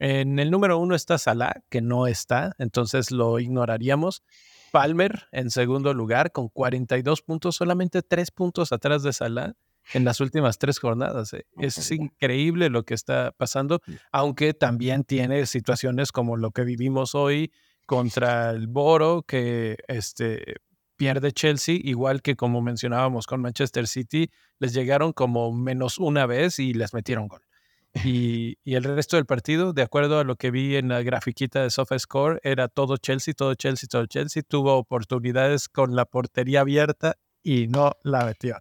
En 0.00 0.40
el 0.40 0.50
número 0.50 0.76
uno 0.78 0.96
está 0.96 1.18
Salah, 1.18 1.62
que 1.70 1.82
no 1.82 2.08
está, 2.08 2.56
entonces 2.58 3.12
lo 3.12 3.38
ignoraríamos. 3.38 4.24
Palmer 4.72 5.28
en 5.30 5.52
segundo 5.52 5.94
lugar 5.94 6.32
con 6.32 6.48
42 6.48 7.22
puntos, 7.22 7.54
solamente 7.54 8.02
tres 8.02 8.32
puntos 8.32 8.72
atrás 8.72 9.04
de 9.04 9.12
Salah 9.12 9.54
en 9.92 10.04
las 10.04 10.18
últimas 10.20 10.58
tres 10.58 10.80
jornadas. 10.80 11.32
Eh. 11.32 11.46
Es 11.58 11.92
increíble 11.92 12.70
lo 12.70 12.82
que 12.82 12.94
está 12.94 13.30
pasando, 13.36 13.82
aunque 14.10 14.52
también 14.52 15.04
tiene 15.04 15.46
situaciones 15.46 16.10
como 16.10 16.36
lo 16.36 16.50
que 16.50 16.64
vivimos 16.64 17.14
hoy, 17.14 17.52
contra 17.86 18.50
el 18.50 18.66
Boro, 18.66 19.22
que 19.22 19.76
este, 19.88 20.56
pierde 20.96 21.32
Chelsea, 21.32 21.78
igual 21.82 22.22
que 22.22 22.36
como 22.36 22.62
mencionábamos 22.62 23.26
con 23.26 23.40
Manchester 23.40 23.86
City, 23.86 24.30
les 24.58 24.72
llegaron 24.72 25.12
como 25.12 25.52
menos 25.52 25.98
una 25.98 26.26
vez 26.26 26.58
y 26.58 26.74
les 26.74 26.94
metieron 26.94 27.28
gol. 27.28 27.42
Y, 28.04 28.58
y, 28.64 28.74
el 28.74 28.82
resto 28.82 29.16
del 29.16 29.24
partido, 29.24 29.72
de 29.72 29.82
acuerdo 29.82 30.18
a 30.18 30.24
lo 30.24 30.34
que 30.34 30.50
vi 30.50 30.74
en 30.74 30.88
la 30.88 31.02
grafiquita 31.02 31.62
de 31.62 31.70
SofaScore, 31.70 32.40
era 32.42 32.66
todo 32.66 32.96
Chelsea, 32.96 33.34
todo 33.34 33.54
Chelsea, 33.54 33.88
todo 33.88 34.06
Chelsea. 34.06 34.42
Tuvo 34.42 34.76
oportunidades 34.76 35.68
con 35.68 35.94
la 35.94 36.04
portería 36.04 36.62
abierta 36.62 37.16
y 37.44 37.68
no 37.68 37.92
la 38.02 38.24
metió. 38.24 38.58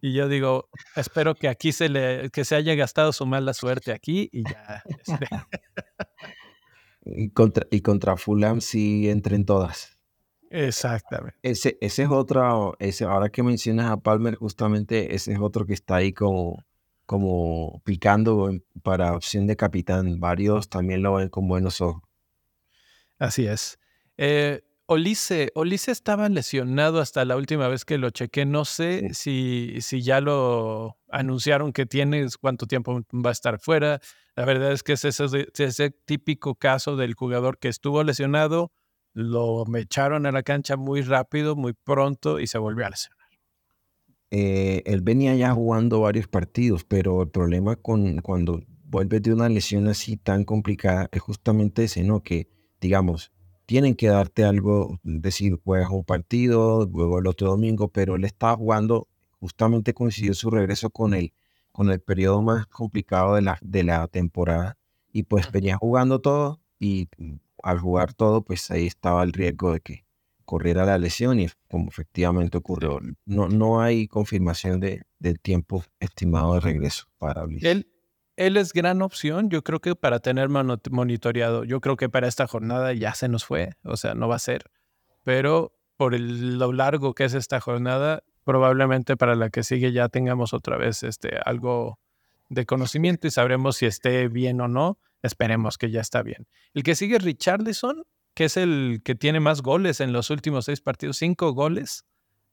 Y 0.00 0.14
yo 0.14 0.28
digo, 0.28 0.70
espero 0.96 1.34
que 1.34 1.48
aquí 1.48 1.72
se 1.72 1.90
le, 1.90 2.30
que 2.30 2.46
se 2.46 2.54
haya 2.54 2.74
gastado 2.74 3.12
su 3.12 3.26
mala 3.26 3.52
suerte 3.52 3.92
aquí 3.92 4.30
y 4.32 4.44
ya. 4.44 4.82
Y 7.04 7.30
contra, 7.30 7.66
y 7.70 7.80
contra 7.80 8.16
Fulham 8.16 8.60
sí 8.60 9.08
entren 9.08 9.44
todas. 9.44 9.98
Exactamente. 10.50 11.38
Ese, 11.42 11.78
ese 11.80 12.02
es 12.02 12.08
otro, 12.10 12.74
ese, 12.80 13.04
ahora 13.04 13.30
que 13.30 13.42
mencionas 13.42 13.90
a 13.90 13.98
Palmer, 13.98 14.34
justamente 14.34 15.14
ese 15.14 15.32
es 15.32 15.38
otro 15.40 15.64
que 15.64 15.74
está 15.74 15.96
ahí 15.96 16.12
como, 16.12 16.64
como 17.06 17.80
picando 17.84 18.50
para 18.82 19.14
opción 19.14 19.46
de 19.46 19.56
capitán. 19.56 20.18
Varios 20.18 20.68
también 20.68 21.02
lo 21.02 21.14
ven 21.14 21.28
con 21.28 21.46
buenos 21.46 21.80
ojos. 21.80 22.02
Así 23.18 23.46
es. 23.46 23.78
Eh, 24.16 24.62
Olise, 24.92 25.52
Olise 25.54 25.92
estaba 25.92 26.28
lesionado 26.28 26.98
hasta 26.98 27.24
la 27.24 27.36
última 27.36 27.68
vez 27.68 27.84
que 27.84 27.96
lo 27.96 28.10
chequé. 28.10 28.44
No 28.44 28.64
sé 28.64 29.14
si, 29.14 29.76
si 29.82 30.02
ya 30.02 30.20
lo 30.20 30.96
anunciaron 31.08 31.72
que 31.72 31.86
tiene, 31.86 32.26
cuánto 32.40 32.66
tiempo 32.66 33.00
va 33.14 33.30
a 33.30 33.32
estar 33.32 33.60
fuera. 33.60 34.00
La 34.34 34.44
verdad 34.44 34.72
es 34.72 34.82
que 34.82 34.94
es 34.94 35.04
ese, 35.04 35.46
ese 35.56 35.90
típico 35.90 36.56
caso 36.56 36.96
del 36.96 37.14
jugador 37.14 37.60
que 37.60 37.68
estuvo 37.68 38.02
lesionado, 38.02 38.72
lo 39.12 39.64
me 39.64 39.78
echaron 39.78 40.26
a 40.26 40.32
la 40.32 40.42
cancha 40.42 40.76
muy 40.76 41.02
rápido, 41.02 41.54
muy 41.54 41.72
pronto 41.72 42.40
y 42.40 42.48
se 42.48 42.58
volvió 42.58 42.84
a 42.84 42.90
lesionar. 42.90 43.28
Eh, 44.32 44.82
él 44.86 45.02
venía 45.02 45.36
ya 45.36 45.52
jugando 45.52 46.00
varios 46.00 46.26
partidos, 46.26 46.82
pero 46.82 47.22
el 47.22 47.28
problema 47.28 47.76
con 47.76 48.18
cuando 48.22 48.60
vuelves 48.86 49.22
de 49.22 49.34
una 49.34 49.48
lesión 49.48 49.86
así 49.86 50.16
tan 50.16 50.42
complicada 50.42 51.08
es 51.12 51.22
justamente 51.22 51.84
ese, 51.84 52.02
¿no? 52.02 52.24
Que, 52.24 52.48
digamos, 52.80 53.30
tienen 53.70 53.94
que 53.94 54.08
darte 54.08 54.42
algo, 54.42 54.98
decir, 55.04 55.60
juegas 55.62 55.90
un 55.90 56.02
partido, 56.02 56.90
luego 56.92 57.20
el 57.20 57.28
otro 57.28 57.50
domingo, 57.50 57.86
pero 57.86 58.16
él 58.16 58.24
estaba 58.24 58.56
jugando, 58.56 59.06
justamente 59.38 59.94
coincidió 59.94 60.34
su 60.34 60.50
regreso 60.50 60.90
con 60.90 61.14
el, 61.14 61.32
con 61.70 61.88
el 61.88 62.00
periodo 62.00 62.42
más 62.42 62.66
complicado 62.66 63.36
de 63.36 63.42
la, 63.42 63.60
de 63.62 63.84
la 63.84 64.08
temporada, 64.08 64.76
y 65.12 65.22
pues 65.22 65.52
venía 65.52 65.76
jugando 65.76 66.20
todo, 66.20 66.60
y 66.80 67.06
al 67.62 67.78
jugar 67.78 68.12
todo, 68.12 68.42
pues 68.42 68.72
ahí 68.72 68.88
estaba 68.88 69.22
el 69.22 69.32
riesgo 69.32 69.72
de 69.72 69.80
que 69.80 70.04
corriera 70.44 70.84
la 70.84 70.98
lesión, 70.98 71.38
y 71.38 71.46
como 71.68 71.90
efectivamente 71.90 72.58
ocurrió, 72.58 72.98
no, 73.24 73.48
no 73.48 73.80
hay 73.80 74.08
confirmación 74.08 74.80
de, 74.80 75.04
del 75.20 75.38
tiempo 75.38 75.84
estimado 76.00 76.54
de 76.54 76.60
regreso 76.60 77.06
para 77.18 77.44
Él, 77.44 77.86
él 78.40 78.56
es 78.56 78.72
gran 78.72 79.02
opción, 79.02 79.50
yo 79.50 79.62
creo 79.62 79.80
que 79.80 79.94
para 79.94 80.18
tener 80.18 80.48
monitoreado, 80.48 81.64
yo 81.64 81.82
creo 81.82 81.96
que 81.96 82.08
para 82.08 82.26
esta 82.26 82.46
jornada 82.46 82.94
ya 82.94 83.14
se 83.14 83.28
nos 83.28 83.44
fue, 83.44 83.74
o 83.84 83.98
sea, 83.98 84.14
no 84.14 84.28
va 84.28 84.36
a 84.36 84.38
ser, 84.38 84.64
pero 85.24 85.76
por 85.98 86.18
lo 86.18 86.72
largo 86.72 87.14
que 87.14 87.24
es 87.24 87.34
esta 87.34 87.60
jornada, 87.60 88.24
probablemente 88.44 89.18
para 89.18 89.34
la 89.34 89.50
que 89.50 89.62
sigue 89.62 89.92
ya 89.92 90.08
tengamos 90.08 90.54
otra 90.54 90.78
vez 90.78 91.02
este, 91.02 91.36
algo 91.44 91.98
de 92.48 92.64
conocimiento 92.64 93.26
y 93.26 93.30
sabremos 93.30 93.76
si 93.76 93.84
esté 93.84 94.28
bien 94.28 94.62
o 94.62 94.68
no. 94.68 94.98
Esperemos 95.22 95.76
que 95.76 95.90
ya 95.90 96.00
está 96.00 96.22
bien. 96.22 96.48
El 96.72 96.82
que 96.82 96.94
sigue 96.94 97.16
es 97.16 97.22
Richarlison, 97.22 98.04
que 98.32 98.46
es 98.46 98.56
el 98.56 99.02
que 99.04 99.14
tiene 99.14 99.40
más 99.40 99.60
goles 99.60 100.00
en 100.00 100.14
los 100.14 100.30
últimos 100.30 100.64
seis 100.64 100.80
partidos, 100.80 101.18
cinco 101.18 101.52
goles 101.52 102.06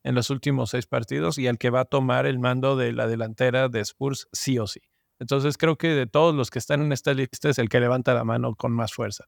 en 0.03 0.15
los 0.15 0.29
últimos 0.29 0.71
seis 0.71 0.85
partidos 0.85 1.38
y 1.38 1.47
el 1.47 1.57
que 1.57 1.69
va 1.69 1.79
a 1.79 1.85
tomar 1.85 2.25
el 2.25 2.39
mando 2.39 2.75
de 2.75 2.91
la 2.91 3.07
delantera 3.07 3.69
de 3.69 3.79
Spurs 3.79 4.27
sí 4.33 4.59
o 4.59 4.67
sí. 4.67 4.81
Entonces 5.20 5.57
creo 5.57 5.78
que 5.78 5.89
de 5.89 6.07
todos 6.07 6.36
los 6.36 6.49
que 6.49 6.59
están 6.59 6.82
en 6.82 6.91
esta 6.91 7.13
lista 7.13 7.49
es 7.49 7.57
el 7.59 7.70
que 7.70 7.80
levanta 7.80 8.13
la 8.13 8.24
mano 8.24 8.55
con 8.55 8.72
más 8.72 8.93
fuerza. 8.93 9.26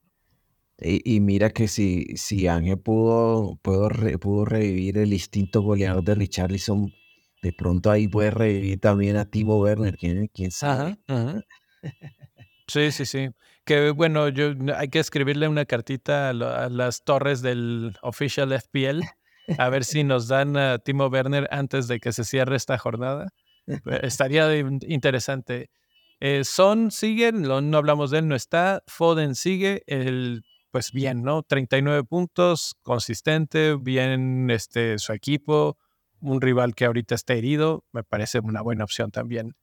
Y, 0.82 1.20
mira 1.20 1.50
que 1.50 1.68
si, 1.68 2.06
si 2.16 2.48
Ángel 2.48 2.80
pudo, 2.80 3.60
pudo, 3.62 3.90
pudo 4.20 4.46
revivir 4.46 4.98
el 4.98 5.12
instinto 5.12 5.62
goleador 5.62 6.04
de 6.06 6.16
Richarlison, 6.16 6.94
de 7.42 7.52
pronto 7.52 7.92
ahí 7.92 8.08
puede 8.08 8.32
revivir 8.32 8.80
también 8.80 9.18
a 9.18 9.26
Timo 9.26 9.60
Werner, 9.60 9.98
quién, 9.98 10.28
quién 10.28 10.52
sabe. 10.52 10.98
Sí, 12.68 12.92
sí, 12.92 13.06
sí. 13.06 13.30
Que 13.66 13.92
bueno, 13.92 14.30
yo 14.30 14.54
hay 14.76 14.88
que 14.90 15.00
escribirle 15.00 15.48
una 15.48 15.66
cartita 15.66 16.30
a, 16.30 16.34
las 16.34 17.04
torres 17.04 17.42
del 17.42 17.98
official 18.02 18.54
FPL 18.54 19.02
a 19.58 19.70
ver 19.70 19.84
si 19.84 20.04
nos 20.04 20.28
dan 20.28 20.56
a 20.56 20.78
Timo 20.78 21.08
Werner 21.08 21.48
antes 21.52 21.88
de 21.88 22.00
que 22.00 22.12
se 22.12 22.24
cierre 22.24 22.56
esta 22.56 22.78
jornada. 22.78 23.30
Estaría 24.04 24.56
interesante. 24.58 25.70
Eh, 26.20 26.44
Son 26.44 26.92
sigue, 26.92 27.32
no, 27.32 27.56
hablamos 27.78 28.12
de 28.12 28.20
él, 28.20 28.28
no 28.28 28.36
está. 28.36 28.84
Foden 28.88 29.36
sigue, 29.36 29.84
el, 29.88 30.44
pues 30.72 30.92
bien, 30.92 31.24
¿no? 31.24 31.44
39 31.44 32.04
puntos, 32.04 32.76
consistente, 32.82 33.76
bien 33.76 34.50
este, 34.50 35.00
su 35.00 35.14
equipo, 35.14 35.78
un 36.20 36.42
rival 36.42 36.76
que 36.76 36.86
ahorita 36.86 37.16
está 37.16 37.34
herido, 37.34 37.86
me 37.94 38.04
parece 38.04 38.40
una 38.40 38.62
buena 38.62 38.84
opción 38.84 39.12
también. 39.12 39.56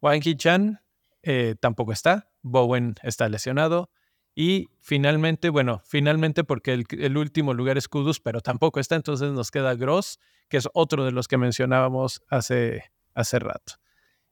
Wang 0.00 0.22
Chan 0.36 0.80
eh, 1.22 1.56
tampoco 1.58 1.92
está, 1.92 2.30
Bowen 2.42 2.94
está 3.02 3.28
lesionado. 3.28 3.90
Y 4.36 4.68
finalmente, 4.78 5.48
bueno, 5.50 5.82
finalmente 5.84 6.44
porque 6.44 6.72
el, 6.72 6.84
el, 6.90 7.16
último 7.16 7.54
lugar 7.54 7.76
es 7.76 7.88
Kudus, 7.88 8.20
pero 8.20 8.40
tampoco 8.40 8.78
está, 8.78 8.94
entonces 8.94 9.32
nos 9.32 9.50
queda 9.50 9.74
Gross, 9.74 10.20
que 10.48 10.58
es 10.58 10.68
otro 10.74 11.04
de 11.04 11.10
los 11.10 11.26
que 11.26 11.38
mencionábamos 11.38 12.22
hace, 12.28 12.84
hace 13.14 13.40
rato. 13.40 13.74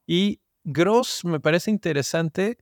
Y 0.06 0.40
Gross 0.66 1.24
me 1.24 1.38
parece 1.38 1.70
interesante 1.70 2.58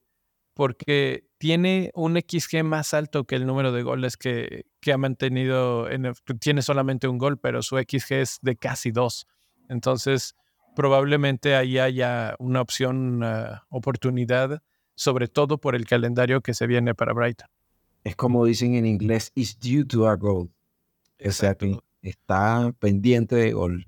porque 0.52 1.26
tiene 1.38 1.90
un 1.94 2.16
XG 2.16 2.62
más 2.62 2.92
alto 2.92 3.24
que 3.24 3.34
el 3.34 3.46
número 3.46 3.72
de 3.72 3.82
goles 3.82 4.18
que, 4.18 4.66
que 4.80 4.92
ha 4.92 4.98
mantenido. 4.98 5.90
En 5.90 6.12
tiene 6.38 6.60
solamente 6.60 7.08
un 7.08 7.16
gol, 7.16 7.38
pero 7.38 7.62
su 7.62 7.76
XG 7.78 8.12
es 8.12 8.38
de 8.42 8.56
casi 8.56 8.90
dos. 8.90 9.26
Entonces, 9.70 10.36
probablemente 10.76 11.56
ahí 11.56 11.78
haya 11.78 12.36
una 12.38 12.60
opción, 12.60 12.96
una 13.16 13.64
oportunidad, 13.70 14.62
sobre 14.94 15.26
todo 15.26 15.58
por 15.58 15.74
el 15.74 15.86
calendario 15.86 16.42
que 16.42 16.52
se 16.52 16.66
viene 16.66 16.94
para 16.94 17.14
Brighton. 17.14 17.48
Es 18.04 18.14
como 18.16 18.44
dicen 18.44 18.74
en 18.74 18.84
inglés, 18.84 19.32
is 19.34 19.58
due 19.58 19.86
to 19.86 20.06
a 20.06 20.14
goal. 20.16 20.50
Exacto. 21.18 21.82
está 22.02 22.70
pendiente 22.78 23.34
de 23.34 23.52
gol. 23.52 23.86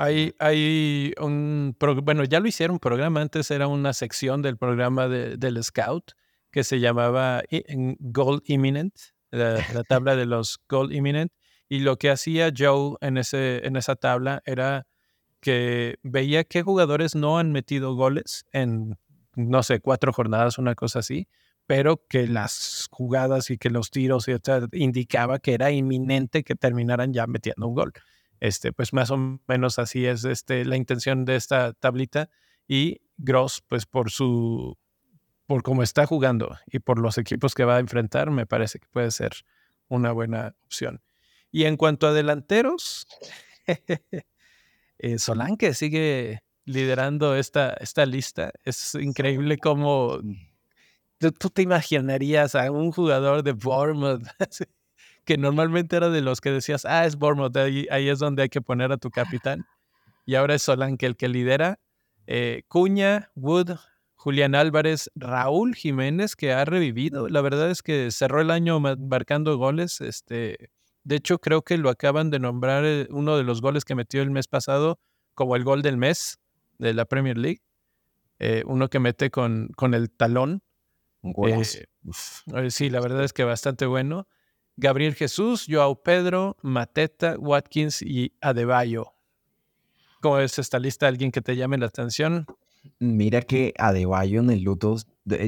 Hay, 0.00 1.12
un, 1.18 1.76
bueno, 2.04 2.22
ya 2.22 2.38
lo 2.38 2.46
hicieron 2.46 2.78
programa, 2.78 3.20
antes 3.20 3.50
era 3.50 3.66
una 3.66 3.92
sección 3.92 4.42
del 4.42 4.56
programa 4.56 5.08
del 5.08 5.64
Scout 5.64 6.12
que 6.52 6.62
se 6.62 6.78
llamaba 6.78 7.42
Goal 7.98 8.40
Imminent, 8.46 8.94
la, 9.32 9.60
tabla 9.88 10.14
de 10.14 10.24
los 10.24 10.60
Goal 10.68 10.94
Imminent, 10.94 11.32
y 11.68 11.80
lo 11.80 11.96
que 11.96 12.10
hacía 12.10 12.52
Joe 12.56 12.96
en, 13.00 13.18
ese, 13.18 13.66
en 13.66 13.74
esa 13.74 13.96
tabla 13.96 14.40
era 14.46 14.86
que 15.40 15.98
veía 16.04 16.44
qué 16.44 16.62
jugadores 16.62 17.16
no 17.16 17.40
han 17.40 17.50
metido 17.50 17.96
goles 17.96 18.46
en, 18.52 18.96
no 19.34 19.64
sé, 19.64 19.80
cuatro 19.80 20.12
jornadas, 20.12 20.58
una 20.58 20.76
cosa 20.76 21.00
así, 21.00 21.26
pero 21.66 22.04
que 22.08 22.28
las 22.28 22.86
jugadas 22.92 23.50
y 23.50 23.58
que 23.58 23.68
los 23.68 23.90
tiros 23.90 24.28
y 24.28 24.36
indicaba 24.74 25.40
que 25.40 25.54
era 25.54 25.72
inminente 25.72 26.44
que 26.44 26.54
terminaran 26.54 27.12
ya 27.12 27.26
metiendo 27.26 27.66
un 27.66 27.74
gol. 27.74 27.92
Este, 28.40 28.72
pues 28.72 28.92
más 28.92 29.10
o 29.10 29.40
menos 29.46 29.78
así 29.78 30.06
es 30.06 30.24
este, 30.24 30.64
la 30.64 30.76
intención 30.76 31.24
de 31.24 31.36
esta 31.36 31.72
tablita. 31.72 32.30
Y 32.66 33.00
Gross, 33.16 33.62
pues 33.66 33.86
por 33.86 34.10
su, 34.10 34.76
por 35.46 35.62
cómo 35.62 35.82
está 35.82 36.06
jugando 36.06 36.56
y 36.66 36.78
por 36.78 36.98
los 36.98 37.18
equipos 37.18 37.54
que 37.54 37.64
va 37.64 37.76
a 37.76 37.80
enfrentar, 37.80 38.30
me 38.30 38.46
parece 38.46 38.78
que 38.78 38.86
puede 38.90 39.10
ser 39.10 39.32
una 39.88 40.12
buena 40.12 40.54
opción. 40.64 41.02
Y 41.50 41.64
en 41.64 41.76
cuanto 41.76 42.06
a 42.06 42.12
delanteros, 42.12 43.06
eh, 44.98 45.18
Solanke 45.18 45.74
sigue 45.74 46.42
liderando 46.66 47.34
esta, 47.34 47.70
esta 47.80 48.04
lista. 48.04 48.52
Es 48.64 48.94
increíble 48.94 49.56
cómo 49.56 50.20
tú 51.18 51.50
te 51.50 51.62
imaginarías 51.62 52.54
a 52.54 52.70
un 52.70 52.92
jugador 52.92 53.42
de 53.42 53.52
Bournemouth 53.52 54.22
que 55.28 55.36
normalmente 55.36 55.94
era 55.94 56.08
de 56.08 56.22
los 56.22 56.40
que 56.40 56.50
decías, 56.50 56.86
ah, 56.86 57.04
es 57.04 57.16
Bournemouth, 57.16 57.54
ahí, 57.54 58.08
es 58.08 58.18
donde 58.18 58.44
hay 58.44 58.48
que 58.48 58.62
poner 58.62 58.92
a 58.92 58.96
tu 58.96 59.10
capitán. 59.10 59.66
Y 60.24 60.36
ahora 60.36 60.54
es 60.54 60.62
Solanke 60.62 61.04
el 61.04 61.18
que 61.18 61.28
lidera. 61.28 61.80
Eh, 62.26 62.62
Cuña, 62.66 63.30
Wood, 63.34 63.72
Julián 64.14 64.54
Álvarez, 64.54 65.10
Raúl 65.14 65.74
Jiménez, 65.74 66.34
que 66.34 66.54
ha 66.54 66.64
revivido. 66.64 67.28
La 67.28 67.42
verdad 67.42 67.70
es 67.70 67.82
que 67.82 68.10
cerró 68.10 68.40
el 68.40 68.50
año 68.50 68.80
marcando 68.80 69.58
goles. 69.58 70.00
Este, 70.00 70.70
de 71.04 71.16
hecho, 71.16 71.38
creo 71.40 71.60
que 71.60 71.76
lo 71.76 71.90
acaban 71.90 72.30
de 72.30 72.38
nombrar 72.38 72.86
eh, 72.86 73.06
uno 73.10 73.36
de 73.36 73.44
los 73.44 73.60
goles 73.60 73.84
que 73.84 73.94
metió 73.94 74.22
el 74.22 74.30
mes 74.30 74.48
pasado 74.48 74.98
como 75.34 75.56
el 75.56 75.64
gol 75.64 75.82
del 75.82 75.98
mes 75.98 76.38
de 76.78 76.94
la 76.94 77.04
Premier 77.04 77.36
League. 77.36 77.60
Eh, 78.38 78.62
uno 78.64 78.88
que 78.88 78.98
mete 78.98 79.30
con, 79.30 79.68
con 79.76 79.92
el 79.92 80.10
talón. 80.10 80.62
sí, 82.70 82.88
la 82.88 83.00
verdad 83.00 83.24
es 83.24 83.34
que 83.34 83.44
bastante 83.44 83.84
bueno. 83.84 84.26
Gabriel 84.80 85.16
Jesús, 85.16 85.66
Joao 85.68 86.04
Pedro, 86.04 86.56
Mateta, 86.62 87.36
Watkins 87.36 88.00
y 88.00 88.32
Adebayo. 88.40 89.12
¿Cómo 90.20 90.38
es 90.38 90.56
esta 90.60 90.78
lista? 90.78 91.08
¿Alguien 91.08 91.32
que 91.32 91.40
te 91.40 91.56
llame 91.56 91.78
la 91.78 91.86
atención? 91.86 92.46
Mira 93.00 93.42
que 93.42 93.74
Adebayo 93.76 94.38
en 94.38 94.50
el 94.50 94.62
Luto, 94.62 94.94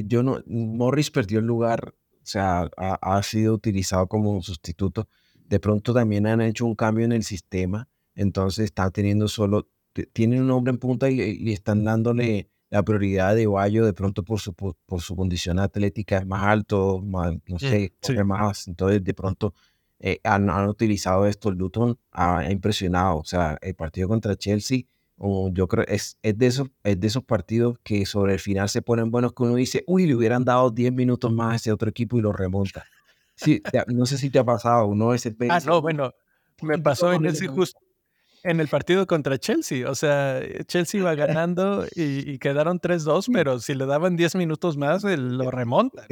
yo 0.05 0.21
no, 0.21 0.43
Morris 0.47 1.11
perdió 1.11 1.39
el 1.39 1.45
lugar, 1.45 1.93
o 1.95 2.25
sea, 2.25 2.69
ha, 2.75 3.23
sido 3.23 3.53
utilizado 3.53 4.07
como 4.07 4.41
sustituto. 4.41 5.07
De 5.45 5.61
pronto 5.61 5.93
también 5.93 6.27
han 6.27 6.41
hecho 6.41 6.65
un 6.65 6.75
cambio 6.75 7.05
en 7.05 7.13
el 7.13 7.23
sistema, 7.23 7.87
entonces 8.15 8.65
está 8.65 8.91
teniendo 8.91 9.29
solo, 9.29 9.69
tienen 10.11 10.43
un 10.43 10.51
hombre 10.51 10.71
en 10.71 10.77
punta 10.77 11.09
y 11.09 11.53
están 11.53 11.85
dándole 11.85 12.50
la 12.71 12.83
prioridad 12.83 13.35
de 13.35 13.45
Bayo 13.47 13.85
de 13.85 13.93
pronto 13.93 14.23
por 14.23 14.39
su, 14.39 14.53
por, 14.53 15.01
su 15.01 15.15
condición 15.15 15.59
atlética 15.59 16.17
es 16.17 16.25
más 16.25 16.43
alto, 16.43 17.01
más, 17.01 17.33
no 17.45 17.57
mm, 17.57 17.59
sé, 17.59 17.93
más. 18.23 18.67
Entonces, 18.69 19.03
de 19.03 19.13
pronto 19.13 19.53
eh, 19.99 20.19
han, 20.23 20.49
han, 20.49 20.69
utilizado 20.69 21.27
esto. 21.27 21.51
Luton 21.51 21.99
ha, 22.13 22.49
impresionado. 22.49 23.17
O 23.17 23.25
sea, 23.25 23.57
el 23.61 23.75
partido 23.75 24.07
contra 24.07 24.37
Chelsea, 24.37 24.83
yo 25.51 25.67
creo, 25.67 25.85
es, 25.85 26.17
es, 26.23 26.37
de 26.37 26.47
esos, 26.47 26.69
es 26.83 26.97
de 26.97 27.07
esos 27.07 27.25
partidos 27.25 27.77
que 27.83 28.05
sobre 28.05 28.33
el 28.33 28.39
final 28.39 28.69
se 28.69 28.81
ponen 28.81 29.11
buenos 29.11 29.33
que 29.33 29.43
uno 29.43 29.55
dice, 29.55 29.83
uy, 29.85 30.07
le 30.07 30.15
hubieran 30.15 30.45
dado 30.45 30.71
10 30.71 30.93
minutos 30.93 31.31
más 31.31 31.53
a 31.53 31.55
ese 31.57 31.71
otro 31.73 31.89
equipo 31.89 32.17
y 32.17 32.21
lo 32.21 32.31
remonta. 32.31 32.85
Sí, 33.35 33.61
no 33.87 34.05
sé 34.05 34.17
si 34.17 34.29
te 34.29 34.39
ha 34.39 34.45
pasado, 34.45 34.85
uno 34.85 35.13
ese 35.13 35.35
Ah, 35.49 35.59
no, 35.65 35.81
bueno, 35.81 36.13
me 36.61 36.77
pasó 36.79 37.11
en 37.11 37.25
ese 37.25 37.47
justo 37.47 37.79
en 38.43 38.59
el 38.59 38.67
partido 38.67 39.07
contra 39.07 39.37
Chelsea. 39.37 39.89
O 39.89 39.95
sea, 39.95 40.41
Chelsea 40.65 40.99
iba 40.99 41.13
ganando 41.15 41.85
y, 41.95 42.37
quedaron 42.39 42.79
3-2, 42.79 43.29
pero 43.33 43.59
si 43.59 43.73
le 43.73 43.85
daban 43.85 44.15
10 44.15 44.35
minutos 44.35 44.77
más, 44.77 45.03
lo 45.03 45.51
remonta. 45.51 46.05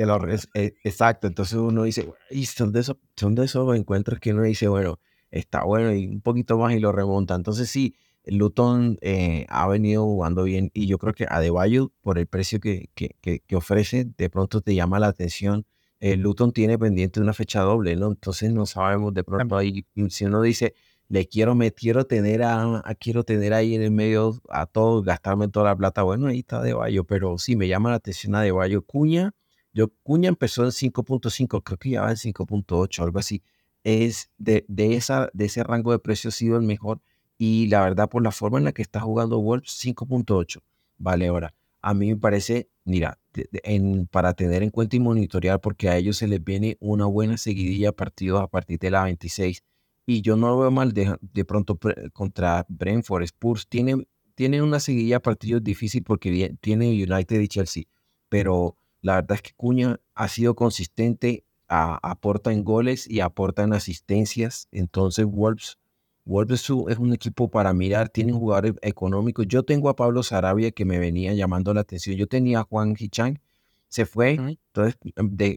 Eh, 0.53 0.73
exacto, 0.83 1.27
entonces 1.27 1.57
uno 1.57 1.83
dice, 1.83 2.11
y 2.29 2.45
son 2.45 2.71
de, 2.71 2.81
esos, 2.81 2.97
son 3.15 3.35
de 3.35 3.45
esos 3.45 3.75
encuentros 3.75 4.19
que 4.19 4.31
uno 4.31 4.43
dice, 4.43 4.67
bueno, 4.67 4.99
está 5.31 5.63
bueno 5.63 5.93
y 5.93 6.07
un 6.07 6.21
poquito 6.21 6.57
más 6.57 6.73
y 6.73 6.79
lo 6.79 6.91
remonta. 6.91 7.35
Entonces 7.35 7.69
sí, 7.69 7.95
Luton 8.25 8.97
eh, 9.01 9.45
ha 9.49 9.67
venido 9.67 10.03
jugando 10.03 10.43
bien 10.43 10.71
y 10.73 10.87
yo 10.87 10.97
creo 10.97 11.13
que 11.13 11.25
Adebayo, 11.29 11.91
por 12.01 12.17
el 12.19 12.27
precio 12.27 12.59
que, 12.59 12.89
que, 12.93 13.15
que, 13.21 13.55
ofrece, 13.55 14.05
de 14.17 14.29
pronto 14.29 14.61
te 14.61 14.75
llama 14.75 14.99
la 14.99 15.07
atención. 15.07 15.65
El 15.99 16.21
Luton 16.21 16.53
tiene 16.53 16.77
pendiente 16.79 17.19
una 17.19 17.33
fecha 17.33 17.61
doble, 17.61 17.95
¿no? 17.95 18.07
Entonces 18.07 18.53
no 18.53 18.65
sabemos 18.65 19.13
de 19.13 19.23
pronto 19.23 19.57
ahí, 19.57 19.85
si 20.09 20.25
uno 20.25 20.41
dice, 20.41 20.73
le 21.09 21.27
quiero, 21.27 21.55
me 21.55 21.71
quiero 21.73 22.05
tener 22.05 22.43
a, 22.43 22.83
quiero 22.99 23.23
tener 23.23 23.53
ahí 23.53 23.75
en 23.75 23.81
el 23.81 23.91
medio 23.91 24.39
a 24.49 24.67
todos, 24.67 25.03
gastarme 25.03 25.47
toda 25.47 25.65
la 25.65 25.75
plata, 25.75 26.03
bueno, 26.03 26.27
ahí 26.27 26.39
está 26.39 26.59
Adebayo, 26.59 27.03
pero 27.03 27.37
sí 27.39 27.55
me 27.55 27.67
llama 27.67 27.89
la 27.89 27.95
atención 27.95 28.35
Adebayo. 28.35 28.83
Cuña, 28.83 29.33
yo, 29.73 29.89
Cuña 30.03 30.29
empezó 30.29 30.63
en 30.63 30.71
5.5, 30.71 31.63
creo 31.63 31.77
que 31.77 31.89
ya 31.91 32.01
va 32.03 32.11
en 32.11 32.17
5.8, 32.17 33.03
algo 33.03 33.19
así. 33.19 33.41
Es 33.83 34.29
de, 34.37 34.65
de, 34.67 34.95
esa, 34.95 35.29
de 35.33 35.45
ese 35.45 35.63
rango 35.63 35.91
de 35.91 35.99
precio 35.99 36.29
ha 36.29 36.31
sido 36.31 36.57
el 36.57 36.63
mejor 36.63 37.01
y 37.37 37.67
la 37.67 37.81
verdad, 37.81 38.09
por 38.09 38.21
la 38.21 38.31
forma 38.31 38.59
en 38.59 38.65
la 38.65 38.73
que 38.73 38.81
está 38.81 38.99
jugando 38.99 39.39
Wolves, 39.39 39.79
5.8. 39.83 40.61
Vale, 40.97 41.27
ahora, 41.27 41.55
a 41.81 41.93
mí 41.93 42.09
me 42.09 42.17
parece, 42.17 42.69
mira, 42.83 43.17
en, 43.63 44.07
para 44.07 44.33
tener 44.33 44.61
en 44.61 44.69
cuenta 44.69 44.95
y 44.95 44.99
monitorear, 44.99 45.59
porque 45.61 45.89
a 45.89 45.97
ellos 45.97 46.17
se 46.17 46.27
les 46.27 46.43
viene 46.43 46.77
una 46.79 47.05
buena 47.05 47.37
seguidilla 47.37 47.87
de 47.87 47.93
partidos 47.93 48.41
a 48.43 48.47
partir 48.47 48.77
de 48.79 48.91
la 48.91 49.05
26. 49.05 49.63
Y 50.09 50.23
yo 50.23 50.35
no 50.35 50.47
lo 50.47 50.57
veo 50.57 50.71
mal 50.71 50.91
de, 50.91 51.15
de 51.21 51.45
pronto 51.45 51.77
contra 52.13 52.65
Brentford, 52.67 53.21
Spurs. 53.25 53.67
Tiene, 53.67 54.07
tiene 54.33 54.63
una 54.63 54.79
seguidilla 54.79 55.17
de 55.17 55.19
partidos 55.19 55.63
difícil 55.63 56.01
porque 56.01 56.55
tiene 56.61 56.87
United 56.87 57.39
y 57.39 57.47
Chelsea. 57.47 57.83
Pero 58.27 58.75
la 59.01 59.15
verdad 59.15 59.35
es 59.35 59.43
que 59.43 59.51
Cuña 59.55 59.99
ha 60.15 60.27
sido 60.27 60.55
consistente, 60.55 61.45
aporta 61.67 62.51
en 62.51 62.63
goles 62.63 63.07
y 63.07 63.19
aporta 63.19 63.61
en 63.61 63.73
asistencias. 63.73 64.67
Entonces, 64.71 65.25
Wolves 65.25 65.77
Wolves 66.25 66.69
es 66.87 66.97
un 66.97 67.13
equipo 67.13 67.51
para 67.51 67.71
mirar, 67.73 68.09
tienen 68.09 68.35
jugadores 68.35 68.73
económicos. 68.81 69.45
Yo 69.47 69.61
tengo 69.61 69.89
a 69.89 69.95
Pablo 69.95 70.23
Sarabia 70.23 70.71
que 70.71 70.85
me 70.85 70.97
venía 70.97 71.33
llamando 71.33 71.71
la 71.73 71.81
atención. 71.81 72.15
Yo 72.15 72.27
tenía 72.27 72.61
a 72.61 72.63
Juan 72.63 72.95
Hichang, 72.97 73.39
se 73.87 74.05
fue, 74.05 74.33
entonces 74.33 74.97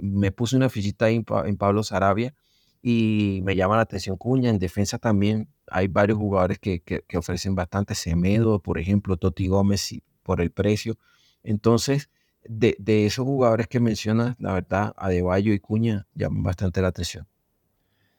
me 0.03 0.31
puse 0.31 0.57
una 0.57 0.69
fichita 0.69 1.07
ahí 1.07 1.23
en, 1.45 1.57
Pablo 1.57 1.83
Sarabia 1.83 2.35
y 2.83 3.41
me 3.45 3.55
llama 3.55 3.77
la 3.77 3.83
atención 3.83 4.17
Cuña. 4.17 4.51
En 4.51 4.59
defensa 4.59 4.99
también 4.99 5.49
hay 5.69 5.87
varios 5.87 6.19
jugadores 6.19 6.59
que, 6.59 6.81
que, 6.81 7.17
ofrecen 7.17 7.55
bastante. 7.55 7.95
Semedo, 7.95 8.59
por 8.59 8.79
ejemplo, 8.79 9.17
Toti 9.17 9.47
Gómez 9.47 9.95
por 10.25 10.41
el 10.41 10.51
precio. 10.51 10.99
Entonces, 11.45 12.11
de, 12.45 12.77
de 12.81 13.07
esos 13.07 13.25
jugadores 13.25 13.69
que 13.69 13.79
mencionas, 13.79 14.35
la 14.41 14.53
verdad, 14.55 14.93
Adebayo 14.97 15.53
y 15.53 15.61
Cuña 15.61 16.09
llaman 16.15 16.43
bastante 16.43 16.83
la 16.83 16.89
atención. 16.89 17.29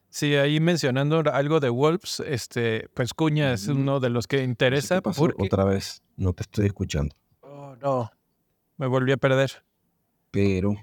Sí, 0.10 0.36
ahí 0.36 0.60
mencionando 0.60 1.24
algo 1.34 1.60
de 1.60 1.70
Wolves, 1.70 2.22
este, 2.22 2.88
pues 2.94 3.14
Cuña 3.14 3.52
es 3.52 3.68
uno 3.68 4.00
de 4.00 4.10
los 4.10 4.28
que 4.28 4.44
interesa. 4.44 5.02
Otra 5.04 5.66
vez, 5.66 6.04
no 6.16 6.34
te 6.34 6.44
estoy 6.44 6.68
escuchando. 6.68 7.16
Oh, 7.42 7.76
no, 7.82 8.12
me 8.78 8.88
volví 8.88 9.12
a 9.12 9.18
perder. 9.18 9.64
Pero... 10.32 10.76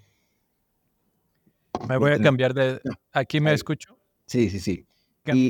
Me 1.89 1.97
voy 1.97 2.13
a 2.13 2.19
cambiar 2.19 2.55
de... 2.55 2.81
¿Aquí 3.13 3.41
me 3.41 3.53
escucho? 3.53 3.97
Sí, 4.27 4.51
sí, 4.51 4.61
sí. 4.61 4.87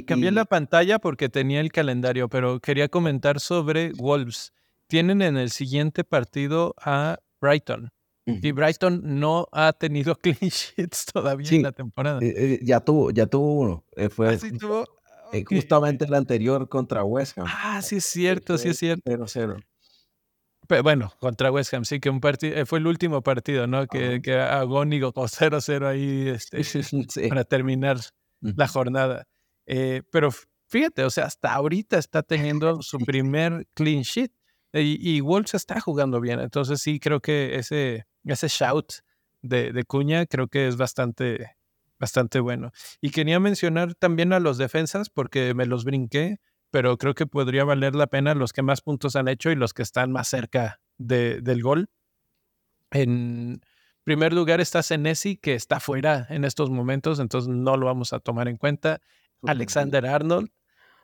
cambié 0.07 0.31
la 0.31 0.45
pantalla 0.45 0.99
porque 0.99 1.29
tenía 1.29 1.61
el 1.61 1.73
calendario, 1.73 2.29
pero 2.29 2.61
quería 2.61 2.89
comentar 2.89 3.41
sobre 3.41 3.93
Wolves. 3.93 4.53
Tienen 4.87 5.23
en 5.23 5.37
el 5.37 5.51
siguiente 5.51 6.05
partido 6.05 6.75
a 6.79 7.19
Brighton. 7.41 7.91
Y 8.27 8.53
Brighton 8.53 9.01
no 9.03 9.49
ha 9.53 9.73
tenido 9.73 10.15
clean 10.23 10.39
sheets 10.41 11.07
todavía 11.07 11.51
en 11.51 11.63
la 11.63 11.73
temporada. 11.73 12.21
Eh, 12.23 12.35
eh, 12.37 12.61
ya 12.63 12.81
tuvo, 12.81 13.11
ya 13.11 13.27
tuvo 13.27 13.55
uno. 13.55 13.85
Eh, 13.97 14.09
fue 14.09 14.29
¿Ah, 14.35 15.37
justamente 15.49 16.05
el 16.05 16.15
anterior 16.15 16.69
contra 16.69 17.05
West 17.05 17.39
Ham. 17.39 17.47
Ah, 17.49 17.83
sí 17.83 17.97
es 17.97 18.05
cierto, 18.05 18.59
sí 18.59 18.69
es 18.69 18.79
cierto. 18.79 19.11
0-0. 19.11 19.63
Bueno, 20.83 21.13
contra 21.19 21.51
West 21.51 21.75
Ham, 21.75 21.85
sí, 21.85 22.01
que 22.01 22.11
un 22.11 22.21
partido, 22.21 22.65
fue 22.67 22.79
el 22.79 22.87
último 22.87 23.23
partido, 23.23 23.67
¿no? 23.67 23.87
Que, 23.87 24.21
que 24.23 24.39
agónico 24.39 25.13
con 25.13 25.27
0-0 25.27 25.87
ahí 25.87 26.29
este, 26.29 27.29
para 27.29 27.45
terminar 27.45 27.99
la 28.41 28.69
jornada. 28.69 29.27
pero 29.67 30.31
fíjate, 30.69 31.05
o 31.05 31.11
sea, 31.11 31.27
hasta 31.27 31.53
ahorita 31.53 31.99
está 31.99 32.23
teniendo 32.23 32.83
su 32.83 32.99
primer 33.07 33.67
clean 33.75 34.03
sheet. 34.03 34.33
Y, 34.73 34.99
y 35.01 35.21
Wolves 35.21 35.55
está 35.55 35.81
jugando 35.81 36.21
bien. 36.21 36.39
Entonces 36.39 36.81
sí 36.81 37.01
creo 37.01 37.21
que 37.21 37.57
ese, 37.57 38.07
ese 38.25 38.49
shout 38.49 38.93
de, 39.43 39.73
de, 39.73 39.85
Cuña 39.85 40.27
creo 40.27 40.47
que 40.47 40.69
es 40.69 40.77
bastante, 40.77 41.57
bastante 41.99 42.39
bueno. 42.39 42.71
Y 43.01 43.11
quería 43.11 43.41
mencionar 43.41 43.95
también 43.97 44.33
a 44.33 44.39
los 44.39 44.59
defensas 44.59 45.11
porque 45.11 45.55
me 45.55 45.67
los 45.67 45.85
brinqué, 45.85 46.39
pero 46.71 46.97
creo 46.97 47.15
que 47.15 47.27
podría 47.27 47.65
valer 47.65 47.95
la 47.95 48.07
pena 48.07 48.35
los 48.35 48.53
que 48.53 48.63
más 48.63 48.81
puntos 48.81 49.17
han 49.17 49.29
hecho 49.29 49.51
y 49.51 49.57
los 49.57 49.75
que 49.75 49.83
están 49.83 50.13
más 50.13 50.29
cerca 50.29 50.81
de, 50.99 51.41
del 51.41 51.63
gol. 51.63 51.91
En 52.91 53.61
primer 54.05 54.33
lugar 54.33 54.61
está 54.61 54.83
Senesi, 54.83 55.37
que 55.37 55.55
está 55.55 55.81
fuera 55.81 56.27
en 56.31 56.45
estos 56.45 56.71
momentos, 56.71 57.21
entonces 57.21 57.49
no 57.49 57.77
lo 57.77 57.87
vamos 57.87 58.13
a 58.13 58.21
tomar 58.21 58.49
en 58.49 58.57
cuenta. 58.57 59.01
Alexander 59.43 60.05
Arnold 60.07 60.51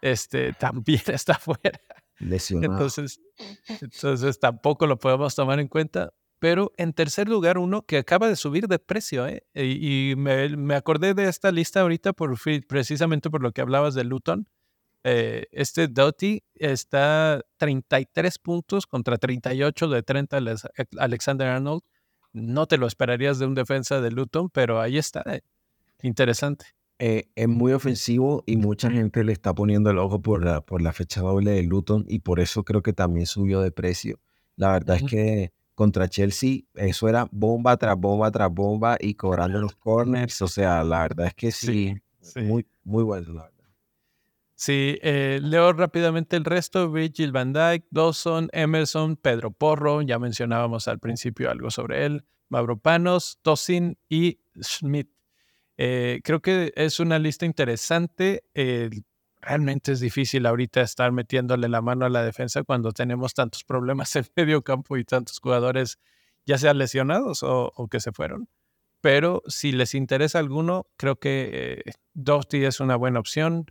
este, 0.02 0.52
también 0.52 1.02
está 1.06 1.38
fuera. 1.38 1.80
Entonces, 2.18 3.20
entonces 3.80 4.38
tampoco 4.38 4.86
lo 4.86 4.98
podemos 4.98 5.34
tomar 5.34 5.60
en 5.60 5.68
cuenta. 5.68 6.12
Pero 6.38 6.72
en 6.76 6.92
tercer 6.92 7.28
lugar, 7.28 7.56
uno 7.56 7.82
que 7.86 7.96
acaba 7.96 8.28
de 8.28 8.36
subir 8.36 8.68
de 8.68 8.78
precio, 8.78 9.26
¿eh? 9.26 9.46
y, 9.54 10.14
me, 10.16 10.50
me, 10.50 10.74
acordé 10.74 11.14
de 11.14 11.28
esta 11.28 11.50
lista 11.50 11.80
ahorita 11.80 12.12
por, 12.12 12.36
precisamente 12.68 13.30
por 13.30 13.42
lo 13.42 13.52
que 13.52 13.62
hablabas 13.62 13.94
de 13.94 14.04
Luton. 14.04 14.46
Eh, 15.08 15.46
este 15.52 15.86
Doughty 15.86 16.42
está 16.56 17.40
33 17.58 18.40
puntos 18.40 18.88
contra 18.88 19.16
38 19.18 19.88
de 19.88 20.02
30 20.02 20.38
Alexander 20.98 21.46
Arnold. 21.46 21.82
No 22.32 22.66
te 22.66 22.76
lo 22.76 22.88
esperarías 22.88 23.38
de 23.38 23.46
un 23.46 23.54
defensa 23.54 24.00
de 24.00 24.10
Luton, 24.10 24.50
pero 24.50 24.80
ahí 24.80 24.98
está. 24.98 25.22
Eh, 25.26 25.42
interesante. 26.02 26.66
Eh, 26.98 27.28
es 27.36 27.46
muy 27.46 27.72
ofensivo 27.72 28.42
y 28.46 28.56
mucha 28.56 28.90
gente 28.90 29.22
le 29.22 29.32
está 29.32 29.54
poniendo 29.54 29.90
el 29.90 29.98
ojo 29.98 30.20
por 30.20 30.44
la, 30.44 30.60
por 30.60 30.82
la 30.82 30.92
fecha 30.92 31.20
doble 31.20 31.52
de 31.52 31.62
Luton 31.62 32.04
y 32.08 32.18
por 32.18 32.40
eso 32.40 32.64
creo 32.64 32.82
que 32.82 32.92
también 32.92 33.26
subió 33.26 33.60
de 33.60 33.70
precio. 33.70 34.18
La 34.56 34.72
verdad 34.72 34.96
es 34.96 35.04
que 35.04 35.52
contra 35.76 36.08
Chelsea 36.08 36.62
eso 36.74 37.08
era 37.08 37.28
bomba 37.30 37.76
tras 37.76 37.96
bomba 37.96 38.32
tras 38.32 38.52
bomba 38.52 38.96
y 38.98 39.14
cobrando 39.14 39.60
los 39.60 39.76
corners. 39.76 40.42
O 40.42 40.48
sea, 40.48 40.82
la 40.82 41.02
verdad 41.02 41.28
es 41.28 41.34
que 41.34 41.52
sí, 41.52 41.94
muy, 42.42 42.66
muy 42.82 43.04
bueno, 43.04 43.34
la 43.34 43.42
verdad. 43.44 43.55
Sí, 44.58 44.98
eh, 45.02 45.38
leo 45.42 45.74
rápidamente 45.74 46.34
el 46.36 46.44
resto. 46.44 46.90
Virgil 46.90 47.30
van 47.30 47.52
Dijk, 47.52 47.84
Dawson, 47.90 48.48
Emerson, 48.52 49.16
Pedro 49.16 49.50
Porro, 49.50 50.00
ya 50.00 50.18
mencionábamos 50.18 50.88
al 50.88 50.98
principio 50.98 51.50
algo 51.50 51.70
sobre 51.70 52.06
él, 52.06 52.24
Mavropanos, 52.48 53.38
Tosin 53.42 53.98
y 54.08 54.40
Schmidt. 54.60 55.10
Eh, 55.76 56.20
creo 56.24 56.40
que 56.40 56.72
es 56.74 57.00
una 57.00 57.18
lista 57.18 57.44
interesante. 57.44 58.44
Eh, 58.54 58.88
realmente 59.42 59.92
es 59.92 60.00
difícil 60.00 60.46
ahorita 60.46 60.80
estar 60.80 61.12
metiéndole 61.12 61.68
la 61.68 61.82
mano 61.82 62.06
a 62.06 62.08
la 62.08 62.24
defensa 62.24 62.62
cuando 62.62 62.92
tenemos 62.92 63.34
tantos 63.34 63.62
problemas 63.62 64.16
en 64.16 64.26
medio 64.34 64.62
campo 64.62 64.96
y 64.96 65.04
tantos 65.04 65.38
jugadores 65.38 65.98
ya 66.46 66.56
sean 66.58 66.78
lesionados 66.78 67.42
o, 67.42 67.88
que 67.90 68.00
se 68.00 68.12
fueron. 68.12 68.48
Pero 69.02 69.42
si 69.46 69.72
les 69.72 69.94
interesa 69.94 70.38
alguno, 70.38 70.86
creo 70.96 71.16
que 71.16 71.82
eh, 71.86 71.92
Doty 72.14 72.64
es 72.64 72.80
una 72.80 72.96
buena 72.96 73.20
opción. 73.20 73.66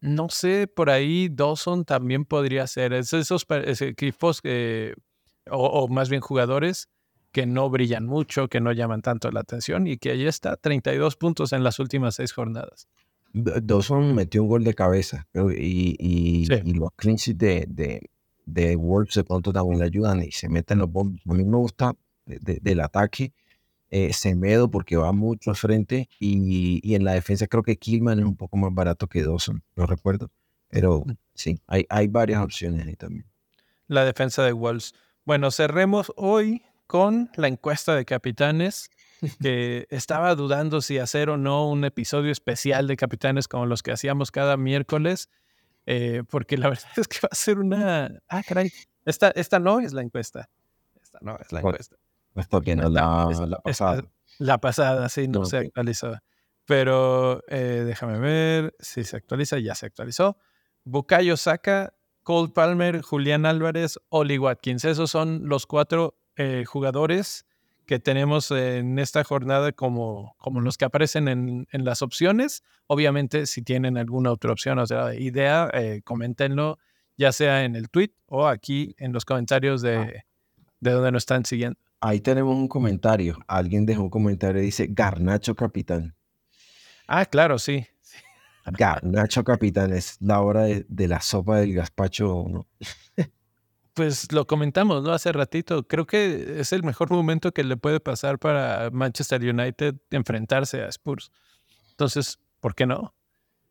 No 0.00 0.28
sé, 0.28 0.66
por 0.66 0.90
ahí 0.90 1.28
Dawson 1.30 1.84
también 1.84 2.24
podría 2.24 2.66
ser. 2.66 2.92
Es 2.92 3.12
esos, 3.12 3.46
equipos 3.80 4.42
o, 5.50 5.56
o, 5.66 5.88
más 5.88 6.08
bien 6.08 6.20
jugadores 6.20 6.88
que 7.32 7.46
no 7.46 7.68
brillan 7.68 8.06
mucho, 8.06 8.48
que 8.48 8.60
no 8.60 8.72
llaman 8.72 9.02
tanto 9.02 9.30
la 9.32 9.40
atención 9.40 9.86
y 9.88 9.98
que 9.98 10.12
ahí 10.12 10.24
está, 10.24 10.56
32 10.56 11.16
puntos 11.16 11.52
en 11.52 11.64
las 11.64 11.80
últimas 11.80 12.14
seis 12.14 12.32
jornadas. 12.32 12.88
Dawson 13.34 14.14
metió 14.14 14.44
un 14.44 14.48
gol 14.48 14.62
de 14.62 14.74
cabeza 14.74 15.26
y, 15.34 15.96
y, 15.98 16.46
los 16.74 16.90
clinches 16.94 17.36
de, 17.36 17.66
de, 17.68 18.08
de 18.46 18.76
Wolves 18.76 19.14
de 19.14 19.24
pronto 19.24 19.52
también 19.52 19.80
le 19.80 19.86
ayudan 19.86 20.22
y 20.22 20.30
se 20.30 20.48
meten 20.48 20.78
los 20.78 20.90
bombos. 20.90 21.20
A 21.28 21.34
mí 21.34 21.44
me 21.44 21.56
gusta 21.56 21.96
del 22.26 22.80
ataque 22.80 23.32
eh, 23.94 24.12
Semedo 24.12 24.68
porque 24.68 24.96
va 24.96 25.12
mucho 25.12 25.50
al 25.50 25.56
frente 25.56 26.08
y, 26.18 26.80
y, 26.82 26.96
en 26.96 27.04
la 27.04 27.12
defensa 27.12 27.46
creo 27.46 27.62
que 27.62 27.76
Killman 27.76 28.18
es 28.18 28.24
un 28.24 28.36
poco 28.36 28.56
más 28.56 28.74
barato 28.74 29.06
que 29.06 29.22
Dawson, 29.22 29.62
no 29.76 29.86
recuerdo. 29.86 30.32
Pero 30.68 31.04
mm. 31.06 31.12
sí, 31.32 31.60
hay, 31.68 31.86
hay 31.88 32.08
varias 32.08 32.42
opciones 32.42 32.84
ahí 32.84 32.96
también. 32.96 33.24
La 33.86 34.04
defensa 34.04 34.42
de 34.42 34.50
Wolves. 34.50 34.94
Bueno, 35.24 35.52
cerremos 35.52 36.12
hoy 36.16 36.64
con 36.88 37.30
la 37.36 37.46
encuesta 37.46 37.94
de 37.94 38.04
capitanes. 38.04 38.90
que 39.40 39.86
estaba 39.90 40.34
dudando 40.34 40.82
si 40.82 40.98
hacer 40.98 41.30
o 41.30 41.36
no 41.36 41.70
un 41.70 41.84
episodio 41.84 42.32
especial 42.32 42.88
de 42.88 42.96
Capitanes 42.96 43.46
como 43.46 43.64
los 43.64 43.82
que 43.82 43.92
hacíamos 43.92 44.30
cada 44.30 44.56
miércoles, 44.56 45.30
eh, 45.86 46.24
porque 46.28 46.58
la 46.58 46.68
verdad 46.70 46.90
es 46.96 47.06
que 47.06 47.20
va 47.22 47.28
a 47.30 47.34
ser 47.36 47.58
una... 47.58 48.20
Ah, 48.28 48.42
caray, 48.42 48.72
esta, 49.04 49.30
esta 49.30 49.60
no 49.60 49.78
es 49.78 49.92
la 49.92 50.02
encuesta. 50.02 50.50
Esta 51.00 51.20
no 51.22 51.38
es 51.38 51.52
la 51.52 51.60
encuesta. 51.60 51.96
La, 52.90 53.28
la 53.46 53.58
pasada. 53.58 54.02
La 54.38 54.58
pasada, 54.58 55.08
sí, 55.08 55.28
no, 55.28 55.44
se 55.44 55.58
actualizó. 55.58 56.18
Pero 56.66 57.42
eh, 57.48 57.84
déjame 57.86 58.18
ver 58.18 58.74
si 58.80 59.04
se 59.04 59.16
actualiza. 59.16 59.58
Ya 59.58 59.74
se 59.74 59.86
actualizó. 59.86 60.38
Bukayo 60.84 61.36
Saka, 61.36 61.94
Cole 62.22 62.52
Palmer, 62.52 63.02
Julián 63.02 63.46
Álvarez, 63.46 63.98
Oli 64.08 64.38
Watkins. 64.38 64.84
Esos 64.84 65.10
son 65.10 65.48
los 65.48 65.66
cuatro 65.66 66.18
eh, 66.36 66.64
jugadores 66.66 67.46
que 67.86 67.98
tenemos 67.98 68.50
en 68.50 68.98
esta 68.98 69.24
jornada 69.24 69.72
como, 69.72 70.34
como 70.38 70.60
los 70.60 70.78
que 70.78 70.86
aparecen 70.86 71.28
en, 71.28 71.66
en, 71.70 71.84
las 71.84 72.02
opciones. 72.02 72.62
Obviamente, 72.86 73.46
si 73.46 73.62
tienen 73.62 73.98
alguna 73.98 74.32
otra 74.32 74.52
opción 74.52 74.78
o 74.78 74.86
sea, 74.86 75.14
idea, 75.14 75.70
eh, 75.74 76.00
coméntenlo, 76.02 76.78
ya 77.16 77.30
sea 77.32 77.64
en 77.64 77.76
el 77.76 77.90
tweet 77.90 78.12
o 78.26 78.46
aquí 78.46 78.94
en 78.98 79.12
los 79.12 79.24
comentarios 79.24 79.82
de, 79.82 79.96
ah. 79.96 80.24
de 80.80 80.90
donde 80.90 81.12
nos 81.12 81.22
están 81.22 81.44
siguiendo. 81.44 81.78
Ahí 82.06 82.20
tenemos 82.20 82.54
un 82.54 82.68
comentario. 82.68 83.38
Alguien 83.48 83.86
dejó 83.86 84.02
un 84.02 84.10
comentario 84.10 84.60
y 84.60 84.66
dice 84.66 84.88
Garnacho 84.90 85.54
Capitán. 85.54 86.14
Ah, 87.08 87.24
claro, 87.24 87.58
sí. 87.58 87.86
Garnacho 88.66 89.42
Capitán 89.42 89.90
es 89.90 90.18
la 90.20 90.42
hora 90.42 90.64
de, 90.64 90.84
de 90.86 91.08
la 91.08 91.22
sopa 91.22 91.60
del 91.60 91.72
gazpacho, 91.72 92.44
¿no? 92.46 92.66
pues 93.94 94.30
lo 94.32 94.46
comentamos, 94.46 95.02
¿no? 95.02 95.12
Hace 95.12 95.32
ratito. 95.32 95.88
Creo 95.88 96.06
que 96.06 96.60
es 96.60 96.74
el 96.74 96.82
mejor 96.82 97.10
momento 97.10 97.52
que 97.52 97.64
le 97.64 97.78
puede 97.78 98.00
pasar 98.00 98.38
para 98.38 98.90
Manchester 98.90 99.40
United 99.40 99.94
enfrentarse 100.10 100.82
a 100.82 100.88
Spurs. 100.88 101.32
Entonces, 101.92 102.38
¿por 102.60 102.74
qué 102.74 102.84
no? 102.84 103.14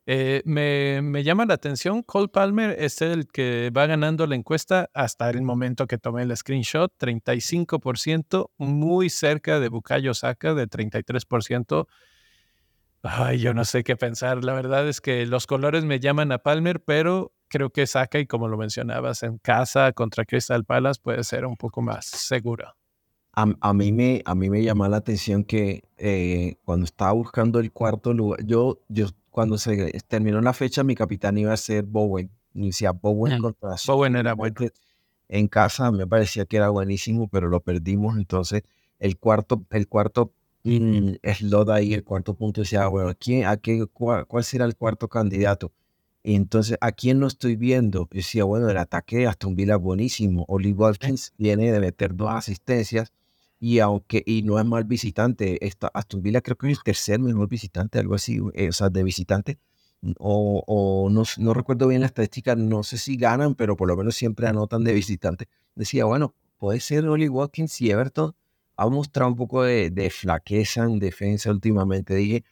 Eh, 0.05 0.41
me, 0.45 1.23
llama 1.23 1.45
la 1.45 1.53
atención, 1.53 2.03
Cole 2.03 2.27
Palmer 2.27 2.75
es 2.77 3.01
el 3.01 3.27
que 3.27 3.71
va 3.75 3.85
ganando 3.85 4.27
la 4.27 4.35
encuesta 4.35 4.89
hasta 4.93 5.29
el 5.29 5.41
momento 5.43 5.87
que 5.87 5.97
tomé 5.97 6.23
el 6.23 6.35
screenshot, 6.35 6.91
35%, 6.99 8.51
muy 8.57 9.09
cerca 9.09 9.61
de 9.61 9.69
Bukayo 9.69 10.13
Saka 10.13 10.53
de 10.53 10.67
33%. 10.67 11.87
Ay, 13.03 13.39
yo 13.39 13.53
no 13.53 13.65
sé 13.65 13.83
qué 13.83 13.95
pensar. 13.95 14.43
La 14.43 14.53
verdad 14.53 14.87
es 14.87 15.01
que 15.01 15.25
los 15.25 15.47
colores 15.47 15.85
me 15.85 15.99
llaman 15.99 16.31
a 16.31 16.39
Palmer, 16.39 16.81
pero 16.81 17.33
creo 17.47 17.69
que 17.69 17.87
saca 17.87 18.19
y 18.19 18.27
como 18.27 18.47
lo 18.47 18.57
mencionabas, 18.57 19.23
en 19.23 19.37
casa 19.37 19.91
contra 19.93 20.25
Crystal 20.25 20.65
Palace 20.65 20.99
puede 21.01 21.23
ser 21.23 21.45
un 21.45 21.55
poco 21.55 21.81
más 21.81 22.05
seguro. 22.05 22.75
A, 23.35 23.73
mí, 23.73 23.91
me, 23.91 24.21
a 24.25 24.35
mí 24.35 24.49
me 24.51 24.61
llama 24.61 24.87
la 24.89 24.97
atención 24.97 25.43
que 25.43 25.83
eh, 25.97 26.57
cuando 26.65 26.85
estaba 26.85 27.13
buscando 27.13 27.59
el 27.59 27.71
cuarto 27.71 28.13
lugar, 28.13 28.45
yo, 28.45 28.79
yo 28.89 29.07
cuando 29.31 29.57
se 29.57 29.91
terminó 30.07 30.39
la 30.39 30.53
fecha, 30.53 30.83
mi 30.83 30.93
capitán 30.93 31.39
iba 31.39 31.51
a 31.51 31.57
ser 31.57 31.83
Bowen. 31.83 32.29
Y 32.53 32.67
decía 32.67 32.91
Bowen 32.91 33.39
contra 33.39 33.75
Bowen 33.87 34.15
era 34.15 34.35
bueno. 34.35 34.55
En 35.27 35.47
casa 35.47 35.91
me 35.91 36.05
parecía 36.05 36.45
que 36.45 36.57
era 36.57 36.69
buenísimo, 36.69 37.27
pero 37.27 37.49
lo 37.49 37.59
perdimos. 37.59 38.15
Entonces, 38.17 38.61
el 38.99 39.17
cuarto, 39.17 39.65
el 39.71 39.87
cuarto 39.87 40.31
mm, 40.63 41.13
slot 41.23 41.69
ahí, 41.69 41.95
el 41.95 42.03
cuarto 42.03 42.35
punto, 42.35 42.61
decía, 42.61 42.85
bueno, 42.87 43.13
¿quién, 43.19 43.47
a 43.47 43.57
qué, 43.57 43.87
cuál, 43.91 44.27
cuál 44.27 44.43
será 44.43 44.65
el 44.65 44.75
cuarto 44.75 45.07
candidato? 45.07 45.71
Y 46.21 46.35
entonces, 46.35 46.77
¿a 46.79 46.91
quién 46.91 47.19
no 47.19 47.25
estoy 47.25 47.55
viendo? 47.55 48.01
Yo 48.01 48.17
decía, 48.17 48.43
bueno, 48.43 48.69
el 48.69 48.77
ataque 48.77 49.17
de 49.17 49.27
Aston 49.27 49.55
Villa 49.55 49.75
buenísimo. 49.77 50.45
Oli 50.47 50.71
Watkins 50.71 51.33
viene 51.39 51.71
de 51.71 51.79
meter 51.79 52.15
dos 52.15 52.29
asistencias 52.29 53.11
y 53.63 53.79
aunque 53.79 54.21
y 54.25 54.41
no 54.41 54.59
es 54.59 54.65
mal 54.65 54.83
visitante, 54.83 55.65
esta, 55.65 55.87
Aston 55.93 56.21
Villa 56.21 56.41
creo 56.41 56.57
que 56.57 56.69
es 56.69 56.77
el 56.79 56.83
tercer 56.83 57.17
mejor 57.21 57.47
visitante, 57.47 57.97
algo 57.97 58.15
así, 58.15 58.41
eh, 58.55 58.67
o 58.67 58.73
sea, 58.73 58.89
de 58.89 59.03
visitante. 59.03 59.57
O, 60.19 60.61
o 60.67 61.09
no, 61.09 61.23
no, 61.37 61.53
recuerdo 61.53 61.87
bien 61.87 62.01
la 62.01 62.07
estadística, 62.07 62.57
no 62.57 62.83
sé 62.83 62.97
si 62.97 63.15
ganan, 63.15 63.55
pero 63.55 63.77
por 63.77 63.87
lo 63.87 63.95
menos 63.95 64.15
siempre 64.15 64.47
anotan 64.47 64.83
de 64.83 64.91
visitante. 64.91 65.47
Decía, 65.75 66.03
bueno, 66.03 66.35
puede 66.57 66.81
ser 66.81 67.07
Oli 67.07 67.29
Watkins 67.29 67.79
y 67.79 67.89
Everton 67.89 68.35
ha 68.75 68.89
mostrado 68.89 69.31
un 69.31 69.37
poco 69.37 69.63
de, 69.63 69.91
de 69.91 70.09
flaqueza 70.09 70.83
en 70.83 70.99
defensa 70.99 71.49
últimamente. 71.49 72.15
Dije, 72.15 72.43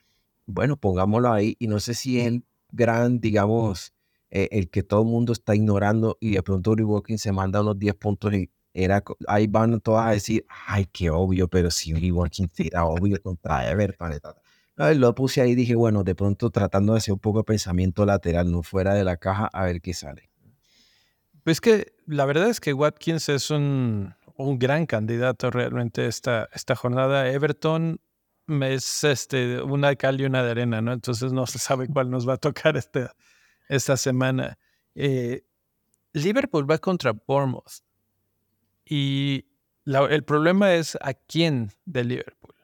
bueno, 0.45 0.77
pongámoslo 0.77 1.33
ahí 1.33 1.57
y 1.59 1.67
no 1.67 1.81
sé 1.81 1.93
si 1.93 2.21
él 2.21 2.45
gran, 2.71 3.19
digamos, 3.19 3.93
eh, 4.29 4.47
el 4.53 4.69
que 4.69 4.81
todo 4.81 5.01
el 5.01 5.07
mundo 5.09 5.33
está 5.33 5.55
ignorando 5.55 6.17
y 6.21 6.35
de 6.35 6.41
pronto 6.43 6.71
Uri 6.71 6.83
Walking 6.83 7.17
se 7.17 7.33
manda 7.33 7.59
unos 7.59 7.77
10 7.77 7.95
puntos 7.95 8.33
y 8.33 8.49
era, 8.73 9.03
ahí 9.27 9.47
van 9.47 9.79
todas 9.81 10.07
a 10.07 10.11
decir, 10.11 10.45
ay, 10.67 10.87
qué 10.91 11.09
obvio, 11.09 11.47
pero 11.47 11.71
si 11.71 11.93
Uri 11.93 12.11
Walking 12.11 12.47
era 12.57 12.85
obvio 12.85 13.21
contra 13.21 13.69
Everton. 13.69 14.13
Lo 14.95 15.13
puse 15.13 15.41
ahí 15.41 15.51
y 15.51 15.55
dije, 15.55 15.75
bueno, 15.75 16.03
de 16.03 16.15
pronto 16.15 16.49
tratando 16.49 16.93
de 16.93 16.99
hacer 16.99 17.13
un 17.13 17.19
poco 17.19 17.39
de 17.39 17.43
pensamiento 17.43 18.05
lateral, 18.05 18.51
no 18.51 18.63
fuera 18.63 18.93
de 18.93 19.03
la 19.03 19.17
caja, 19.17 19.49
a 19.51 19.65
ver 19.65 19.81
qué 19.81 19.93
sale. 19.93 20.29
Pues 21.43 21.59
que 21.59 21.93
la 22.05 22.25
verdad 22.25 22.49
es 22.49 22.59
que 22.59 22.73
Watkins 22.73 23.29
es 23.29 23.51
un, 23.51 24.13
un 24.37 24.59
gran 24.59 24.85
candidato 24.85 25.49
realmente 25.49 26.07
esta, 26.07 26.49
esta 26.53 26.75
jornada. 26.75 27.29
Everton 27.29 27.99
es 28.47 29.03
este, 29.03 29.61
una 29.61 29.95
cal 29.95 30.19
y 30.19 30.25
una 30.25 30.43
de 30.43 30.51
arena, 30.51 30.81
¿no? 30.81 30.93
Entonces 30.93 31.31
no 31.31 31.45
se 31.47 31.59
sabe 31.59 31.87
cuál 31.87 32.09
nos 32.09 32.27
va 32.27 32.33
a 32.33 32.37
tocar 32.37 32.77
esta, 32.77 33.15
esta 33.69 33.97
semana. 33.97 34.57
Eh, 34.95 35.43
Liverpool 36.13 36.69
va 36.69 36.77
contra 36.77 37.13
Bournemouth. 37.13 37.83
Y 38.85 39.45
el 39.85 40.23
problema 40.23 40.73
es 40.73 40.97
a 41.01 41.13
quién 41.13 41.71
de 41.85 42.03
Liverpool. 42.03 42.55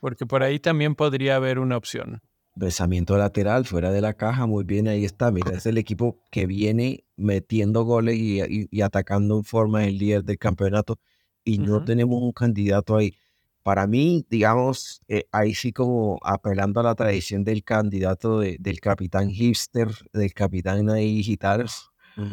Porque 0.00 0.26
por 0.26 0.42
ahí 0.42 0.58
también 0.58 0.94
podría 0.94 1.36
haber 1.36 1.58
una 1.58 1.76
opción. 1.76 2.22
Besamiento 2.54 3.16
lateral, 3.16 3.64
fuera 3.64 3.92
de 3.92 4.00
la 4.00 4.14
caja, 4.14 4.46
muy 4.46 4.64
bien, 4.64 4.88
ahí 4.88 5.04
está. 5.04 5.30
Mira, 5.30 5.52
es 5.52 5.66
el 5.66 5.78
equipo 5.78 6.22
que 6.30 6.46
viene 6.46 7.04
metiendo 7.16 7.84
goles 7.84 8.16
y, 8.16 8.82
atacando 8.82 9.36
en 9.36 9.44
forma 9.44 9.84
el 9.84 9.98
líder 9.98 10.24
del 10.24 10.38
campeonato. 10.38 10.98
Y 11.44 11.58
no 11.58 11.84
tenemos 11.84 12.20
un 12.22 12.32
candidato 12.32 12.96
ahí 12.96 13.14
para 13.62 13.86
mí, 13.86 14.26
digamos, 14.30 15.02
eh, 15.08 15.26
ahí 15.32 15.54
sí 15.54 15.72
como 15.72 16.18
apelando 16.22 16.80
a 16.80 16.82
la 16.82 16.94
tradición 16.94 17.44
del 17.44 17.62
candidato 17.62 18.40
del 18.40 18.80
capitán 18.80 19.30
hipster, 19.30 19.88
del 20.12 20.32
capitán 20.32 20.88
ahí 20.88 21.16
digital, 21.16 21.66
mm. 22.16 22.32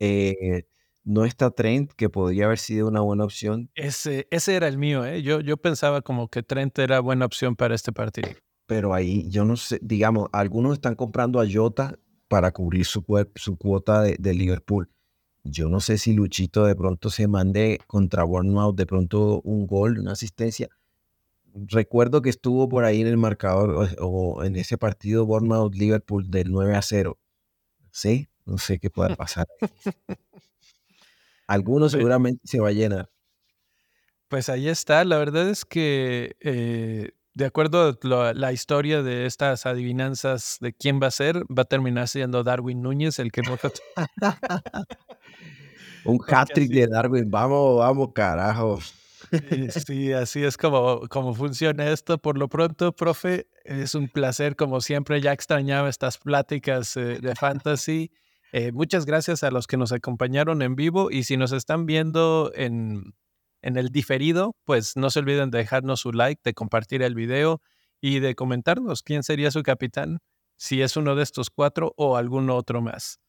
eh, 0.00 0.66
no 1.06 1.24
está 1.24 1.50
Trent, 1.52 1.92
que 1.92 2.10
podría 2.10 2.46
haber 2.46 2.58
sido 2.58 2.88
una 2.88 3.00
buena 3.00 3.24
opción. 3.24 3.70
Ese, 3.76 4.26
ese 4.30 4.56
era 4.56 4.66
el 4.66 4.76
mío, 4.76 5.06
¿eh? 5.06 5.22
yo, 5.22 5.40
yo 5.40 5.56
pensaba 5.56 6.02
como 6.02 6.28
que 6.28 6.42
Trent 6.42 6.76
era 6.80 7.00
buena 7.00 7.24
opción 7.24 7.54
para 7.54 7.74
este 7.76 7.92
partido. 7.92 8.28
Pero 8.66 8.92
ahí, 8.92 9.24
yo 9.30 9.44
no 9.44 9.56
sé, 9.56 9.78
digamos, 9.80 10.28
algunos 10.32 10.74
están 10.74 10.96
comprando 10.96 11.40
a 11.40 11.46
Jota 11.50 11.96
para 12.26 12.50
cubrir 12.50 12.84
su, 12.84 13.04
su 13.36 13.56
cuota 13.56 14.02
de, 14.02 14.16
de 14.18 14.34
Liverpool. 14.34 14.90
Yo 15.44 15.68
no 15.68 15.78
sé 15.78 15.96
si 15.96 16.12
Luchito 16.12 16.64
de 16.64 16.74
pronto 16.74 17.08
se 17.08 17.28
mande 17.28 17.78
contra 17.86 18.24
Bournemouth 18.24 18.74
de 18.74 18.84
pronto 18.84 19.40
un 19.42 19.68
gol, 19.68 20.00
una 20.00 20.12
asistencia. 20.12 20.68
Recuerdo 21.54 22.20
que 22.20 22.30
estuvo 22.30 22.68
por 22.68 22.84
ahí 22.84 23.00
en 23.00 23.06
el 23.06 23.16
marcador 23.16 23.90
o, 24.00 24.42
en 24.42 24.56
ese 24.56 24.76
partido 24.76 25.24
Bournemouth-Liverpool 25.24 26.28
del 26.30 26.50
9 26.50 26.74
a 26.74 26.82
0. 26.82 27.16
Sí, 27.92 28.28
no 28.44 28.58
sé 28.58 28.80
qué 28.80 28.90
pueda 28.90 29.14
pasar. 29.16 29.46
Algunos 31.46 31.92
seguramente 31.92 32.40
se 32.44 32.60
va 32.60 32.68
a 32.68 32.72
llenar. 32.72 33.10
Pues 34.28 34.48
ahí 34.48 34.68
está. 34.68 35.04
La 35.04 35.18
verdad 35.18 35.48
es 35.48 35.64
que 35.64 36.36
eh, 36.40 37.10
de 37.36 37.44
acuerdo 37.44 37.98
a 38.02 38.32
la 38.32 38.52
historia 38.54 39.02
de 39.02 39.26
estas 39.26 39.66
adivinanzas 39.66 40.56
de 40.60 40.72
quién 40.72 41.00
va 41.02 41.08
a 41.08 41.10
ser, 41.10 41.44
va 41.44 41.62
a 41.62 41.66
terminar 41.66 42.08
siendo 42.08 42.42
Darwin 42.42 42.80
Núñez 42.80 43.18
el 43.18 43.30
que 43.30 43.42
Un 46.06 46.18
hat-trick 46.28 46.70
de 46.70 46.86
Darwin. 46.86 47.30
Vamos, 47.30 47.78
vamos, 47.78 48.08
carajo. 48.14 48.78
Sí, 49.86 50.14
así 50.14 50.44
es 50.44 50.56
como, 50.56 51.00
como 51.08 51.34
funciona 51.34 51.90
esto. 51.90 52.16
Por 52.16 52.38
lo 52.38 52.48
pronto, 52.48 52.96
profe, 52.96 53.48
es 53.64 53.94
un 53.94 54.08
placer, 54.08 54.56
como 54.56 54.80
siempre. 54.80 55.20
Ya 55.20 55.32
extrañaba 55.32 55.90
estas 55.90 56.16
pláticas 56.16 56.96
eh, 56.96 57.18
de 57.20 57.34
fantasy. 57.34 58.12
Eh, 58.58 58.72
muchas 58.72 59.04
gracias 59.04 59.42
a 59.42 59.50
los 59.50 59.66
que 59.66 59.76
nos 59.76 59.92
acompañaron 59.92 60.62
en 60.62 60.76
vivo 60.76 61.10
y 61.10 61.24
si 61.24 61.36
nos 61.36 61.52
están 61.52 61.84
viendo 61.84 62.50
en, 62.54 63.12
en 63.60 63.76
el 63.76 63.90
diferido, 63.90 64.56
pues 64.64 64.96
no 64.96 65.10
se 65.10 65.18
olviden 65.18 65.50
de 65.50 65.58
dejarnos 65.58 66.00
su 66.00 66.10
like, 66.10 66.40
de 66.42 66.54
compartir 66.54 67.02
el 67.02 67.14
video 67.14 67.60
y 68.00 68.20
de 68.20 68.34
comentarnos 68.34 69.02
quién 69.02 69.24
sería 69.24 69.50
su 69.50 69.62
capitán, 69.62 70.20
si 70.56 70.80
es 70.80 70.96
uno 70.96 71.14
de 71.16 71.22
estos 71.22 71.50
cuatro 71.50 71.92
o 71.98 72.16
algún 72.16 72.48
otro 72.48 72.80
más. 72.80 73.20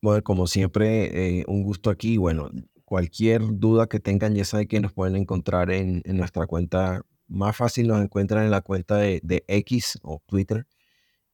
Bueno, 0.00 0.22
como 0.22 0.46
siempre, 0.46 1.40
eh, 1.40 1.44
un 1.48 1.64
gusto 1.64 1.90
aquí. 1.90 2.16
Bueno, 2.16 2.48
cualquier 2.84 3.42
duda 3.58 3.88
que 3.88 3.98
tengan, 3.98 4.36
ya 4.36 4.44
saben 4.44 4.68
que 4.68 4.78
nos 4.78 4.92
pueden 4.92 5.16
encontrar 5.16 5.72
en, 5.72 6.04
nuestra 6.06 6.46
cuenta. 6.46 7.02
Más 7.26 7.56
fácil 7.56 7.88
nos 7.88 8.00
encuentran 8.00 8.44
en 8.44 8.52
la 8.52 8.60
cuenta 8.60 8.98
de, 8.98 9.44
X 9.48 9.98
o 10.04 10.22
Twitter. 10.24 10.68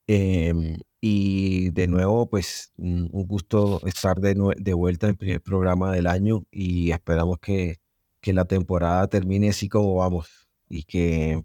Em, 0.06 0.78
y 1.06 1.68
de 1.72 1.86
nuevo, 1.86 2.30
pues 2.30 2.72
un 2.78 3.10
gusto 3.12 3.86
estar 3.86 4.20
de, 4.20 4.34
de 4.56 4.72
vuelta 4.72 5.06
en 5.06 5.10
el 5.10 5.16
primer 5.18 5.42
programa 5.42 5.92
del 5.92 6.06
año 6.06 6.46
y 6.50 6.92
esperamos 6.92 7.40
que, 7.40 7.76
que 8.22 8.32
la 8.32 8.46
temporada 8.46 9.06
termine 9.08 9.50
así 9.50 9.68
como 9.68 9.96
vamos 9.96 10.48
y 10.66 10.84
que 10.84 11.44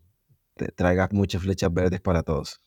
traiga 0.78 1.10
muchas 1.12 1.42
flechas 1.42 1.74
verdes 1.74 2.00
para 2.00 2.24
todos. 2.24 2.62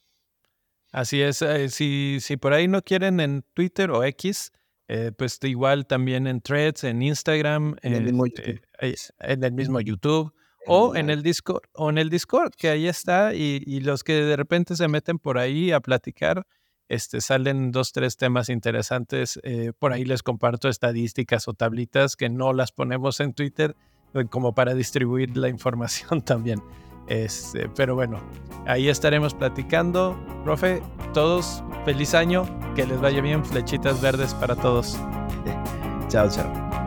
Así 0.90 1.23
es, 1.23 1.40
eh, 1.40 1.70
si, 1.70 2.19
si 2.20 2.36
por 2.36 2.52
ahí 2.52 2.69
no 2.69 2.82
quieren 2.82 3.20
en 3.20 3.43
Twitter 3.55 3.90
o 3.90 4.05
X, 4.05 4.52
eh, 4.86 5.12
pues 5.16 5.39
igual 5.44 5.86
también 5.86 6.27
en 6.27 6.43
Threads, 6.43 6.85
en 6.85 7.01
Instagram, 7.01 7.74
en, 7.81 7.94
el 7.94 8.05
mismo 8.05 8.27
este, 8.27 8.43
YouTube, 8.43 9.14
en 9.20 9.44
el 9.44 9.52
mismo 9.52 9.81
YouTube 9.81 10.35
o 10.66 10.94
en 10.94 11.09
el 11.09 11.23
Discord, 11.23 11.62
o 11.73 11.89
en 11.89 11.97
el 11.97 12.10
Discord, 12.10 12.52
que 12.55 12.69
ahí 12.69 12.86
está, 12.86 13.32
y, 13.32 13.81
los 13.81 14.05
que 14.05 14.12
de 14.12 14.36
repente 14.36 14.77
se 14.77 14.89
meten 14.89 15.19
por 15.19 15.39
ahí 15.39 15.73
a 15.73 15.81
platicar, 15.81 16.47
este, 16.93 17.23
salen 17.23 17.73
dos, 17.73 17.93
tres 17.93 18.19
temas 18.19 18.51
interesantes. 18.51 19.40
Eh, 19.44 19.73
por 19.78 19.94
ahí 19.94 20.05
les 20.05 20.23
comparto 20.23 20.69
estadísticas 20.69 21.48
o 21.48 21.55
tablitas 21.55 22.16
que 22.16 22.28
no 22.28 22.52
las 22.52 22.70
ponemos 22.70 23.19
en 23.20 23.32
Twitter, 23.32 23.74
como 24.28 24.55
para 24.55 24.74
distribuir 24.74 25.35
la 25.39 25.48
información 25.48 26.20
también. 26.24 26.62
Este, 27.09 27.70
pero 27.70 27.94
bueno, 27.94 28.20
ahí 28.66 28.90
estaremos 28.90 29.32
platicando. 29.32 30.14
Profe, 30.44 30.82
todos, 31.14 31.64
feliz 31.86 32.12
año, 32.12 32.44
que 32.77 32.86
les 32.86 33.01
vaya 33.01 33.23
bien, 33.23 33.43
flechitas 33.43 34.02
verdes 34.02 34.35
para 34.35 34.55
todos. 34.55 34.98
chao, 36.09 36.28
chao. 36.28 36.81